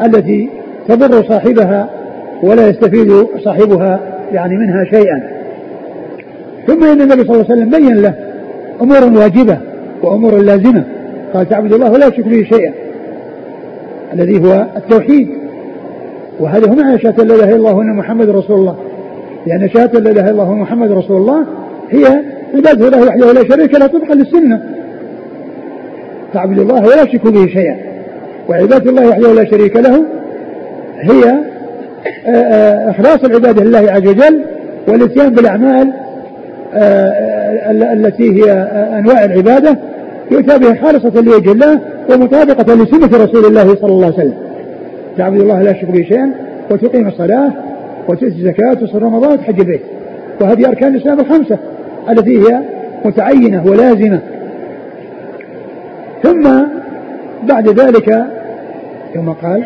التي 0.05 0.49
تضر 0.87 1.23
صاحبها 1.23 1.89
ولا 2.43 2.69
يستفيد 2.69 3.27
صاحبها 3.43 4.16
يعني 4.31 4.57
منها 4.57 4.83
شيئا. 4.83 5.29
ثم 6.67 6.83
إن 6.83 7.01
النبي 7.01 7.23
صلى 7.23 7.35
الله 7.35 7.45
عليه 7.49 7.61
وسلم 7.61 7.69
بين 7.69 8.01
له 8.01 8.13
أمور 8.81 9.19
واجبة 9.19 9.57
وأمور 10.03 10.37
لازمة. 10.37 10.83
قال 11.33 11.49
تعبد 11.49 11.73
الله 11.73 11.91
ولا 11.91 12.09
تشرك 12.09 12.27
به 12.27 12.43
شيئا. 12.43 12.73
الذي 14.13 14.39
هو 14.39 14.65
التوحيد. 14.77 15.29
وهذا 16.39 16.69
هو 16.69 16.75
معنى 16.75 16.99
شهادة 16.99 17.23
لا 17.23 17.35
إله 17.35 17.43
إلا 17.43 17.55
الله 17.55 17.73
وأن 17.73 17.95
محمد 17.95 18.29
رسول 18.29 18.59
الله. 18.59 18.77
لأن 19.47 19.69
شهادة 19.69 19.99
لا 19.99 20.11
إله 20.11 20.21
إلا 20.21 20.31
الله 20.31 20.53
محمد 20.53 20.91
رسول 20.91 21.17
الله 21.17 21.45
هي 21.89 22.05
عبادة 22.55 22.87
الله 22.87 23.07
وحده 23.07 23.31
لا 23.31 23.43
شريك 23.49 23.75
له 23.75 23.87
طبقا 23.87 24.15
للسنة. 24.15 24.61
تعبد 26.33 26.59
الله 26.59 26.81
ولا 26.81 27.03
تشرك 27.03 27.27
به 27.27 27.47
شيئا. 27.47 27.77
وعبادة 28.49 28.89
الله 28.89 29.09
وحده 29.09 29.33
لا 29.33 29.45
شريك 29.45 29.75
له 29.75 30.05
هي 30.99 31.33
إخلاص 32.89 33.23
العبادة 33.23 33.63
لله 33.63 33.91
عز 33.91 34.07
وجل 34.07 34.41
والإتيان 34.87 35.29
بالأعمال 35.29 35.93
آه، 36.73 37.71
التي 37.71 38.43
هي 38.43 38.51
أنواع 38.99 39.25
العبادة 39.25 39.77
يؤتى 40.31 40.57
بها 40.57 40.75
خالصة 40.75 41.21
لوجه 41.21 41.51
الله 41.51 41.79
ومطابقة 42.09 42.75
لسنة 42.75 43.23
رسول 43.23 43.45
الله 43.45 43.75
صلى 43.75 43.91
الله 43.91 44.05
عليه 44.05 44.15
وسلم. 44.15 44.37
تعبد 45.17 45.41
الله 45.41 45.61
لا 45.61 45.71
تشرك 45.71 45.91
به 45.91 46.03
شيئا. 46.03 46.31
وتقيم 46.71 47.07
الصلاة 47.07 47.51
وتؤتي 48.07 48.25
الزكاة 48.25 48.71
وتصوم 48.71 49.03
رمضان 49.03 49.31
وتحج 49.31 49.59
البيت. 49.59 49.81
وهذه 50.41 50.67
أركان 50.67 50.95
الإسلام 50.95 51.19
الخمسة 51.19 51.57
التي 52.09 52.39
هي 52.39 52.59
متعينة 53.05 53.65
ولازمة. 53.65 54.19
ثم 56.23 56.49
بعد 57.47 57.69
ذلك 57.69 58.25
ثم 59.13 59.29
قال 59.29 59.63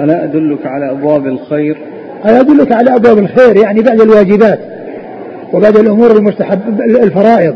ألا 0.00 0.24
أدلك 0.24 0.66
على 0.66 0.90
أبواب 0.90 1.26
الخير؟ 1.26 1.78
ألا 2.24 2.40
أدلك 2.40 2.72
على 2.72 2.96
أبواب 2.96 3.18
الخير 3.18 3.56
يعني 3.56 3.82
بعد 3.82 4.00
الواجبات 4.00 4.58
وبعد 5.52 5.76
الأمور 5.76 6.10
المستحب 6.10 6.80
الفرائض 6.80 7.54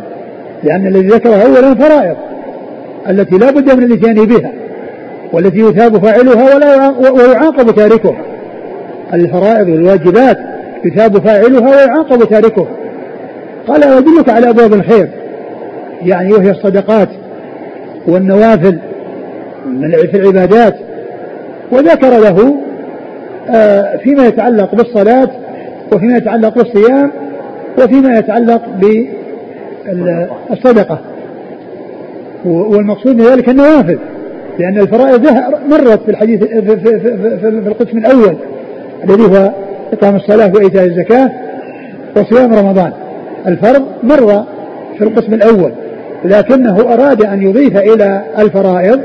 لأن 0.62 0.86
الذي 0.86 1.07
ذكره 1.07 1.34
أولا 1.34 1.72
الفرائض 1.72 2.16
التي 3.09 3.38
لا 3.38 3.51
بد 3.51 3.76
من 3.76 3.82
الإتيان 3.84 4.26
بها 4.26 4.53
والتي 5.32 5.59
يثاب 5.59 6.05
فاعلها 6.05 6.55
ولا 6.55 6.88
ويعاقب 7.11 7.74
تاركها. 7.74 8.16
الفرائض 9.14 9.68
والواجبات 9.68 10.38
يثاب 10.84 11.18
فاعلها 11.18 11.70
ويعاقب 11.70 12.24
تاركها. 12.24 12.68
قال 13.66 13.84
أدلك 13.84 14.28
على 14.28 14.51
أبواب 14.51 14.72
الخير 14.72 15.09
يعني 16.03 16.32
وهي 16.32 16.51
الصدقات 16.51 17.09
والنوافل 18.07 18.78
في 20.11 20.16
العبادات 20.16 20.74
وذكر 21.75 22.18
له 22.18 22.57
آه، 23.51 23.97
فيما 23.97 24.27
يتعلق 24.27 24.75
بالصلاة 24.75 25.29
وفيما 25.93 26.16
يتعلق 26.16 26.55
بالصيام 26.55 27.11
وفيما 27.79 28.18
يتعلق 28.18 28.62
بالصدقة. 30.51 30.99
والمقصود 32.45 33.16
من 33.16 33.25
ذلك 33.25 33.49
النوافل 33.49 33.99
لأن 34.59 34.79
الفرائض 34.79 35.27
مرت 35.70 36.03
في 36.03 36.11
الحديث 36.11 36.45
في, 36.45 37.49
القسم 37.49 37.99
الأول 37.99 38.37
الذي 39.05 39.22
هو 39.22 39.53
إقام 39.93 40.16
الصلاة 40.16 40.53
وإيتاء 40.55 40.85
الزكاة 40.85 41.31
وصيام 42.16 42.55
رمضان. 42.55 42.93
الفرض 43.47 43.83
مر 44.03 44.45
في 44.99 45.05
القسم 45.05 45.35
الأول 45.35 45.72
لكنه 46.25 46.95
أراد 46.95 47.22
أن 47.22 47.43
يضيف 47.43 47.77
إلى 47.77 48.22
الفرائض 48.39 49.01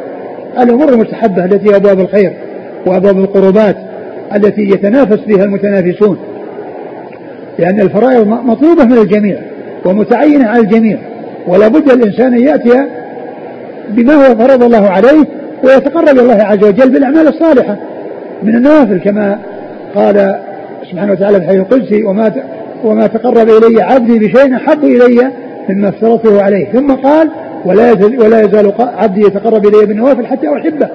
الأمور 0.59 0.89
المستحبة 0.89 1.45
التي 1.45 1.71
هي 1.71 1.75
أبواب 1.75 1.99
الخير. 1.99 2.48
وأبواب 2.85 3.17
القربات 3.17 3.75
التي 4.35 4.61
يتنافس 4.61 5.19
فيها 5.19 5.43
المتنافسون. 5.43 6.17
لأن 7.59 7.79
الفرائض 7.81 8.27
مطلوبة 8.27 8.85
من 8.85 8.97
الجميع 8.97 9.37
ومتعينة 9.85 10.47
على 10.47 10.61
الجميع 10.61 10.97
ولا 11.47 11.67
بد 11.67 11.91
الإنسان 11.91 12.33
أن 12.33 12.39
يأتي 12.39 12.85
بما 13.89 14.13
هو 14.13 14.35
فرض 14.35 14.63
الله 14.63 14.89
عليه 14.89 15.25
ويتقرب 15.63 16.19
الله 16.19 16.43
عز 16.43 16.63
وجل 16.63 16.89
بالأعمال 16.89 17.27
الصالحة 17.27 17.77
من 18.43 18.55
النوافل 18.55 18.99
كما 18.99 19.39
قال 19.95 20.35
سبحانه 20.91 21.11
وتعالى 21.11 21.37
في 21.37 21.43
الحديث 21.43 21.61
القدسي 21.61 22.03
وما 22.03 22.31
وما 22.83 23.07
تقرب 23.07 23.49
إلي 23.49 23.81
عبدي 23.81 24.19
بشيء 24.19 24.55
أحب 24.55 24.83
إلي 24.83 25.31
مما 25.69 25.89
افترضته 25.89 26.41
عليه. 26.41 26.65
ثم 26.71 26.91
قال 26.91 27.29
ولا 27.65 27.91
ولا 27.93 28.41
يزال 28.41 28.73
عبدي 28.79 29.21
يتقرب 29.21 29.65
إلي 29.65 29.85
بالنوافل 29.85 30.25
حتى 30.25 30.47
أحبه. 30.47 30.89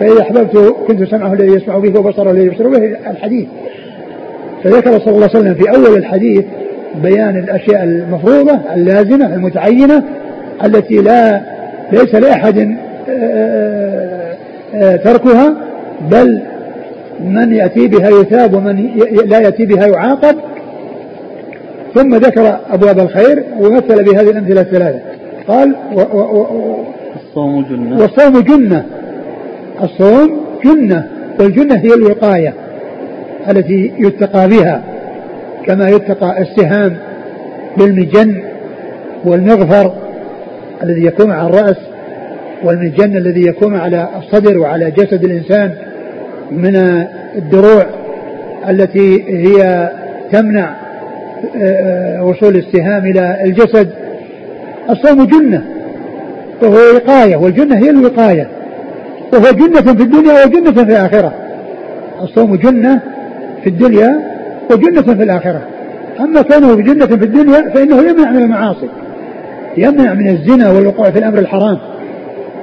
فإذا 0.00 0.20
أحببته 0.20 0.70
كنت 0.70 1.04
سمعه 1.10 1.32
الذي 1.32 1.52
يسمع 1.52 1.78
به 1.78 2.00
وبصره 2.00 2.30
الذي 2.30 2.46
يبصر 2.46 2.68
به 2.68 2.96
الحديث. 3.10 3.46
فذكر 4.64 4.98
صلى 4.98 5.14
الله 5.14 5.28
عليه 5.34 5.38
وسلم 5.38 5.54
في 5.54 5.70
أول 5.70 5.96
الحديث 5.96 6.44
بيان 7.02 7.36
الأشياء 7.36 7.82
المفروضة 7.82 8.58
اللازمة 8.74 9.34
المتعينة 9.34 10.02
التي 10.64 10.94
لا 10.94 11.40
ليس 11.92 12.14
لأحد 12.14 12.58
آه، 12.58 13.12
آه، 13.12 14.36
آه، 14.74 14.96
تركها 14.96 15.54
بل 16.10 16.42
من 17.24 17.54
يأتي 17.54 17.88
بها 17.88 18.08
يثاب 18.08 18.54
ومن 18.54 18.90
لا 19.26 19.40
يأتي 19.40 19.66
بها 19.66 19.86
يعاقب. 19.86 20.36
ثم 21.94 22.14
ذكر 22.16 22.56
أبواب 22.70 22.98
الخير 22.98 23.44
ومثل 23.60 24.04
بهذه 24.04 24.30
الأمثلة 24.30 24.60
الثلاثة. 24.60 25.00
قال 25.48 25.74
و 25.94 26.00
و 26.00 26.40
و 26.40 26.76
الصوم 27.16 27.64
جنة. 27.64 28.00
والصوم 28.00 28.40
جنة. 28.40 28.84
الصوم 29.82 30.40
جنة 30.64 31.08
والجنة 31.40 31.74
هي 31.74 31.94
الوقاية 31.94 32.54
التي 33.50 33.92
يتقى 33.98 34.48
بها 34.48 34.82
كما 35.66 35.88
يتقى 35.88 36.42
السهام 36.42 36.96
بالمجن 37.76 38.42
والمغفر 39.24 39.92
الذي 40.82 41.04
يكون 41.04 41.30
على 41.30 41.48
الرأس 41.48 41.76
والمجن 42.64 43.16
الذي 43.16 43.46
يكون 43.46 43.76
على 43.76 44.08
الصدر 44.18 44.58
وعلى 44.58 44.90
جسد 44.90 45.24
الإنسان 45.24 45.74
من 46.50 46.76
الدروع 47.36 47.86
التي 48.68 49.24
هي 49.28 49.90
تمنع 50.32 50.74
آه، 51.56 52.24
وصول 52.24 52.56
السهام 52.56 53.04
إلى 53.06 53.44
الجسد. 53.44 53.88
الصوم 54.90 55.24
جنة 55.26 55.64
وهو 56.62 56.94
وقاية 56.94 57.36
والجنة 57.36 57.76
هي 57.76 57.90
الوقاية. 57.90 58.48
وهو 59.32 59.50
جنة 59.52 59.80
في 59.80 60.02
الدنيا 60.02 60.44
وجنة 60.44 60.72
في 60.72 60.80
الآخرة. 60.80 61.32
الصوم 62.22 62.56
جنة 62.56 63.00
في 63.62 63.68
الدنيا 63.68 64.20
وجنة 64.70 65.02
في 65.02 65.22
الآخرة. 65.22 65.60
أما 66.20 66.42
كونه 66.42 66.74
جنة 66.74 67.06
في 67.06 67.24
الدنيا 67.24 67.70
فإنه 67.74 67.96
يمنع 67.96 68.30
من 68.30 68.42
المعاصي 68.42 68.88
يمنع 69.76 70.14
من 70.14 70.28
الزنا 70.28 70.70
والوقوع 70.70 71.10
في 71.10 71.18
الأمر 71.18 71.38
الحرام. 71.38 71.78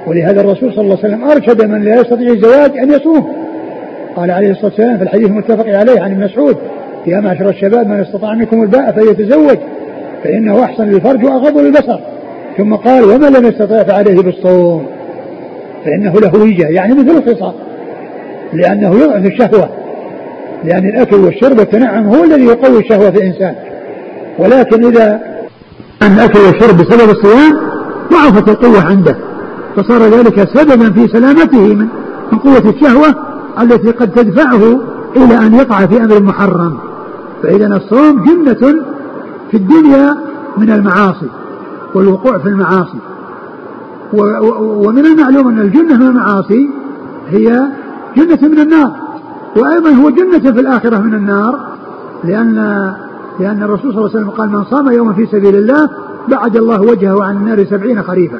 ولهذا 0.06 0.40
الرسول 0.40 0.72
صلى 0.72 0.80
الله 0.80 0.98
عليه 1.04 1.14
وسلم 1.14 1.24
أرشد 1.24 1.64
من 1.64 1.84
لا 1.84 2.00
يستطيع 2.00 2.28
الزواج 2.32 2.78
أن 2.78 2.90
يصوم. 2.90 3.32
قال 4.16 4.30
عليه 4.30 4.50
الصلاة 4.50 4.66
والسلام 4.66 4.96
في 4.96 5.02
الحديث 5.02 5.26
المتفق 5.26 5.66
عليه 5.66 6.00
عن 6.00 6.12
ابن 6.12 6.24
مسعود 6.24 6.56
يا 7.06 7.20
معشر 7.20 7.48
الشباب 7.48 7.88
من 7.88 8.00
استطاع 8.00 8.34
منكم 8.34 8.62
الباء 8.62 8.92
فليتزوج 8.92 9.58
فإنه 10.24 10.64
أحسن 10.64 10.84
للفرج 10.84 11.24
وأغض 11.24 11.58
للبصر 11.58 12.00
ثم 12.56 12.74
قال 12.74 13.04
ومن 13.04 13.32
لم 13.32 13.44
يستطع 13.44 13.82
فعليه 13.82 14.22
بالصوم. 14.22 14.86
فإنه 15.84 16.12
له 16.12 16.40
وجه 16.40 16.68
يعني 16.68 16.94
مثل 16.94 17.10
الخصام. 17.10 17.52
لأنه 18.52 18.94
يضعف 18.94 19.26
الشهوة. 19.26 19.68
لأن 20.64 20.88
الأكل 20.88 21.16
والشرب 21.16 21.58
والتنعم 21.58 22.06
هو 22.06 22.24
الذي 22.24 22.44
يقوي 22.44 22.78
الشهوة 22.78 23.10
في 23.10 23.16
الإنسان. 23.16 23.54
ولكن 24.38 24.84
إذا 24.84 25.20
أن 26.02 26.12
الأكل 26.12 26.40
والشرب 26.40 26.76
بسبب 26.76 27.10
الصيام 27.10 27.58
ضعفت 28.12 28.48
القوة 28.48 28.84
عنده. 28.84 29.16
فصار 29.76 30.02
ذلك 30.02 30.48
سببا 30.48 30.90
في 30.90 31.08
سلامته 31.08 31.74
من 32.30 32.38
قوة 32.38 32.70
الشهوة 32.70 33.14
التي 33.60 33.90
قد 33.90 34.10
تدفعه 34.10 34.80
إلى 35.16 35.46
أن 35.46 35.54
يقع 35.54 35.86
في 35.86 35.96
أمر 35.96 36.22
محرم. 36.22 36.78
فإذا 37.42 37.66
الصوم 37.66 38.24
جنة 38.24 38.74
في 39.50 39.56
الدنيا 39.56 40.16
من 40.56 40.70
المعاصي 40.70 41.28
والوقوع 41.94 42.38
في 42.38 42.48
المعاصي. 42.48 42.98
ومن 44.12 45.06
المعلوم 45.06 45.48
أن 45.48 45.58
الجنة 45.60 45.96
من 45.96 46.06
المعاصي 46.06 46.70
هي 47.28 47.68
جنة 48.16 48.48
من 48.48 48.58
النار 48.58 48.92
وأيضا 49.56 49.90
هو 49.90 50.10
جنة 50.10 50.52
في 50.52 50.60
الآخرة 50.60 50.98
من 50.98 51.14
النار 51.14 51.60
لأن 52.24 52.54
لأن 53.40 53.62
الرسول 53.62 53.92
صلى 53.92 54.00
الله 54.00 54.10
عليه 54.10 54.18
وسلم 54.18 54.30
قال 54.30 54.50
من 54.50 54.64
صام 54.64 54.88
يوما 54.88 55.12
في 55.12 55.26
سبيل 55.26 55.56
الله 55.56 55.88
بعد 56.28 56.56
الله 56.56 56.80
وجهه 56.80 57.24
عن 57.24 57.36
النار 57.36 57.64
سبعين 57.64 58.02
خريفا. 58.02 58.38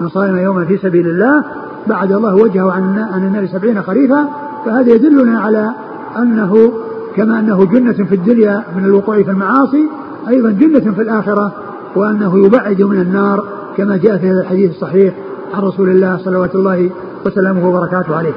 من 0.00 0.08
صام 0.08 0.36
يوما 0.36 0.64
في 0.64 0.76
سبيل 0.76 1.06
الله 1.06 1.44
بعد 1.86 2.12
الله 2.12 2.34
وجهه 2.34 2.72
عن 2.72 2.98
عن 3.12 3.26
النار 3.26 3.46
سبعين 3.46 3.82
خريفا 3.82 4.28
فهذا 4.64 4.94
يدلنا 4.94 5.40
على 5.40 5.70
أنه 6.18 6.72
كما 7.16 7.40
أنه 7.40 7.64
جنة 7.64 7.92
في 7.92 8.14
الدنيا 8.14 8.64
من 8.76 8.84
الوقوع 8.84 9.22
في 9.22 9.30
المعاصي 9.30 9.88
أيضا 10.28 10.50
جنة 10.50 10.92
في 10.92 11.02
الآخرة 11.02 11.52
وأنه 11.96 12.46
يبعد 12.46 12.82
من 12.82 13.00
النار 13.00 13.44
كما 13.76 13.96
جاء 13.96 14.18
في 14.18 14.30
هذا 14.30 14.40
الحديث 14.40 14.70
الصحيح 14.70 15.14
عن 15.54 15.62
رسول 15.62 15.88
الله 15.88 16.18
صلوات 16.24 16.54
الله 16.54 16.90
وسلامه 17.26 17.68
وبركاته 17.68 18.16
عليه. 18.16 18.34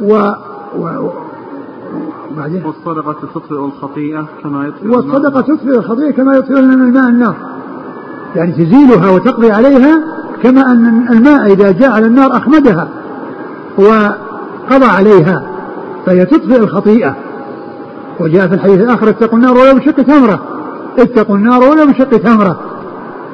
و, 0.00 0.32
و... 0.78 1.10
بعدين. 2.36 2.64
والصدقة 2.64 3.16
تطفئ 3.34 3.54
الخطيئة 3.54 4.26
كما 4.42 4.66
يطفئ 4.66 4.88
والصدقة 4.88 5.40
تطفئ 5.40 5.78
الخطيئة 5.78 6.10
كما 6.10 6.36
يطفئ 6.36 6.62
من 6.62 6.72
الماء 6.72 7.08
النار. 7.08 7.34
يعني 8.36 8.52
تزيلها 8.52 9.10
وتقضي 9.10 9.50
عليها 9.52 10.02
كما 10.42 10.72
أن 10.72 11.08
الماء 11.10 11.52
إذا 11.52 11.72
جاء 11.72 11.90
على 11.90 12.06
النار 12.06 12.36
أخمدها 12.36 12.88
وقضى 13.78 14.86
عليها 14.86 15.42
فهي 16.06 16.24
تطفئ 16.24 16.56
الخطيئة. 16.56 17.16
وجاء 18.20 18.48
في 18.48 18.54
الحديث 18.54 18.80
الآخر 18.80 19.08
اتقوا 19.08 19.38
النار 19.38 19.54
ولو 19.54 19.74
بشق 19.74 20.02
تمرة. 20.02 20.42
اتقوا 20.98 21.36
النار 21.36 21.62
ولو 21.62 21.86
بشق 21.86 22.10
تمرة. 22.10 22.60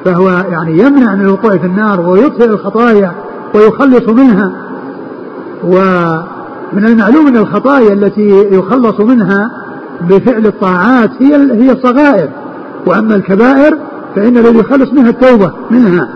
فهو 0.05 0.29
يعني 0.29 0.79
يمنع 0.79 1.15
من 1.15 1.21
الوقوع 1.21 1.57
في 1.57 1.65
النار 1.65 2.09
ويطفئ 2.09 2.45
الخطايا 2.45 3.11
ويخلص 3.55 4.09
منها. 4.09 4.51
ومن 5.63 6.85
المعلوم 6.85 7.27
أن 7.27 7.37
الخطايا 7.37 7.93
التي 7.93 8.29
يخلص 8.51 8.99
منها 8.99 9.51
بفعل 10.01 10.45
الطاعات 10.45 11.09
هي 11.19 11.35
هي 11.35 11.71
الصغائر. 11.71 12.29
وأما 12.87 13.15
الكبائر 13.15 13.77
فإن 14.15 14.37
الذي 14.37 14.59
يخلص 14.59 14.93
منها 14.93 15.09
التوبة 15.09 15.51
منها. 15.71 16.09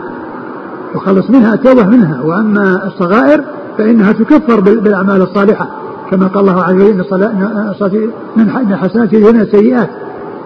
يخلص 0.95 1.29
منها 1.29 1.53
التوبة 1.53 1.85
منها. 1.85 2.21
وأما 2.21 2.87
الصغائر 2.87 3.43
فإنها 3.77 4.11
تكفر 4.11 4.59
بالأعمال 4.59 5.21
الصالحة. 5.21 5.67
كما 6.11 6.27
قال 6.27 6.49
الله 6.49 6.63
عز 6.63 6.73
وجل 6.73 6.89
إن 7.23 8.09
إن 8.37 8.71
الحسنات 8.71 9.13
يذهبن 9.13 9.41
السيئات. 9.41 9.89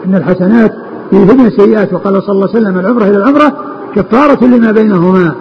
إن 0.06 0.16
الحسنات 0.16 0.74
يذهبن 1.14 1.46
السيئات. 1.46 1.94
وقال 1.94 2.24
صلى 2.24 2.32
الله 2.32 2.50
عليه 2.50 2.60
وسلم 2.60 2.80
العمرة 2.80 3.04
إلى 3.04 3.18
العمرة 3.18 3.54
كفارة 3.96 4.46
لما 4.46 4.72
بينهما. 4.72 5.32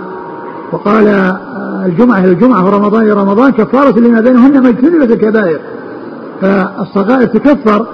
وقال 0.72 1.06
آه، 1.08 1.86
الجمعة 1.86 2.18
إلى 2.18 2.32
الجمعة 2.32 2.66
ورمضان 2.66 3.02
إلى 3.02 3.12
رمضان 3.12 3.52
كفارة 3.52 3.98
لما 3.98 4.20
بينهن 4.20 4.62
ما 4.62 4.68
اجتنبت 4.68 5.10
الكبائر. 5.10 5.60
فالصغائر 6.40 7.26
تكفر 7.26 7.86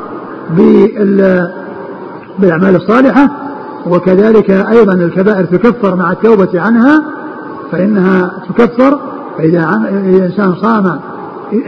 بالأعمال 2.38 2.76
الصالحة 2.76 3.28
وكذلك 3.86 4.50
أيضا 4.50 4.94
الكبائر 4.94 5.44
تكفر 5.44 5.96
مع 5.96 6.12
التوبة 6.12 6.60
عنها 6.60 7.02
فإنها 7.72 8.30
تكفر 8.48 9.00
فإذا 9.38 9.88
الإنسان 9.90 10.54
صام 10.54 10.98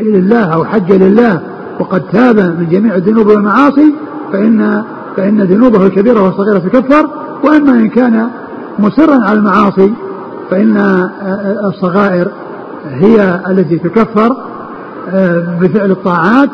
لله 0.03 0.45
أو 0.45 0.65
حج 0.65 0.93
لله 0.93 1.41
وقد 1.81 2.03
تاب 2.13 2.37
من 2.37 2.67
جميع 2.71 2.95
الذنوب 2.95 3.27
والمعاصي 3.27 3.95
فإن 4.33 4.83
فإن 5.19 5.41
ذنوبه 5.41 5.87
الكبيرة 5.87 6.23
والصغيرة 6.23 6.59
تكفر 6.59 7.11
وأما 7.45 7.73
إن 7.73 7.89
كان 7.89 8.29
مصرا 8.79 9.25
على 9.25 9.39
المعاصي 9.39 9.93
فإن 10.51 10.77
الصغائر 11.65 12.29
هي 12.85 13.41
التي 13.49 13.79
تكفر 13.79 14.37
آه، 15.11 15.59
بفعل 15.61 15.91
الطاعات 15.91 16.51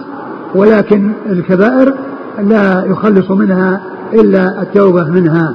ولكن 0.55 1.13
الكبائر 1.27 1.95
لا 2.39 2.85
يخلص 2.85 3.31
منها 3.31 3.81
إلا 4.13 4.63
التوبة 4.63 5.11
منها. 5.11 5.55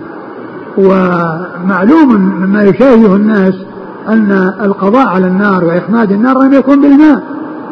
ومعلوم 0.78 2.16
مما 2.16 2.64
يشاهده 2.64 3.16
الناس 3.16 3.54
أن 4.10 4.54
القضاء 4.62 5.08
على 5.08 5.28
النار 5.28 5.66
وإخماد 5.66 6.12
النار 6.12 6.44
لم 6.44 6.54
يكن 6.54 6.82
بالماء 6.82 7.24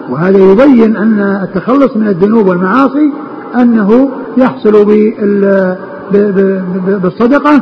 وهذا 0.09 0.37
يبين 0.37 0.97
أن 0.97 1.19
التخلص 1.19 1.97
من 1.97 2.07
الذنوب 2.07 2.47
والمعاصي 2.47 3.13
أنه 3.55 4.09
يحصل 4.37 4.85
بالصدقة 7.01 7.61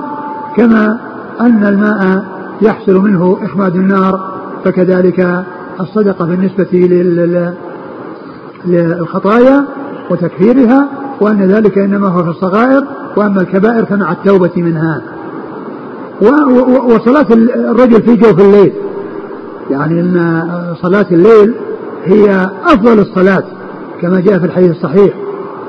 كما 0.58 1.00
أن 1.42 1.66
الماء 1.66 2.26
يحصل 2.62 2.94
منه 2.94 3.38
إخماد 3.42 3.76
النار 3.76 4.36
فكذلك 4.66 5.46
الصدقة 5.80 6.26
بالنسبة 6.26 6.68
للخطايا 8.66 9.66
وتكفيرها 10.12 10.90
وأن 11.22 11.42
ذلك 11.42 11.78
إنما 11.78 12.08
هو 12.08 12.24
في 12.24 12.30
الصغائر 12.30 12.84
وأما 13.18 13.42
الكبائر 13.42 13.86
فمع 13.86 14.12
التوبة 14.12 14.52
منها. 14.58 15.02
وصلاة 16.88 17.28
الرجل 17.70 18.02
في 18.02 18.16
جوف 18.16 18.40
الليل. 18.42 18.74
يعني 19.70 20.00
أن 20.00 20.44
صلاة 20.82 21.06
الليل 21.12 21.56
هي 22.06 22.50
أفضل 22.66 23.00
الصلاة 23.00 23.44
كما 24.02 24.20
جاء 24.20 24.40
في 24.40 24.46
الحديث 24.46 24.72
الصحيح. 24.72 25.14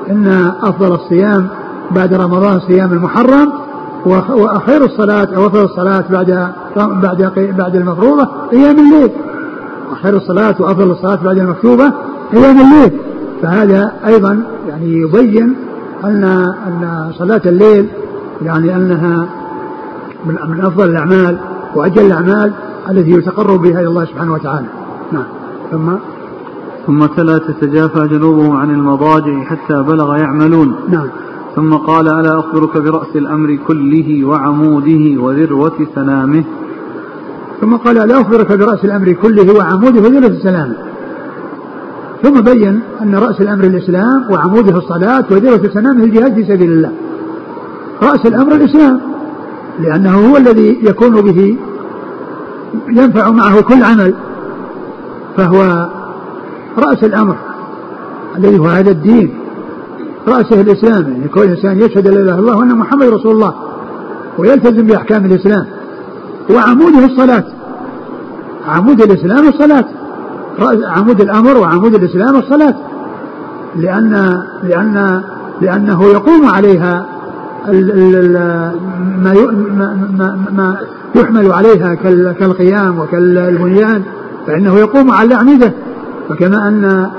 إن 0.09 0.51
أفضل 0.63 0.93
الصيام 0.93 1.47
بعد 1.91 2.13
رمضان 2.13 2.59
صيام 2.59 2.93
المحرم 2.93 3.53
وخير 4.05 4.85
الصلاة 4.85 5.27
أو 5.35 5.47
أفضل 5.47 5.63
الصلاة 5.63 6.03
بعد 6.09 6.51
بعد 6.75 7.31
بعد 7.57 7.75
المفروضة 7.75 8.27
أيام 8.53 8.75
الليل. 8.79 9.11
وخير 9.91 10.15
الصلاة 10.17 10.55
وأفضل 10.59 10.91
الصلاة 10.91 11.23
بعد 11.23 11.37
المكتوبة 11.37 11.93
أيام 12.33 12.59
الليل. 12.59 12.99
فهذا 13.41 13.91
أيضا 14.07 14.43
يعني 14.67 14.93
يبين 14.93 15.55
أن 16.03 16.23
أن 16.67 17.11
صلاة 17.17 17.41
الليل 17.45 17.89
يعني 18.41 18.75
أنها 18.75 19.27
من 20.25 20.35
من 20.49 20.61
أفضل 20.61 20.89
الأعمال 20.89 21.37
وأجل 21.75 22.05
الأعمال 22.05 22.53
التي 22.89 23.11
يتقرب 23.11 23.61
بها 23.61 23.79
إلى 23.79 23.87
الله 23.87 24.05
سبحانه 24.05 24.33
وتعالى. 24.33 24.67
نعم. 25.11 25.25
ثم 25.71 25.89
ثم 26.87 27.05
تلا 27.05 27.37
تتجافى 27.37 28.07
جنوبهم 28.07 28.55
عن 28.55 28.69
المضاجع 28.71 29.43
حتى 29.43 29.83
بلغ 29.83 30.15
يعملون. 30.15 30.75
نعم. 30.89 31.07
ثم 31.55 31.73
قال 31.73 32.07
ألا 32.07 32.39
أخبرك 32.39 32.77
برأس 32.77 33.15
الأمر 33.15 33.57
كله 33.67 34.25
وعموده 34.25 35.21
وذروة 35.21 35.87
سنامه 35.95 36.43
ثم 37.61 37.75
قال 37.75 37.97
ألا 37.97 38.21
أخبرك 38.21 38.51
برأس 38.51 38.85
الأمر 38.85 39.11
كله 39.11 39.55
وعموده 39.55 40.01
وذروة 40.01 40.39
سنامه 40.43 40.75
ثم 42.23 42.41
بين 42.41 42.79
أن 43.01 43.15
رأس 43.15 43.41
الأمر 43.41 43.63
الإسلام 43.63 44.31
وعموده 44.31 44.77
الصلاة 44.77 45.25
وذروة 45.31 45.69
سنامه 45.73 46.03
الجهاد 46.03 46.33
في 46.33 46.43
سبيل 46.43 46.71
الله. 46.71 46.91
رأس 48.03 48.25
الأمر 48.25 48.51
الإسلام 48.55 49.01
لأنه 49.79 50.29
هو 50.29 50.37
الذي 50.37 50.79
يكون 50.83 51.21
به 51.21 51.57
ينفع 52.89 53.31
معه 53.31 53.61
كل 53.61 53.83
عمل. 53.83 54.13
فهو 55.37 55.89
رأس 56.77 57.03
الأمر 57.03 57.35
الذي 58.37 58.59
هو 58.59 58.65
هذا 58.65 58.91
الدين 58.91 59.39
رأسه 60.27 60.61
الإسلام 60.61 61.11
يعني 61.11 61.27
كل 61.27 61.41
إنسان 61.43 61.81
يشهد 61.81 62.07
لا 62.07 62.21
إله 62.21 62.21
إلا 62.21 62.39
الله 62.39 62.57
وأن 62.57 62.77
محمد 62.77 63.07
رسول 63.07 63.31
الله 63.31 63.53
ويلتزم 64.37 64.87
بأحكام 64.87 65.25
الإسلام. 65.25 65.65
وعموده 66.49 67.05
الصلاة. 67.05 67.43
عمود 68.67 69.01
الإسلام 69.01 69.47
الصلاة. 69.47 69.85
عمود 70.85 71.21
الأمر 71.21 71.57
وعمود 71.57 71.95
الإسلام 71.95 72.35
الصلاة. 72.35 72.75
لأن 73.75 74.43
لأن 74.63 75.21
لأنه 75.61 76.03
يقوم 76.03 76.45
عليها 76.45 77.05
ما 79.23 79.33
ما 80.51 80.77
يحمل 81.15 81.51
عليها 81.51 81.95
كالقيام 82.33 82.99
وكالبنيان 82.99 84.03
فإنه 84.47 84.75
يقوم 84.75 85.11
على 85.11 85.27
الأعمدة 85.27 85.73
فكما 86.29 86.67
أن 86.67 87.09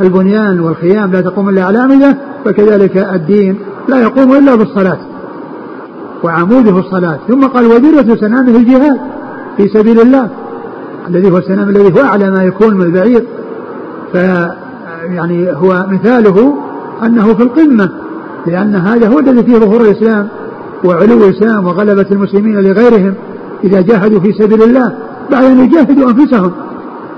البنيان 0.00 0.60
والخيام 0.60 1.12
لا 1.12 1.20
تقوم 1.20 1.48
إلا 1.48 1.64
على 1.64 1.78
أعمدة 1.78 2.16
فكذلك 2.44 2.96
الدين 2.96 3.58
لا 3.88 4.02
يقوم 4.02 4.32
إلا 4.32 4.54
بالصلاة. 4.54 4.98
وعموده 6.24 6.78
الصلاة. 6.78 7.18
ثم 7.28 7.44
قال 7.46 7.66
وذروة 7.66 8.16
سنامه 8.16 8.56
الجهاد 8.56 8.98
في 9.56 9.68
سبيل 9.68 10.00
الله 10.00 10.28
الذي 11.08 11.30
هو 11.30 11.36
السنام 11.36 11.68
الذي 11.68 12.00
هو 12.00 12.04
أعلى 12.04 12.30
ما 12.30 12.42
يكون 12.42 12.74
من 12.74 12.82
البعير. 12.82 13.24
ف 14.12 14.16
يعني 15.10 15.52
هو 15.52 15.86
مثاله 15.88 16.54
أنه 17.02 17.34
في 17.34 17.42
القمة 17.42 17.90
لأن 18.46 18.74
هذا 18.74 19.08
هو 19.08 19.18
الذي 19.18 19.42
فيه 19.42 19.58
ظهور 19.58 19.80
الإسلام 19.80 20.28
وعلو 20.84 21.24
الإسلام 21.28 21.66
وغلبة 21.66 22.06
المسلمين 22.10 22.60
لغيرهم 22.60 23.14
إذا 23.64 23.80
جاهدوا 23.80 24.20
في 24.20 24.32
سبيل 24.32 24.62
الله 24.62 24.92
بعد 25.30 25.44
أن 25.44 25.64
يجاهدوا 25.64 26.10
أنفسهم. 26.10 26.52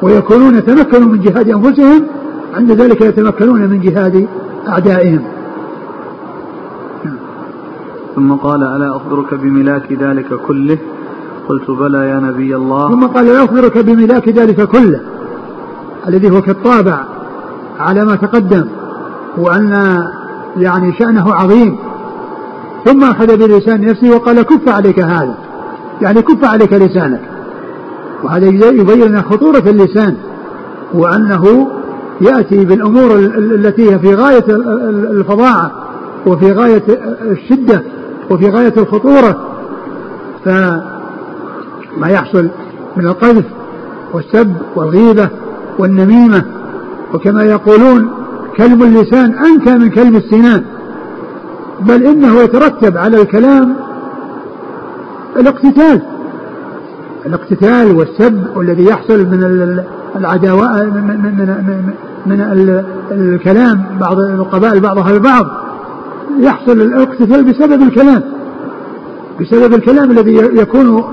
ويكونون 0.03 0.65
تمكنوا 0.65 1.09
من 1.09 1.21
جهاد 1.21 1.49
أنفسهم 1.49 2.07
عند 2.55 2.73
ذلك 2.73 3.01
يتمكنون 3.01 3.61
من 3.61 3.81
جهاد 3.81 4.29
أعدائهم. 4.69 5.23
ثم 8.17 8.33
قال 8.33 8.63
ألا 8.63 8.97
أخبرك 8.97 9.35
بملاك 9.35 9.93
ذلك 9.93 10.35
كله؟ 10.35 10.79
قلت 11.49 11.71
بلى 11.71 11.99
يا 11.99 12.21
نبي 12.21 12.57
الله. 12.57 12.89
ثم 12.89 13.07
قال 13.07 13.27
لا 13.27 13.45
أخبرك 13.45 13.79
بملاك 13.79 14.29
ذلك 14.29 14.69
كله 14.69 15.01
الذي 16.09 16.31
هو 16.31 16.43
كالطابع 16.43 17.05
على 17.81 18.05
ما 18.05 18.17
تقدم 18.17 18.65
وأن 19.39 20.05
يعني 20.57 20.93
شأنه 20.93 21.35
عظيم. 21.35 21.79
ثم 22.85 23.05
أخذ 23.05 23.37
بلسان 23.37 23.81
نفسه 23.81 24.11
وقال 24.11 24.43
كف 24.43 24.69
عليك 24.69 25.01
هذا. 25.01 25.35
يعني 26.03 26.23
كف 26.23 26.45
عليك 26.45 26.73
لسانك. 26.73 27.21
وهذا 28.25 28.47
يبين 28.47 29.23
خطورة 29.23 29.63
اللسان 29.67 30.17
وأنه 30.95 31.71
يأتي 32.21 32.65
بالأمور 32.65 33.17
التي 33.39 33.91
هي 33.91 33.99
في 33.99 34.15
غاية 34.15 34.45
الفظاعة 35.11 35.73
وفي 36.27 36.53
غاية 36.53 36.83
الشدة 37.23 37.83
وفي 38.31 38.51
غاية 38.51 38.75
الخطورة. 38.77 39.47
فما 40.45 42.09
يحصل 42.09 42.51
من 42.97 43.07
القذف 43.07 43.45
والسب 44.13 44.53
والغيبة 44.77 45.29
والنميمة. 45.79 46.45
وكما 47.15 47.45
يقولون 47.45 48.11
كلم 48.57 48.83
اللسان 48.83 49.35
أنكى 49.35 49.75
من 49.75 49.91
كلم 49.91 50.17
السنان 50.17 50.65
بل 51.81 52.07
إنه 52.07 52.41
يترتب 52.41 52.97
على 52.97 53.23
الكلام 53.23 53.77
الاقتتال. 55.37 56.03
الاقتتال 57.27 57.97
والسب 57.97 58.57
والذي 58.57 58.85
يحصل 58.85 59.19
من 59.19 59.45
العداوة 60.17 60.85
من, 60.85 61.05
من, 61.05 61.33
من, 61.39 61.93
من 62.27 62.41
الكلام 63.11 63.85
بعض 64.01 64.19
القبائل 64.19 64.81
بعضها 64.81 65.11
البعض 65.11 65.47
يحصل 66.41 66.73
الاقتتال 66.73 67.45
بسبب 67.45 67.83
الكلام. 67.83 68.23
بسبب 69.41 69.75
الكلام 69.75 70.11
الذي 70.11 70.35
يكون 70.35 71.05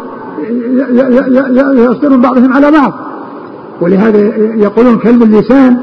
يصدر 1.74 2.18
بعضهم 2.18 2.54
على 2.54 2.72
بعض. 2.72 2.94
ولهذا 3.82 4.20
يقولون 4.38 4.98
كلم 4.98 5.24
اللسان 5.24 5.78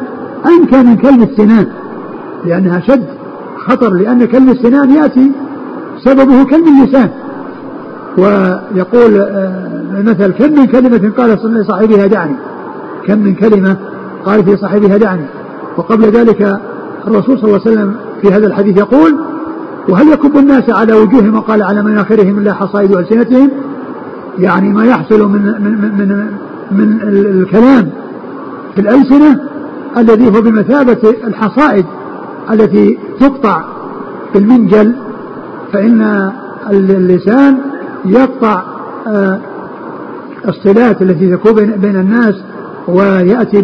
أنكى 0.46 0.82
من 0.82 0.96
كلم 0.96 1.22
السنان 1.22 1.66
لأنها 2.44 2.80
شد 2.80 3.06
خطر 3.66 3.92
لأن 3.94 4.24
كلم 4.24 4.48
السنان 4.50 4.90
يأتي 4.90 5.32
سببه 6.04 6.44
كلم 6.44 6.64
اللسان. 6.68 7.10
ويقول 8.18 9.26
مثل 10.02 10.32
كم 10.32 10.52
من 10.52 10.66
كلمة 10.66 11.12
قال 11.16 11.30
لصاحبها 11.44 12.06
دعني؟ 12.06 12.36
كم 13.06 13.18
من 13.18 13.34
كلمة 13.34 13.76
قال 14.24 14.44
في 14.44 14.56
صاحبها 14.56 14.96
دعني؟ 14.96 15.26
وقبل 15.76 16.04
ذلك 16.04 16.60
الرسول 17.06 17.38
صلى 17.38 17.44
الله 17.44 17.60
عليه 17.66 17.72
وسلم 17.72 17.94
في 18.22 18.28
هذا 18.28 18.46
الحديث 18.46 18.78
يقول 18.78 19.18
وهل 19.88 20.08
يكب 20.08 20.36
الناس 20.36 20.70
على 20.70 20.92
وجوههم 20.92 21.34
وقال 21.34 21.62
على 21.62 21.82
مناخرهم 21.82 22.38
إلا 22.38 22.52
حصائد 22.52 22.96
السنتهم 22.96 23.50
يعني 24.38 24.72
ما 24.72 24.84
يحصل 24.84 25.28
من 25.28 25.42
من 25.42 25.98
من 25.98 26.30
من 26.70 27.00
الكلام 27.02 27.90
في 28.74 28.80
الألسنة 28.80 29.40
الذي 29.96 30.26
هو 30.26 30.42
بمثابة 30.42 31.14
الحصائد 31.26 31.86
التي 32.50 32.98
تقطع 33.20 33.62
بالمنجل 34.34 34.94
فإن 35.72 36.32
اللسان 36.70 37.58
يقطع 38.04 38.62
آه، 39.06 39.38
الصلات 40.48 41.02
التي 41.02 41.36
تكون 41.36 41.66
بين 41.66 41.96
الناس 41.96 42.34
ويأتي 42.88 43.62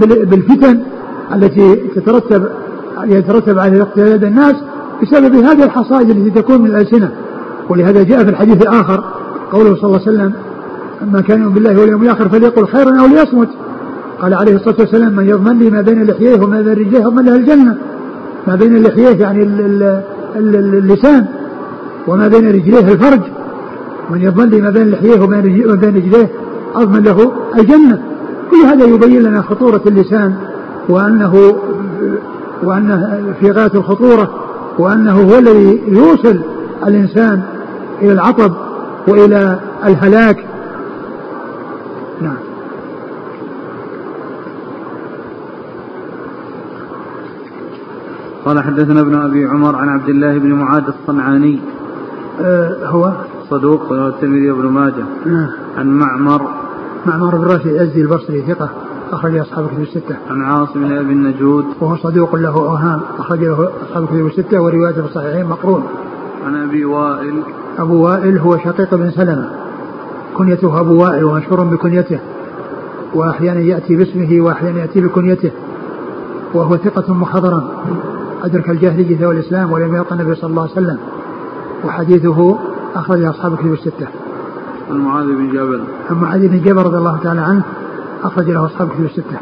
بالفتن 0.00 0.80
التي 1.34 1.76
تترتب 1.76 2.48
يترتب 3.04 3.58
على 3.58 3.76
الاقتداء 3.76 4.28
الناس 4.28 4.54
بسبب 5.02 5.34
هذه 5.34 5.64
الحصائد 5.64 6.10
التي 6.10 6.30
تكون 6.30 6.60
من 6.62 6.66
الألسنة. 6.66 7.10
ولهذا 7.68 8.02
جاء 8.02 8.24
في 8.24 8.30
الحديث 8.30 8.62
الآخر 8.62 9.04
قوله 9.52 9.76
صلى 9.76 9.84
الله 9.84 10.00
عليه 10.06 10.12
وسلم 10.12 10.32
كان 11.20 11.42
يؤمن 11.42 11.54
بالله 11.54 11.80
واليوم 11.80 12.02
الآخر 12.02 12.28
فليقل 12.28 12.66
خيرا 12.66 13.00
أو 13.00 13.06
ليصمت. 13.06 13.48
قال 14.20 14.34
عليه 14.34 14.56
الصلاة 14.56 14.76
والسلام 14.78 15.16
من 15.16 15.28
يضمن 15.28 15.58
لي 15.58 15.70
ما 15.70 15.80
بين 15.80 16.04
لحييه 16.04 16.40
وما 16.40 16.60
بين 16.60 16.72
رجليه 16.72 16.98
يضمن 16.98 17.24
له 17.24 17.36
الجنة. 17.36 17.76
ما 18.46 18.54
بين 18.54 18.82
لحييه 18.82 19.20
يعني 19.20 19.42
اللسان 20.36 21.26
وما 22.08 22.28
بين 22.28 22.48
رجليه 22.48 22.92
الفرج. 22.92 23.20
من 24.10 24.22
يضمن 24.22 24.48
لي 24.48 24.60
ما 24.60 24.70
بين 24.70 24.90
لحييه 24.90 25.20
وما 25.20 25.40
بين 25.40 25.70
رجليه 25.70 26.30
أضمن 26.74 27.02
له 27.02 27.32
الجنة. 27.58 28.02
كل 28.50 28.56
هذا 28.66 28.84
يبين 28.84 29.22
لنا 29.22 29.42
خطورة 29.42 29.82
اللسان 29.86 30.34
وأنه 30.88 31.54
وأنه 32.62 33.22
في 33.40 33.50
غاية 33.50 33.74
الخطورة 33.74 34.30
وأنه 34.78 35.22
هو 35.22 35.38
الذي 35.38 35.82
يوصل 35.86 36.40
الإنسان 36.86 37.42
إلى 38.02 38.12
العطب 38.12 38.52
وإلى 39.08 39.60
الهلاك. 39.84 40.44
نعم. 42.20 42.36
قال 48.44 48.60
حدثنا 48.64 49.00
ابن 49.00 49.14
أبي 49.14 49.44
عمر 49.44 49.76
عن 49.76 49.88
عبد 49.88 50.08
الله 50.08 50.38
بن 50.38 50.52
معاذ 50.52 50.82
الصنعاني 50.88 51.60
أه 52.40 52.86
هو 52.86 53.12
صدوق 53.52 53.92
الترمذي 53.92 54.50
وابن 54.50 54.66
ماجه. 54.66 55.04
نعم. 55.26 55.48
عن 55.78 55.86
معمر. 55.86 56.42
معمر 57.06 57.36
بن 57.36 57.44
راشد 57.44 57.66
الأزدي 57.66 58.00
البصري 58.00 58.42
ثقة 58.42 58.68
أخرج 59.12 59.36
أصحاب 59.36 59.64
الكتب 59.64 59.82
الستة. 59.82 60.16
عن 60.30 60.42
عاصم 60.42 60.80
بن 60.80 60.92
أبي 60.92 61.12
النجود. 61.12 61.64
وهو 61.80 61.96
صدوق 61.96 62.36
له 62.36 62.48
أوهام 62.48 63.00
أخرج 63.18 63.40
له 63.40 63.68
أصحاب 63.82 64.02
الكتب 64.02 64.26
الستة 64.26 64.62
وروايته 64.62 65.02
في 65.02 65.08
الصحيحين 65.08 65.46
مقرون. 65.46 65.82
عن 66.46 66.68
أبي 66.68 66.84
وائل. 66.84 67.42
أبو 67.78 68.04
وائل 68.04 68.38
هو 68.38 68.58
شقيق 68.58 68.94
بن 68.94 69.10
سلمة. 69.10 69.50
كنيته 70.34 70.80
أبو 70.80 71.02
وائل 71.02 71.24
ومشهور 71.24 71.64
بكنيته. 71.64 72.18
وأحيانا 73.14 73.60
يأتي 73.60 73.96
باسمه 73.96 74.40
وأحيانا 74.40 74.80
يأتي 74.80 75.00
بكنيته. 75.00 75.50
وهو 76.54 76.76
ثقة 76.76 77.14
مخضرم. 77.14 77.68
أدرك 78.44 78.70
الجاهلية 78.70 79.26
والإسلام 79.26 79.72
ولم 79.72 79.94
يلقى 79.94 80.14
النبي 80.14 80.34
صلى 80.34 80.50
الله 80.50 80.62
عليه 80.62 80.72
وسلم. 80.72 80.98
وحديثه 81.84 82.58
أخرج 82.94 83.22
أصحاب 83.22 83.52
الكتب 83.52 83.72
الستة. 83.72 84.06
عن 84.90 84.96
معاذ 84.98 85.26
بن 85.26 85.48
جبل. 85.48 85.80
عن 86.10 86.16
معاذ 86.16 86.48
بن 86.48 86.62
جبل 86.62 86.82
رضي 86.82 86.96
الله 86.96 87.18
تعالى 87.22 87.40
عنه 87.40 87.62
أخرج 88.24 88.50
له 88.50 88.66
أصحاب 88.66 88.88
كتب 88.88 89.04
الستة. 89.04 89.38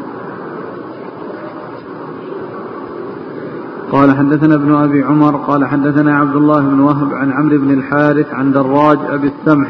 قال 3.91 4.17
حدثنا 4.17 4.55
ابن 4.55 4.73
أبي 4.73 5.03
عمر 5.03 5.35
قال 5.35 5.65
حدثنا 5.65 6.17
عبد 6.17 6.35
الله 6.35 6.59
بن 6.59 6.79
وهب 6.79 7.13
عن 7.13 7.31
عمرو 7.31 7.57
بن 7.57 7.71
الحارث 7.71 8.33
عن 8.33 8.51
دراج 8.51 8.97
أبي 9.09 9.27
السمح 9.27 9.67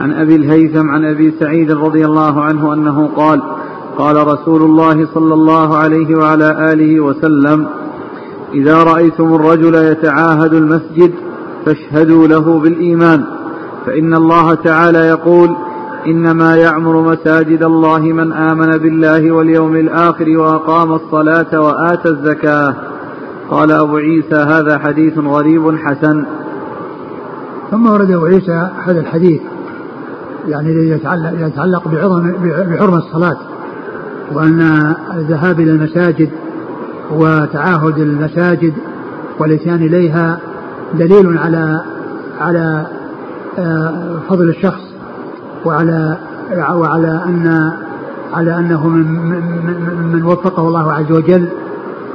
عن 0.00 0.12
أبي 0.12 0.36
الهيثم 0.36 0.90
عن 0.90 1.04
أبي 1.04 1.34
سعيد 1.40 1.70
رضي 1.70 2.04
الله 2.04 2.42
عنه 2.42 2.74
أنه 2.74 3.08
قال 3.16 3.42
قال 3.98 4.26
رسول 4.26 4.62
الله 4.62 5.06
صلى 5.14 5.34
الله 5.34 5.76
عليه 5.76 6.16
وعلى 6.16 6.72
آله 6.72 7.00
وسلم 7.00 7.66
إذا 8.54 8.82
رأيتم 8.82 9.34
الرجل 9.34 9.74
يتعاهد 9.74 10.54
المسجد 10.54 11.12
فاشهدوا 11.66 12.28
له 12.28 12.60
بالإيمان. 12.60 13.24
فإن 13.86 14.14
الله 14.14 14.54
تعالى 14.54 14.98
يقول 14.98 15.56
إنما 16.06 16.56
يعمر 16.56 17.00
مساجد 17.00 17.62
الله 17.62 17.98
من 17.98 18.32
آمن 18.32 18.78
بالله 18.78 19.32
واليوم 19.32 19.76
الآخر 19.76 20.38
وأقام 20.38 20.92
الصلاة 20.92 21.60
وآتى 21.60 22.08
الزكاة. 22.08 22.74
قال 23.50 23.70
أبو 23.70 23.96
عيسى 23.96 24.34
هذا 24.34 24.78
حديث 24.78 25.18
غريب 25.18 25.76
حسن. 25.76 26.24
ثم 27.70 27.86
ورد 27.86 28.10
أبو 28.10 28.24
عيسى 28.24 28.68
هذا 28.84 29.00
الحديث 29.00 29.40
يعني 30.48 30.90
يتعلق, 30.90 31.46
يتعلق 31.46 31.88
بعظم 31.88 32.32
بحرمة 32.42 32.98
الصلاة 32.98 33.36
وأن 34.32 34.94
الذهاب 35.16 35.60
إلى 35.60 35.70
المساجد 35.70 36.30
وتعاهد 37.10 37.98
المساجد 37.98 38.72
والإتيان 39.38 39.82
إليها 39.82 40.40
دليل 40.94 41.38
على 41.38 41.80
على 42.40 42.86
آه، 43.58 44.18
فضل 44.28 44.48
الشخص 44.48 44.80
وعلى 45.64 46.16
وعلى 46.74 47.22
أن 47.26 47.72
على 48.32 48.58
أنه 48.58 48.88
من, 48.88 49.06
من, 49.06 50.12
من 50.12 50.24
وفقه 50.24 50.68
الله 50.68 50.92
عز 50.92 51.12
وجل 51.12 51.48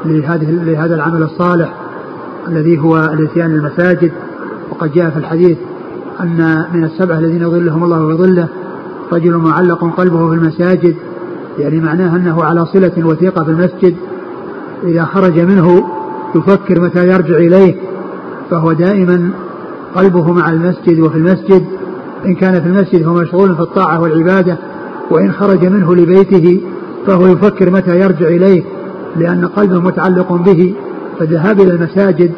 لهذه 0.06 0.52
لهذا 0.52 0.96
العمل 0.96 1.24
الصالح 1.24 1.74
الذي 2.48 2.80
هو 2.80 2.98
الاتيان 2.98 3.52
المساجد. 3.52 4.12
وقد 4.72 4.92
جاء 4.92 5.10
في 5.10 5.18
الحديث 5.18 5.58
أن 6.20 6.66
من 6.74 6.84
السبعه 6.84 7.20
الذين 7.20 7.42
يظلهم 7.42 7.84
الله 7.84 8.08
في 8.08 8.24
ظله 8.24 8.48
رجل 9.14 9.38
معلق 9.38 9.96
قلبه 9.98 10.30
في 10.30 10.36
المساجد 10.36 10.96
يعني 11.60 11.80
معناه 11.80 12.16
أنه 12.16 12.44
على 12.44 12.66
صلة 12.66 12.92
وثيقة 12.98 13.44
في 13.44 13.52
المسجد 13.52 13.96
إذا 14.84 15.06
خرج 15.06 15.40
منه 15.40 15.84
يفكر 16.36 16.80
متى 16.80 17.08
يرجع 17.08 17.36
إليه. 17.38 17.76
فهو 18.52 18.72
دائما 18.72 19.32
قلبه 19.96 20.32
مع 20.32 20.52
المسجد 20.52 21.00
وفي 21.00 21.18
المسجد. 21.18 21.66
إن 22.26 22.36
كان 22.36 22.62
في 22.62 22.68
المسجد 22.68 23.04
فهو 23.04 23.14
مشغول 23.14 23.56
في 23.56 23.62
الطاعة 23.62 24.02
والعبادة 24.02 24.58
وإن 25.12 25.32
خرج 25.32 25.66
منه 25.66 25.96
لبيته 25.96 26.62
فهو 27.08 27.28
يفكر 27.28 27.70
متى 27.70 28.00
يرجع 28.00 28.28
إليه 28.28 28.64
لأن 29.16 29.46
قلبه 29.46 29.80
متعلق 29.80 30.34
به 30.34 30.76
فالذهاب 31.20 31.62
إلى 31.62 31.72
المساجد 31.72 32.32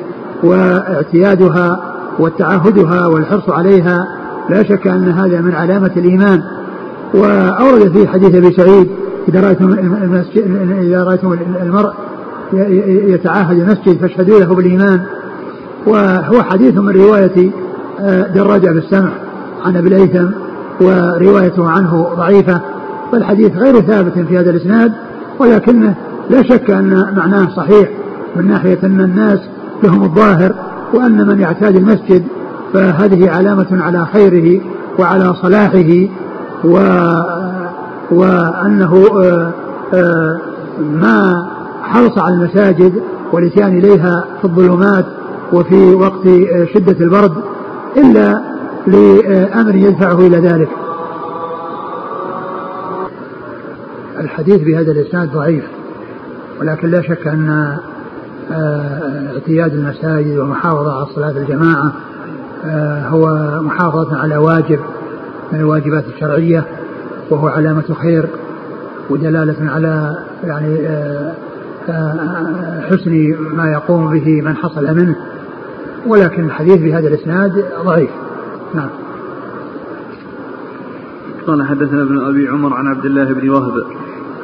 واعتيادها 0.43 1.93
والتعهدها 2.19 3.07
والحرص 3.07 3.49
عليها 3.49 4.07
لا 4.49 4.63
شك 4.63 4.87
أن 4.87 5.09
هذا 5.09 5.41
من 5.41 5.55
علامة 5.55 5.91
الإيمان. 5.97 6.41
وأورد 7.13 7.97
في 7.97 8.07
حديث 8.07 8.35
أبي 8.35 8.51
سعيد 8.51 8.89
إذا 9.27 9.41
رأيتم 9.41 9.73
إذا 10.81 11.03
رأيتم 11.03 11.33
المرء 11.61 11.91
يتعاهد 13.13 13.59
المسجد 13.59 13.97
فاشهدوا 13.97 14.39
له 14.39 14.55
بالإيمان. 14.55 15.01
وهو 15.87 16.43
حديث 16.43 16.77
من 16.77 16.89
رواية 16.89 17.51
آه، 17.99 18.27
دراج 18.27 18.65
أبي 18.65 18.79
السمع 18.79 19.09
عن 19.65 19.77
أبي 19.77 19.87
الأيثم 19.87 20.27
وروايته 20.81 21.69
عنه 21.69 22.07
ضعيفة 22.17 22.61
فالحديث 23.11 23.57
غير 23.57 23.81
ثابت 23.81 24.13
في 24.13 24.37
هذا 24.37 24.49
الإسناد 24.49 24.91
ولكنه 25.39 25.95
لا 26.29 26.43
شك 26.43 26.71
أن 26.71 27.13
معناه 27.17 27.47
صحيح 27.55 27.89
من 28.35 28.47
ناحية 28.47 28.79
أن 28.83 29.01
الناس 29.01 29.39
لهم 29.83 30.03
الظاهر 30.03 30.53
وأن 30.93 31.27
من 31.27 31.39
يعتاد 31.39 31.75
المسجد 31.75 32.23
فهذه 32.73 33.29
علامة 33.29 33.67
على 33.71 34.05
خيره 34.05 34.61
وعلى 34.99 35.33
صلاحه 35.41 36.07
و 36.63 36.79
وأنه 38.11 39.05
آه، 39.23 39.51
آه، 39.93 40.37
ما 40.79 41.47
حرص 41.83 42.17
على 42.17 42.35
المساجد 42.35 42.93
والإتيان 43.33 43.77
إليها 43.77 44.25
في 44.41 44.45
الظلمات 44.45 45.05
وفي 45.53 45.93
وقت 45.93 46.23
شدة 46.73 47.05
البرد 47.05 47.31
إلا 47.97 48.41
لأمر 48.87 49.75
يدفعه 49.75 50.27
إلى 50.27 50.37
ذلك. 50.37 50.69
الحديث 54.19 54.61
بهذا 54.61 54.91
الإسناد 54.91 55.31
ضعيف 55.31 55.63
ولكن 56.59 56.87
لا 56.87 57.01
شك 57.01 57.27
أن 57.27 57.77
آه، 58.51 59.33
اعتياد 59.33 59.73
المساجد 59.73 60.37
والمحافظة 60.37 60.95
على 60.95 61.05
صلاة 61.15 61.31
الجماعة 61.31 61.93
آه، 62.65 63.07
هو 63.07 63.27
محافظة 63.61 64.17
على 64.17 64.37
واجب 64.37 64.79
من 65.51 65.59
الواجبات 65.59 66.03
الشرعية 66.15 66.63
وهو 67.29 67.47
علامة 67.47 67.93
خير 68.01 68.25
ودلالة 69.09 69.71
على 69.71 70.17
يعني 70.43 70.87
آه، 70.87 71.33
حسن 72.91 73.35
ما 73.53 73.71
يقوم 73.71 74.19
به 74.19 74.41
من 74.41 74.55
حصل 74.55 74.95
منه. 74.95 75.15
ولكن 76.07 76.45
الحديث 76.45 76.77
بهذا 76.77 77.07
الإسناد 77.07 77.65
ضعيف 77.85 78.09
نعم 78.73 78.89
قال 81.47 81.63
حدثنا 81.67 82.01
ابن 82.01 82.17
أبي 82.17 82.47
عمر 82.47 82.73
عن 82.73 82.87
عبد 82.87 83.05
الله 83.05 83.33
بن 83.33 83.49
وهب 83.49 83.73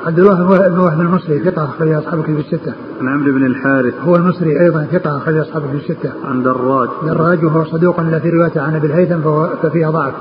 عبد 0.06 0.20
الله 0.20 0.68
بن 0.70 0.80
وهب 0.80 1.01
المصري 1.01 1.39
ثقة 1.39 1.64
أخرج 1.64 1.89
أصحاب 1.89 2.20
الكتب 2.20 2.39
الستة. 2.39 2.74
عن 3.01 3.08
عمرو 3.08 3.34
بن 3.34 3.45
الحارث. 3.45 3.93
هو 4.01 4.16
المصري 4.16 4.62
أيضا 4.62 4.88
ثقة 4.91 5.18
أخرج 5.18 5.38
أصحاب 5.38 5.64
الكتب 5.64 5.76
الستة. 5.76 6.12
عن 6.24 6.43
دراج. 6.43 6.89
دراج 7.06 7.45
وهو 7.45 7.64
صدوق 7.64 7.99
إلا 7.99 8.20
في 8.20 8.30
روايته 8.30 8.62
عن 8.62 8.76
أبي 8.76 8.88
الهيثم 8.88 9.22
ففيها 9.64 9.91
ضعف. 9.91 10.14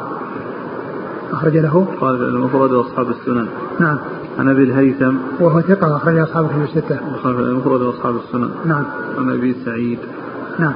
أخرج 1.32 1.56
له. 1.56 1.86
الأدب 2.00 2.22
المفرد 2.22 2.72
وأصحاب 2.72 3.10
السنن. 3.10 3.46
نعم. 3.80 3.98
عن 4.38 4.48
أبي 4.48 4.62
الهيثم. 4.62 5.14
وهو 5.40 5.60
ثقة 5.60 5.96
أخرج 5.96 6.18
أصحاب 6.18 6.44
الكتب 6.44 6.62
الستة. 6.62 6.98
المفرد 7.24 7.80
وأصحاب 7.80 8.16
السنن. 8.16 8.50
نعم. 8.64 8.84
عن 9.18 9.30
أبي 9.30 9.56
سعيد. 9.64 9.98
نعم. 10.58 10.74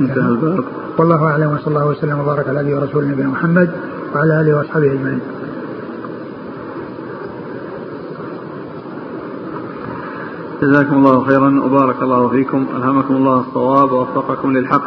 انتهى 0.00 0.28
الباب. 0.28 0.64
والله 0.98 1.24
أعلم 1.26 1.52
وصلى 1.52 1.66
الله 1.66 1.86
وسلم 1.86 2.18
وبارك 2.20 2.48
على 2.48 2.60
عبده 2.60 2.74
ورسوله 2.74 3.08
نبينا 3.08 3.28
محمد 3.28 3.70
وعلى 4.14 4.40
آله 4.40 4.56
وأصحابه 4.56 4.92
أجمعين. 4.92 5.20
جزاكم 10.62 10.96
الله 10.96 11.24
خيرا 11.24 11.60
وبارك 11.64 12.02
الله 12.02 12.28
فيكم. 12.28 12.66
ألهمكم 12.76 13.16
الله 13.16 13.40
الصواب 13.40 13.92
ووفقكم 13.92 14.52
للحق. 14.52 14.84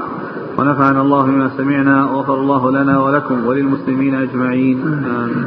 ونفعنا 0.57 1.01
الله 1.01 1.25
بما 1.25 1.49
سمعنا 1.57 2.05
وغفر 2.11 2.33
الله 2.33 2.71
لنا 2.71 2.99
ولكم 2.99 3.45
وللمسلمين 3.45 4.15
أجمعين. 4.15 4.81
آمين. 4.83 5.45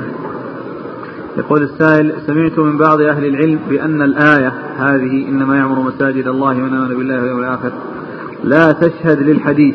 يقول 1.36 1.62
السائل 1.62 2.12
سمعت 2.26 2.58
من 2.58 2.76
بعض 2.78 3.00
أهل 3.00 3.24
العلم 3.24 3.58
بأن 3.70 4.02
الآية 4.02 4.52
هذه 4.76 5.28
إنما 5.28 5.56
يعمر 5.56 5.80
مساجد 5.80 6.26
الله 6.26 6.52
من 6.52 6.74
آمن 6.74 6.88
بالله 6.88 7.20
واليوم 7.20 7.38
الآخر. 7.38 7.72
لا 8.44 8.72
تشهد 8.72 9.22
للحديث 9.22 9.74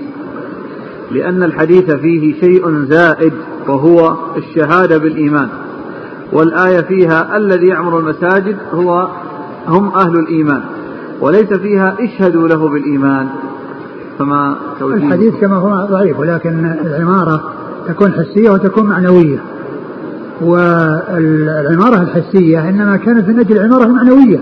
لأن 1.11 1.43
الحديث 1.43 1.91
فيه 1.91 2.39
شيء 2.41 2.86
زائد 2.86 3.34
وهو 3.68 4.18
الشهادة 4.38 4.97
بالإيمان. 4.97 5.47
والآية 6.34 6.82
فيها 6.82 7.38
الذي 7.38 7.68
يعمر 7.68 7.99
المساجد 7.99 8.55
هو 8.74 9.07
هم 9.68 9.88
أهل 9.88 10.20
الإيمان 10.20 10.61
وليس 11.22 11.53
فيها 11.53 11.95
اشهدوا 11.99 12.47
له 12.47 12.70
بالإيمان. 12.70 13.28
فما 14.20 14.55
الحديث 14.82 15.36
كما 15.41 15.55
هو 15.55 15.88
ضعيف 15.89 16.20
ولكن 16.20 16.66
العمارة 16.86 17.43
تكون 17.88 18.14
حسية 18.14 18.49
وتكون 18.49 18.88
معنوية. 18.88 19.39
والعمارة 20.41 22.01
الحسية 22.01 22.70
إنما 22.70 22.97
كانت 22.97 23.28
من 23.28 23.39
أجل 23.39 23.57
العمارة 23.57 23.84
المعنوية 23.86 24.39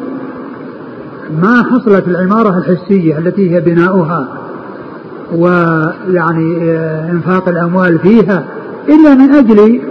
ما 1.41 1.63
حصلت 1.63 2.07
العمارة 2.07 2.57
الحسية 2.57 3.17
التي 3.17 3.55
هي 3.55 3.59
بناؤها 3.59 4.27
ويعني 5.35 6.71
إنفاق 7.11 7.49
الأموال 7.49 7.99
فيها 7.99 8.43
إلا 8.89 9.15
من 9.15 9.31
أجل 9.35 9.81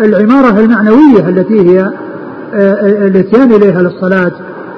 العمارة 0.00 0.60
المعنوية 0.60 1.28
التي 1.28 1.70
هي 1.70 1.90
الاتيان 3.06 3.52
إليها 3.52 3.82
للصلاة 3.82 4.32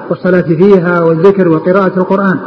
والصلاة 0.09 0.41
فيها 0.41 1.01
والذكر 1.01 1.47
وقراءة 1.47 1.99
القرآن. 1.99 2.37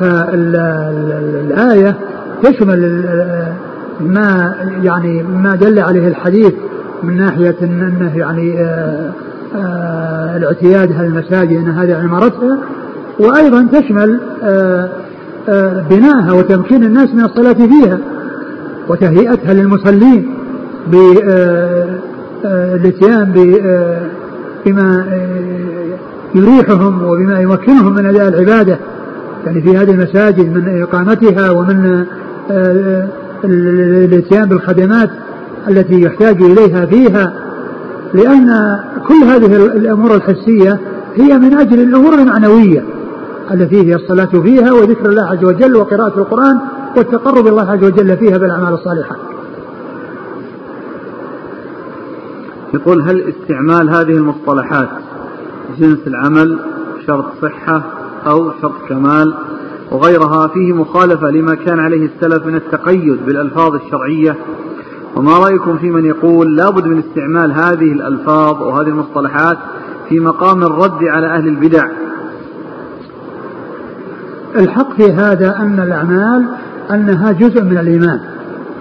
فالآية 0.00 1.96
تشمل 2.42 3.04
ما 4.00 4.54
يعني 4.82 5.22
ما 5.22 5.54
دل 5.54 5.78
عليه 5.78 6.08
الحديث 6.08 6.52
من 7.02 7.16
ناحية 7.16 7.56
أنه 7.62 8.16
يعني 8.16 8.60
آه، 8.60 8.64
آه، 8.64 9.12
الاعتياد 10.36 10.92
على 10.92 11.06
المساجد 11.06 11.56
أن 11.56 11.70
هذه 11.70 11.94
عمارتها 11.94 12.58
وأيضا 13.18 13.66
تشمل 13.72 14.20
آه، 14.42 14.88
بناءها 15.90 16.32
وتمكين 16.32 16.84
الناس 16.84 17.08
من 17.14 17.24
الصلاة 17.24 17.52
فيها 17.52 17.98
وتهيئتها 18.88 19.54
للمصلين 19.54 20.34
بالاتيان 22.42 23.32
بما 24.66 25.06
يريحهم 26.34 27.02
وبما 27.02 27.40
يمكنهم 27.40 27.94
من 27.94 28.06
أداء 28.06 28.28
العبادة. 28.28 28.78
يعني 29.46 29.62
في 29.62 29.76
هذه 29.76 29.90
المساجد 29.90 30.56
من 30.56 30.82
إقامتها 30.82 31.50
ومن 31.50 32.04
الإتيان 33.44 34.48
بالخدمات 34.48 35.10
التي 35.68 36.00
يحتاج 36.00 36.42
إليها 36.42 36.86
فيها. 36.86 37.43
لأن 38.14 38.78
كل 39.08 39.14
هذه 39.14 39.56
الأمور 39.56 40.14
الحسية 40.14 40.80
هي 41.14 41.38
من 41.38 41.54
أجل 41.54 41.80
الأمور 41.80 42.14
المعنوية 42.14 42.84
التي 43.50 43.90
هي 43.90 43.94
الصلاة 43.94 44.42
فيها 44.42 44.72
وذكر 44.72 45.08
الله 45.08 45.22
عز 45.22 45.44
وجل 45.44 45.76
وقراءة 45.76 46.18
القرآن 46.18 46.58
والتقرب 46.96 47.46
الله 47.46 47.70
عز 47.70 47.84
وجل 47.84 48.16
فيها 48.16 48.38
بالأعمال 48.38 48.74
الصالحة. 48.74 49.16
يقول 52.74 53.02
هل 53.02 53.24
استعمال 53.28 53.90
هذه 53.90 54.16
المصطلحات 54.16 54.88
جنس 55.78 55.98
العمل 56.06 56.60
شرط 57.06 57.24
صحة 57.42 57.82
أو 58.26 58.50
شرط 58.62 58.74
كمال 58.88 59.34
وغيرها 59.90 60.48
فيه 60.48 60.72
مخالفة 60.72 61.30
لما 61.30 61.54
كان 61.54 61.78
عليه 61.78 62.06
السلف 62.06 62.46
من 62.46 62.54
التقيد 62.54 63.26
بالألفاظ 63.26 63.74
الشرعية 63.74 64.36
وما 65.16 65.38
رأيكم 65.38 65.78
في 65.78 65.90
من 65.90 66.04
يقول 66.04 66.56
لابد 66.56 66.86
من 66.86 66.98
استعمال 66.98 67.52
هذه 67.52 67.92
الألفاظ 67.92 68.62
وهذه 68.62 68.88
المصطلحات 68.88 69.58
في 70.08 70.20
مقام 70.20 70.62
الرد 70.62 71.04
على 71.04 71.26
أهل 71.26 71.48
البدع؟ 71.48 71.86
الحق 74.56 74.92
في 74.96 75.12
هذا 75.12 75.56
أن 75.56 75.80
الأعمال 75.80 76.44
أنها 76.90 77.32
جزء 77.32 77.62
من 77.62 77.78
الإيمان 77.78 78.20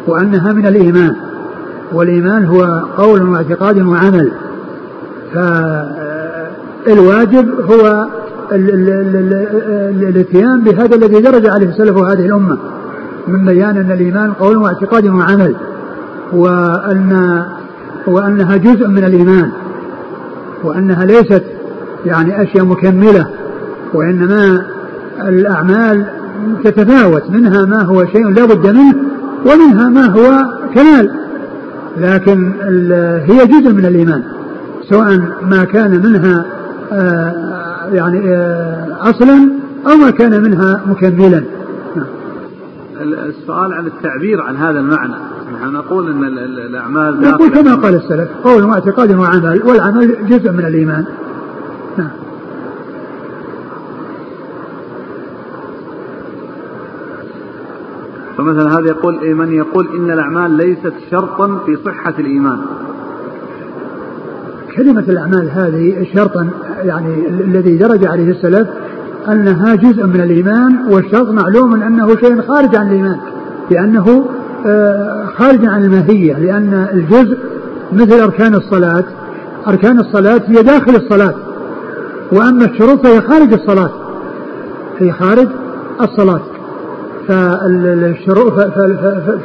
وأنها 0.08 0.54
من 0.54 0.66
الإيمان 0.66 1.16
والإيمان 1.94 2.46
هو 2.46 2.86
قول 2.98 3.30
واعتقاد 3.30 3.82
وعمل. 3.82 4.32
فالواجب 6.86 7.50
هو 7.72 8.08
الاتيان 10.10 10.62
بهذا 10.62 10.96
الذي 10.96 11.22
درج 11.22 11.48
عليه 11.48 11.70
السلف 11.70 11.98
هذه 11.98 12.26
الأمة 12.26 12.58
من 13.28 13.46
بيان 13.46 13.78
أن 13.78 13.92
الإيمان 13.92 14.34
قول 14.34 14.58
واعتقاد 14.58 15.08
وعمل. 15.08 15.56
وأن 16.34 17.44
وأنها 18.08 18.58
جزء 18.58 18.88
من 18.88 19.04
الإيمان 19.04 19.52
وأنها 20.64 21.06
ليست 21.06 21.44
يعني 22.06 22.44
أشياء 22.44 22.66
مكملة 22.66 23.28
وإنما 23.94 24.66
الأعمال 25.22 26.06
تتفاوت 26.64 27.30
منها 27.30 27.66
ما 27.66 27.82
هو 27.82 28.06
شيء 28.06 28.30
لا 28.30 28.46
بد 28.46 28.68
منه 28.68 28.96
ومنها 29.46 29.90
ما 29.90 30.06
هو 30.06 30.46
كمال 30.76 31.12
لكن 31.98 32.52
هي 33.28 33.48
جزء 33.48 33.74
من 33.74 33.86
الإيمان 33.86 34.24
سواء 34.90 35.20
ما 35.42 35.64
كان 35.64 35.92
منها 35.92 36.46
آه، 36.92 37.34
يعني 37.94 38.36
آه، 38.36 38.98
أصلا 39.02 39.50
أو 39.88 39.96
ما 39.96 40.12
كان 40.12 40.42
منها 40.44 40.82
مكملا. 40.88 41.44
السؤال 43.02 43.74
عن 43.74 43.88
التعبير 43.88 44.42
عن 44.42 44.58
هذا 44.58 44.80
المعنى. 44.80 45.14
نحن 45.64 45.74
نقول 45.74 46.12
إن 46.12 46.24
الأعمال 46.48 47.22
نقول 47.22 47.50
كما 47.50 47.76
قال 47.76 47.96
السلف 47.96 48.30
قول 48.44 48.64
واعتقاد 48.64 49.16
وعمل 49.16 49.62
والعمل 49.66 50.16
جزء 50.30 50.52
من 50.52 50.66
الإيمان. 50.66 51.06
نعم. 51.98 52.10
فمثلا 58.38 58.80
هذا 58.80 58.88
يقول 58.88 59.20
إيه 59.20 59.34
من 59.34 59.52
يقول 59.52 59.88
إن 59.96 60.12
الأعمال 60.12 60.52
ليست 60.52 60.94
شرطا 61.12 61.60
في 61.66 61.78
صحة 61.86 62.14
الإيمان. 62.20 62.62
كلمة 64.76 65.04
الأعمال 65.08 65.50
هذه 65.50 66.08
شرطا 66.14 66.50
يعني 66.84 67.28
الذي 67.28 67.78
درج 67.78 68.06
عليه 68.06 68.32
السلف 68.32 68.68
أنها 69.28 69.76
جزء 69.76 70.06
من 70.06 70.22
الإيمان 70.22 70.78
والشرط 70.92 71.30
معلوم 71.30 71.84
أنه 71.84 72.16
شيء 72.16 72.42
خارج 72.42 72.76
عن 72.76 72.88
الإيمان 72.88 73.18
لأنه 73.72 74.26
آه، 74.66 75.26
خارج 75.38 75.66
عن 75.66 75.84
الماهية 75.84 76.34
لأن 76.34 76.88
الجزء 76.94 77.38
مثل 77.94 78.20
أركان 78.20 78.56
الصلاة 78.56 79.04
أركان 79.68 80.00
الصلاة 80.00 80.42
هي 80.48 80.64
داخل 80.64 80.96
الصلاة 80.96 81.34
وأما 82.32 82.66
الشروط 82.66 83.08
فهي 83.08 83.22
خارج 83.22 83.54
الصلاة 83.54 83.90
هي 85.00 85.12
خارج 85.12 85.48
الصلاة. 86.02 86.42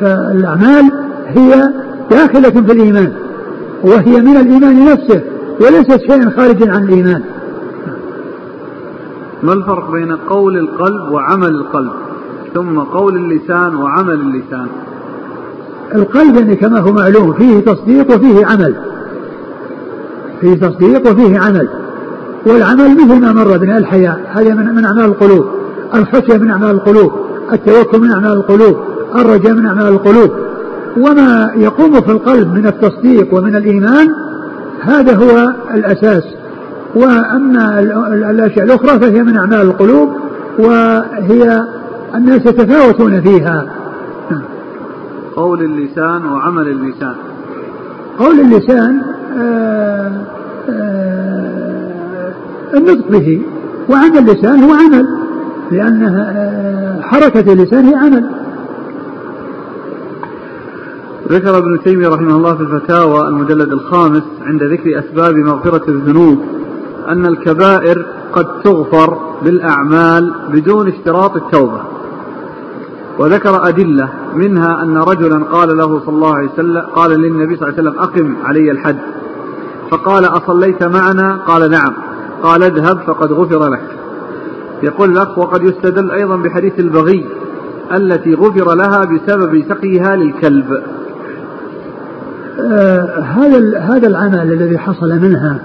فالأعمال 0.01 0.91
هي 1.27 1.73
داخلة 2.11 2.51
في 2.51 2.73
الإيمان 2.73 3.13
وهي 3.83 4.21
من 4.21 4.37
الإيمان 4.37 4.85
نفسه 4.85 5.23
وليست 5.61 6.01
شيئا 6.01 6.31
خارجا 6.31 6.73
عن 6.73 6.85
الإيمان. 6.85 7.23
ما 9.43 9.53
الفرق 9.53 9.91
بين 9.91 10.17
قول 10.17 10.59
القلب 10.59 11.13
وعمل 11.13 11.49
القلب؟ 11.49 11.93
ثم 12.55 12.79
قول 12.79 13.17
اللسان 13.17 13.77
وعمل 13.77 14.15
اللسان. 14.15 14.67
القلب 15.95 16.37
يعني 16.37 16.57
كما 16.57 16.79
هو 16.79 16.93
معلوم 16.93 17.33
فيه 17.33 17.61
تصديق 17.61 18.17
وفيه 18.17 18.47
عمل. 18.47 18.75
فيه 20.41 20.55
تصديق 20.55 21.11
وفيه 21.11 21.39
عمل. 21.39 21.69
والعمل 22.47 22.95
مثل 22.95 23.21
ما 23.21 23.33
مر 23.33 23.57
بنا 23.57 23.79
الحياء 23.79 24.21
هذا 24.33 24.55
من 24.55 24.75
من 24.75 24.85
أعمال 24.85 25.05
القلوب. 25.05 25.47
الخشيه 25.95 26.39
من 26.39 26.51
أعمال 26.51 26.71
القلوب. 26.71 27.13
التوكل 27.53 28.01
من 28.01 28.11
أعمال 28.11 28.33
القلوب. 28.33 28.77
الرجاء 29.15 29.55
من 29.55 29.67
أعمال 29.67 29.89
القلوب. 29.89 30.31
وما 30.97 31.51
يقوم 31.57 32.01
في 32.01 32.11
القلب 32.13 32.55
من 32.55 32.67
التصديق 32.67 33.35
ومن 33.35 33.57
الإيمان 33.57 34.09
هذا 34.81 35.17
هو 35.17 35.53
الأساس. 35.75 36.23
وأما 36.95 37.81
الأشياء 38.31 38.65
الأخرى 38.65 39.01
فهي 39.01 39.23
من 39.23 39.37
أعمال 39.37 39.61
القلوب 39.61 40.09
وهي 40.59 41.65
الناس 42.15 42.41
يتفاوتون 42.47 43.21
فيها. 43.21 43.78
قول 45.39 45.63
اللسان 45.63 46.27
وعمل 46.27 46.69
اللسان. 46.69 47.15
قول 48.19 48.41
اللسان 48.41 49.03
آآ 49.39 49.43
آه، 49.43 50.13
آآ 50.69 52.33
آه، 52.75 52.79
النطق 52.79 53.09
به. 53.11 53.43
وعمل 53.91 54.19
اللسان 54.19 54.63
هو 54.63 54.73
عمل 54.73 55.07
لأن 55.71 56.03
آه، 56.03 57.03
حركة 57.03 57.53
اللسان 57.53 57.85
هي 57.85 57.95
عمل. 57.95 58.31
ذكر 61.29 61.59
ابن 61.59 61.79
تيمية 61.85 62.09
رحمه 62.09 62.37
الله 62.37 62.55
في 62.55 62.63
الفتاوى 62.63 63.29
المجلد 63.29 63.73
الخامس 63.73 64.23
عند 64.43 64.63
ذكر 64.63 64.99
أسباب 64.99 65.35
مغفرة 65.35 65.91
الذنوب 65.91 66.39
أن 67.09 67.27
الكبائر 67.27 68.07
قد 68.33 68.47
تغفر 68.65 69.19
بالأعمال 69.45 70.35
بدون 70.53 70.89
اشتراط 70.89 71.37
التوبة. 71.37 71.98
وذكر 73.19 73.69
أدلة 73.69 74.09
منها 74.35 74.83
أن 74.83 74.97
رجلا 74.99 75.45
قال 75.45 75.77
له 75.77 76.01
صلى 76.01 76.15
الله 76.15 76.35
عليه 76.35 76.49
وسلم 76.49 76.81
قال 76.81 77.11
للنبي 77.11 77.57
صلى 77.57 77.69
الله 77.69 77.79
عليه 77.79 77.89
وسلم 77.89 78.03
أقم 78.03 78.47
علي 78.47 78.71
الحد. 78.71 78.99
فقال 79.91 80.25
أصليت 80.25 80.83
معنا؟ 80.83 81.37
قال 81.47 81.71
نعم. 81.71 81.93
قال 82.43 82.63
اذهب 82.63 82.99
فقد 83.07 83.33
غفر 83.33 83.69
لك. 83.69 83.83
يقول 84.83 85.11
الأخ 85.11 85.39
وقد 85.39 85.63
يستدل 85.63 86.11
أيضا 86.11 86.37
بحديث 86.37 86.79
البغي 86.79 87.29
التي 87.97 88.35
غفر 88.35 88.75
لها 88.75 89.05
بسبب 89.05 89.65
سقيها 89.69 90.17
للكلب. 90.17 90.83
آه 92.61 93.21
هذا 93.21 93.79
هذا 93.79 94.09
العمل 94.09 94.53
الذي 94.53 94.79
حصل 94.79 95.09
منها 95.09 95.61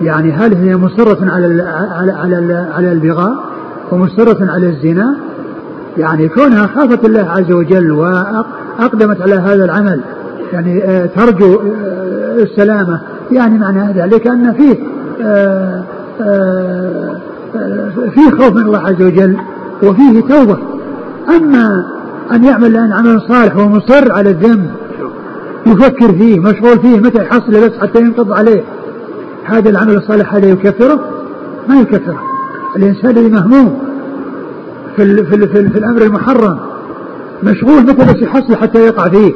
يعني 0.00 0.32
هل 0.32 0.54
هي 0.54 0.76
مصرة 0.76 1.30
على 1.30 1.62
على 1.92 2.12
على, 2.12 2.68
على 2.74 2.92
البغاء 2.92 3.44
ومصرة 3.92 4.50
على 4.50 4.66
الزنا 4.66 5.16
يعني 5.96 6.28
كونها 6.28 6.66
خافت 6.66 7.04
الله 7.04 7.30
عز 7.30 7.52
وجل 7.52 7.92
وأقدمت 7.92 9.20
على 9.20 9.34
هذا 9.34 9.64
العمل 9.64 10.00
يعني 10.52 10.84
آه، 10.84 11.06
ترجو 11.06 11.54
آه، 11.54 12.42
السلامة 12.42 13.00
يعني 13.30 13.58
معنى 13.58 13.92
ذلك 13.92 14.26
أن 14.26 14.52
فيه 14.52 14.76
آه، 15.22 15.84
فيه 18.14 18.30
خوف 18.30 18.52
من 18.52 18.62
الله 18.62 18.78
عز 18.78 19.02
وجل 19.02 19.36
وفيه 19.82 20.20
توبة. 20.20 20.58
أما 21.36 21.84
أن 22.32 22.44
يعمل 22.44 22.66
الآن 22.66 22.92
عمل 22.92 23.20
صالح 23.20 23.56
ومصر 23.56 24.12
على 24.12 24.30
الذنب 24.30 24.70
يفكر 25.66 26.12
فيه 26.12 26.40
مشغول 26.40 26.78
فيه 26.78 27.00
متى 27.00 27.22
يحصل 27.22 27.50
بس 27.50 27.78
حتى 27.80 28.00
ينقض 28.00 28.32
عليه 28.32 28.62
هذا 29.44 29.70
العمل 29.70 29.96
الصالح 29.96 30.34
هذا 30.34 30.46
يكفره؟ 30.46 31.00
ما 31.68 31.80
يكفره. 31.80 32.20
الإنسان 32.76 33.10
الذي 33.10 33.28
مهموم. 33.28 33.91
في, 34.96 35.02
ال 35.02 35.26
في, 35.26 35.34
ال 35.34 35.48
في, 35.48 35.58
ال 35.58 35.72
في 35.72 35.78
الأمر 35.78 36.02
المحرم. 36.02 36.58
مشغول 37.42 37.82
متى 37.82 38.04
بس 38.04 38.22
يحصل 38.22 38.56
حتى 38.56 38.78
يقع 38.78 39.08
فيه. 39.08 39.32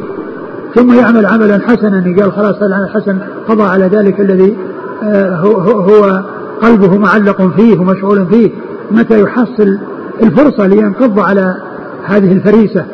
ثم 0.74 0.92
يعمل 0.92 1.26
عملا 1.26 1.60
حسنا. 1.68 2.14
قال 2.20 2.32
خلاص 2.32 2.62
العمل 2.62 2.84
الحسن 2.84 3.18
قضى 3.48 3.62
على 3.62 3.84
ذلك 3.84 4.20
الذي 4.20 4.56
آه، 5.02 5.36
هو, 5.36 5.60
هو 5.60 6.24
قلبه 6.62 6.98
معلق 6.98 7.42
فيه 7.56 7.80
ومشغول 7.80 8.26
فيه. 8.26 8.50
متى 8.90 9.20
يحصل 9.20 9.78
الفرصة 10.22 10.66
لينقض 10.66 11.20
على 11.20 11.56
هذه 12.04 12.32
الفريسة 12.32 12.84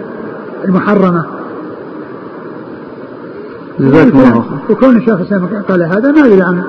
المحرمة؟ 0.64 1.24
جزاكم 3.80 4.18
الله 4.18 4.44
وكون 4.70 4.96
الشيخ 4.96 5.14
الاسلام 5.14 5.48
قال 5.68 5.82
هذا 5.82 6.12
ما 6.12 6.20
أدري 6.20 6.42
عن 6.42 6.62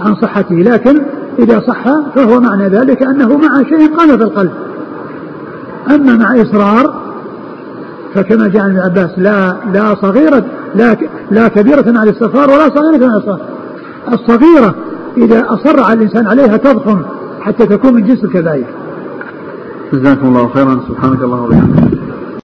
عن 0.00 0.14
صحته. 0.14 0.54
لكن 0.54 1.02
إذا 1.38 1.60
صح 1.60 1.84
فهو 2.14 2.40
معنى 2.40 2.68
ذلك 2.68 3.02
أنه 3.02 3.36
مع 3.36 3.62
شيء 3.62 3.96
قام 3.96 4.18
في 4.18 4.24
القلب. 4.24 4.50
أما 5.94 6.16
مع 6.16 6.42
إصرار 6.42 6.94
فكما 8.14 8.48
جاء 8.48 8.62
عن 8.62 8.78
عباس 8.78 9.10
لا 9.16 9.56
لا 9.74 9.94
صغيرة 9.94 10.44
لا 10.74 10.96
لا 11.30 11.48
كبيرة 11.48 11.90
مع 11.90 12.02
الاستغفار 12.02 12.50
ولا 12.50 12.68
صغيرة 12.68 13.06
مع 13.06 13.16
الإصرار 13.16 13.40
الصغيرة 14.12 14.74
إذا 15.16 15.46
أصر 15.48 15.80
على 15.80 15.92
الإنسان 15.92 16.26
عليها 16.26 16.56
تضخم 16.56 17.02
حتى 17.40 17.66
تكون 17.66 17.94
من 17.94 18.04
جنس 18.04 18.24
الكبائر. 18.24 18.66
جزاكم 19.92 20.26
الله 20.26 20.48
خيرا. 20.48 20.80
سبحانك 20.88 21.22
اللهم 21.22 21.44
وبحمدك. 21.44 22.09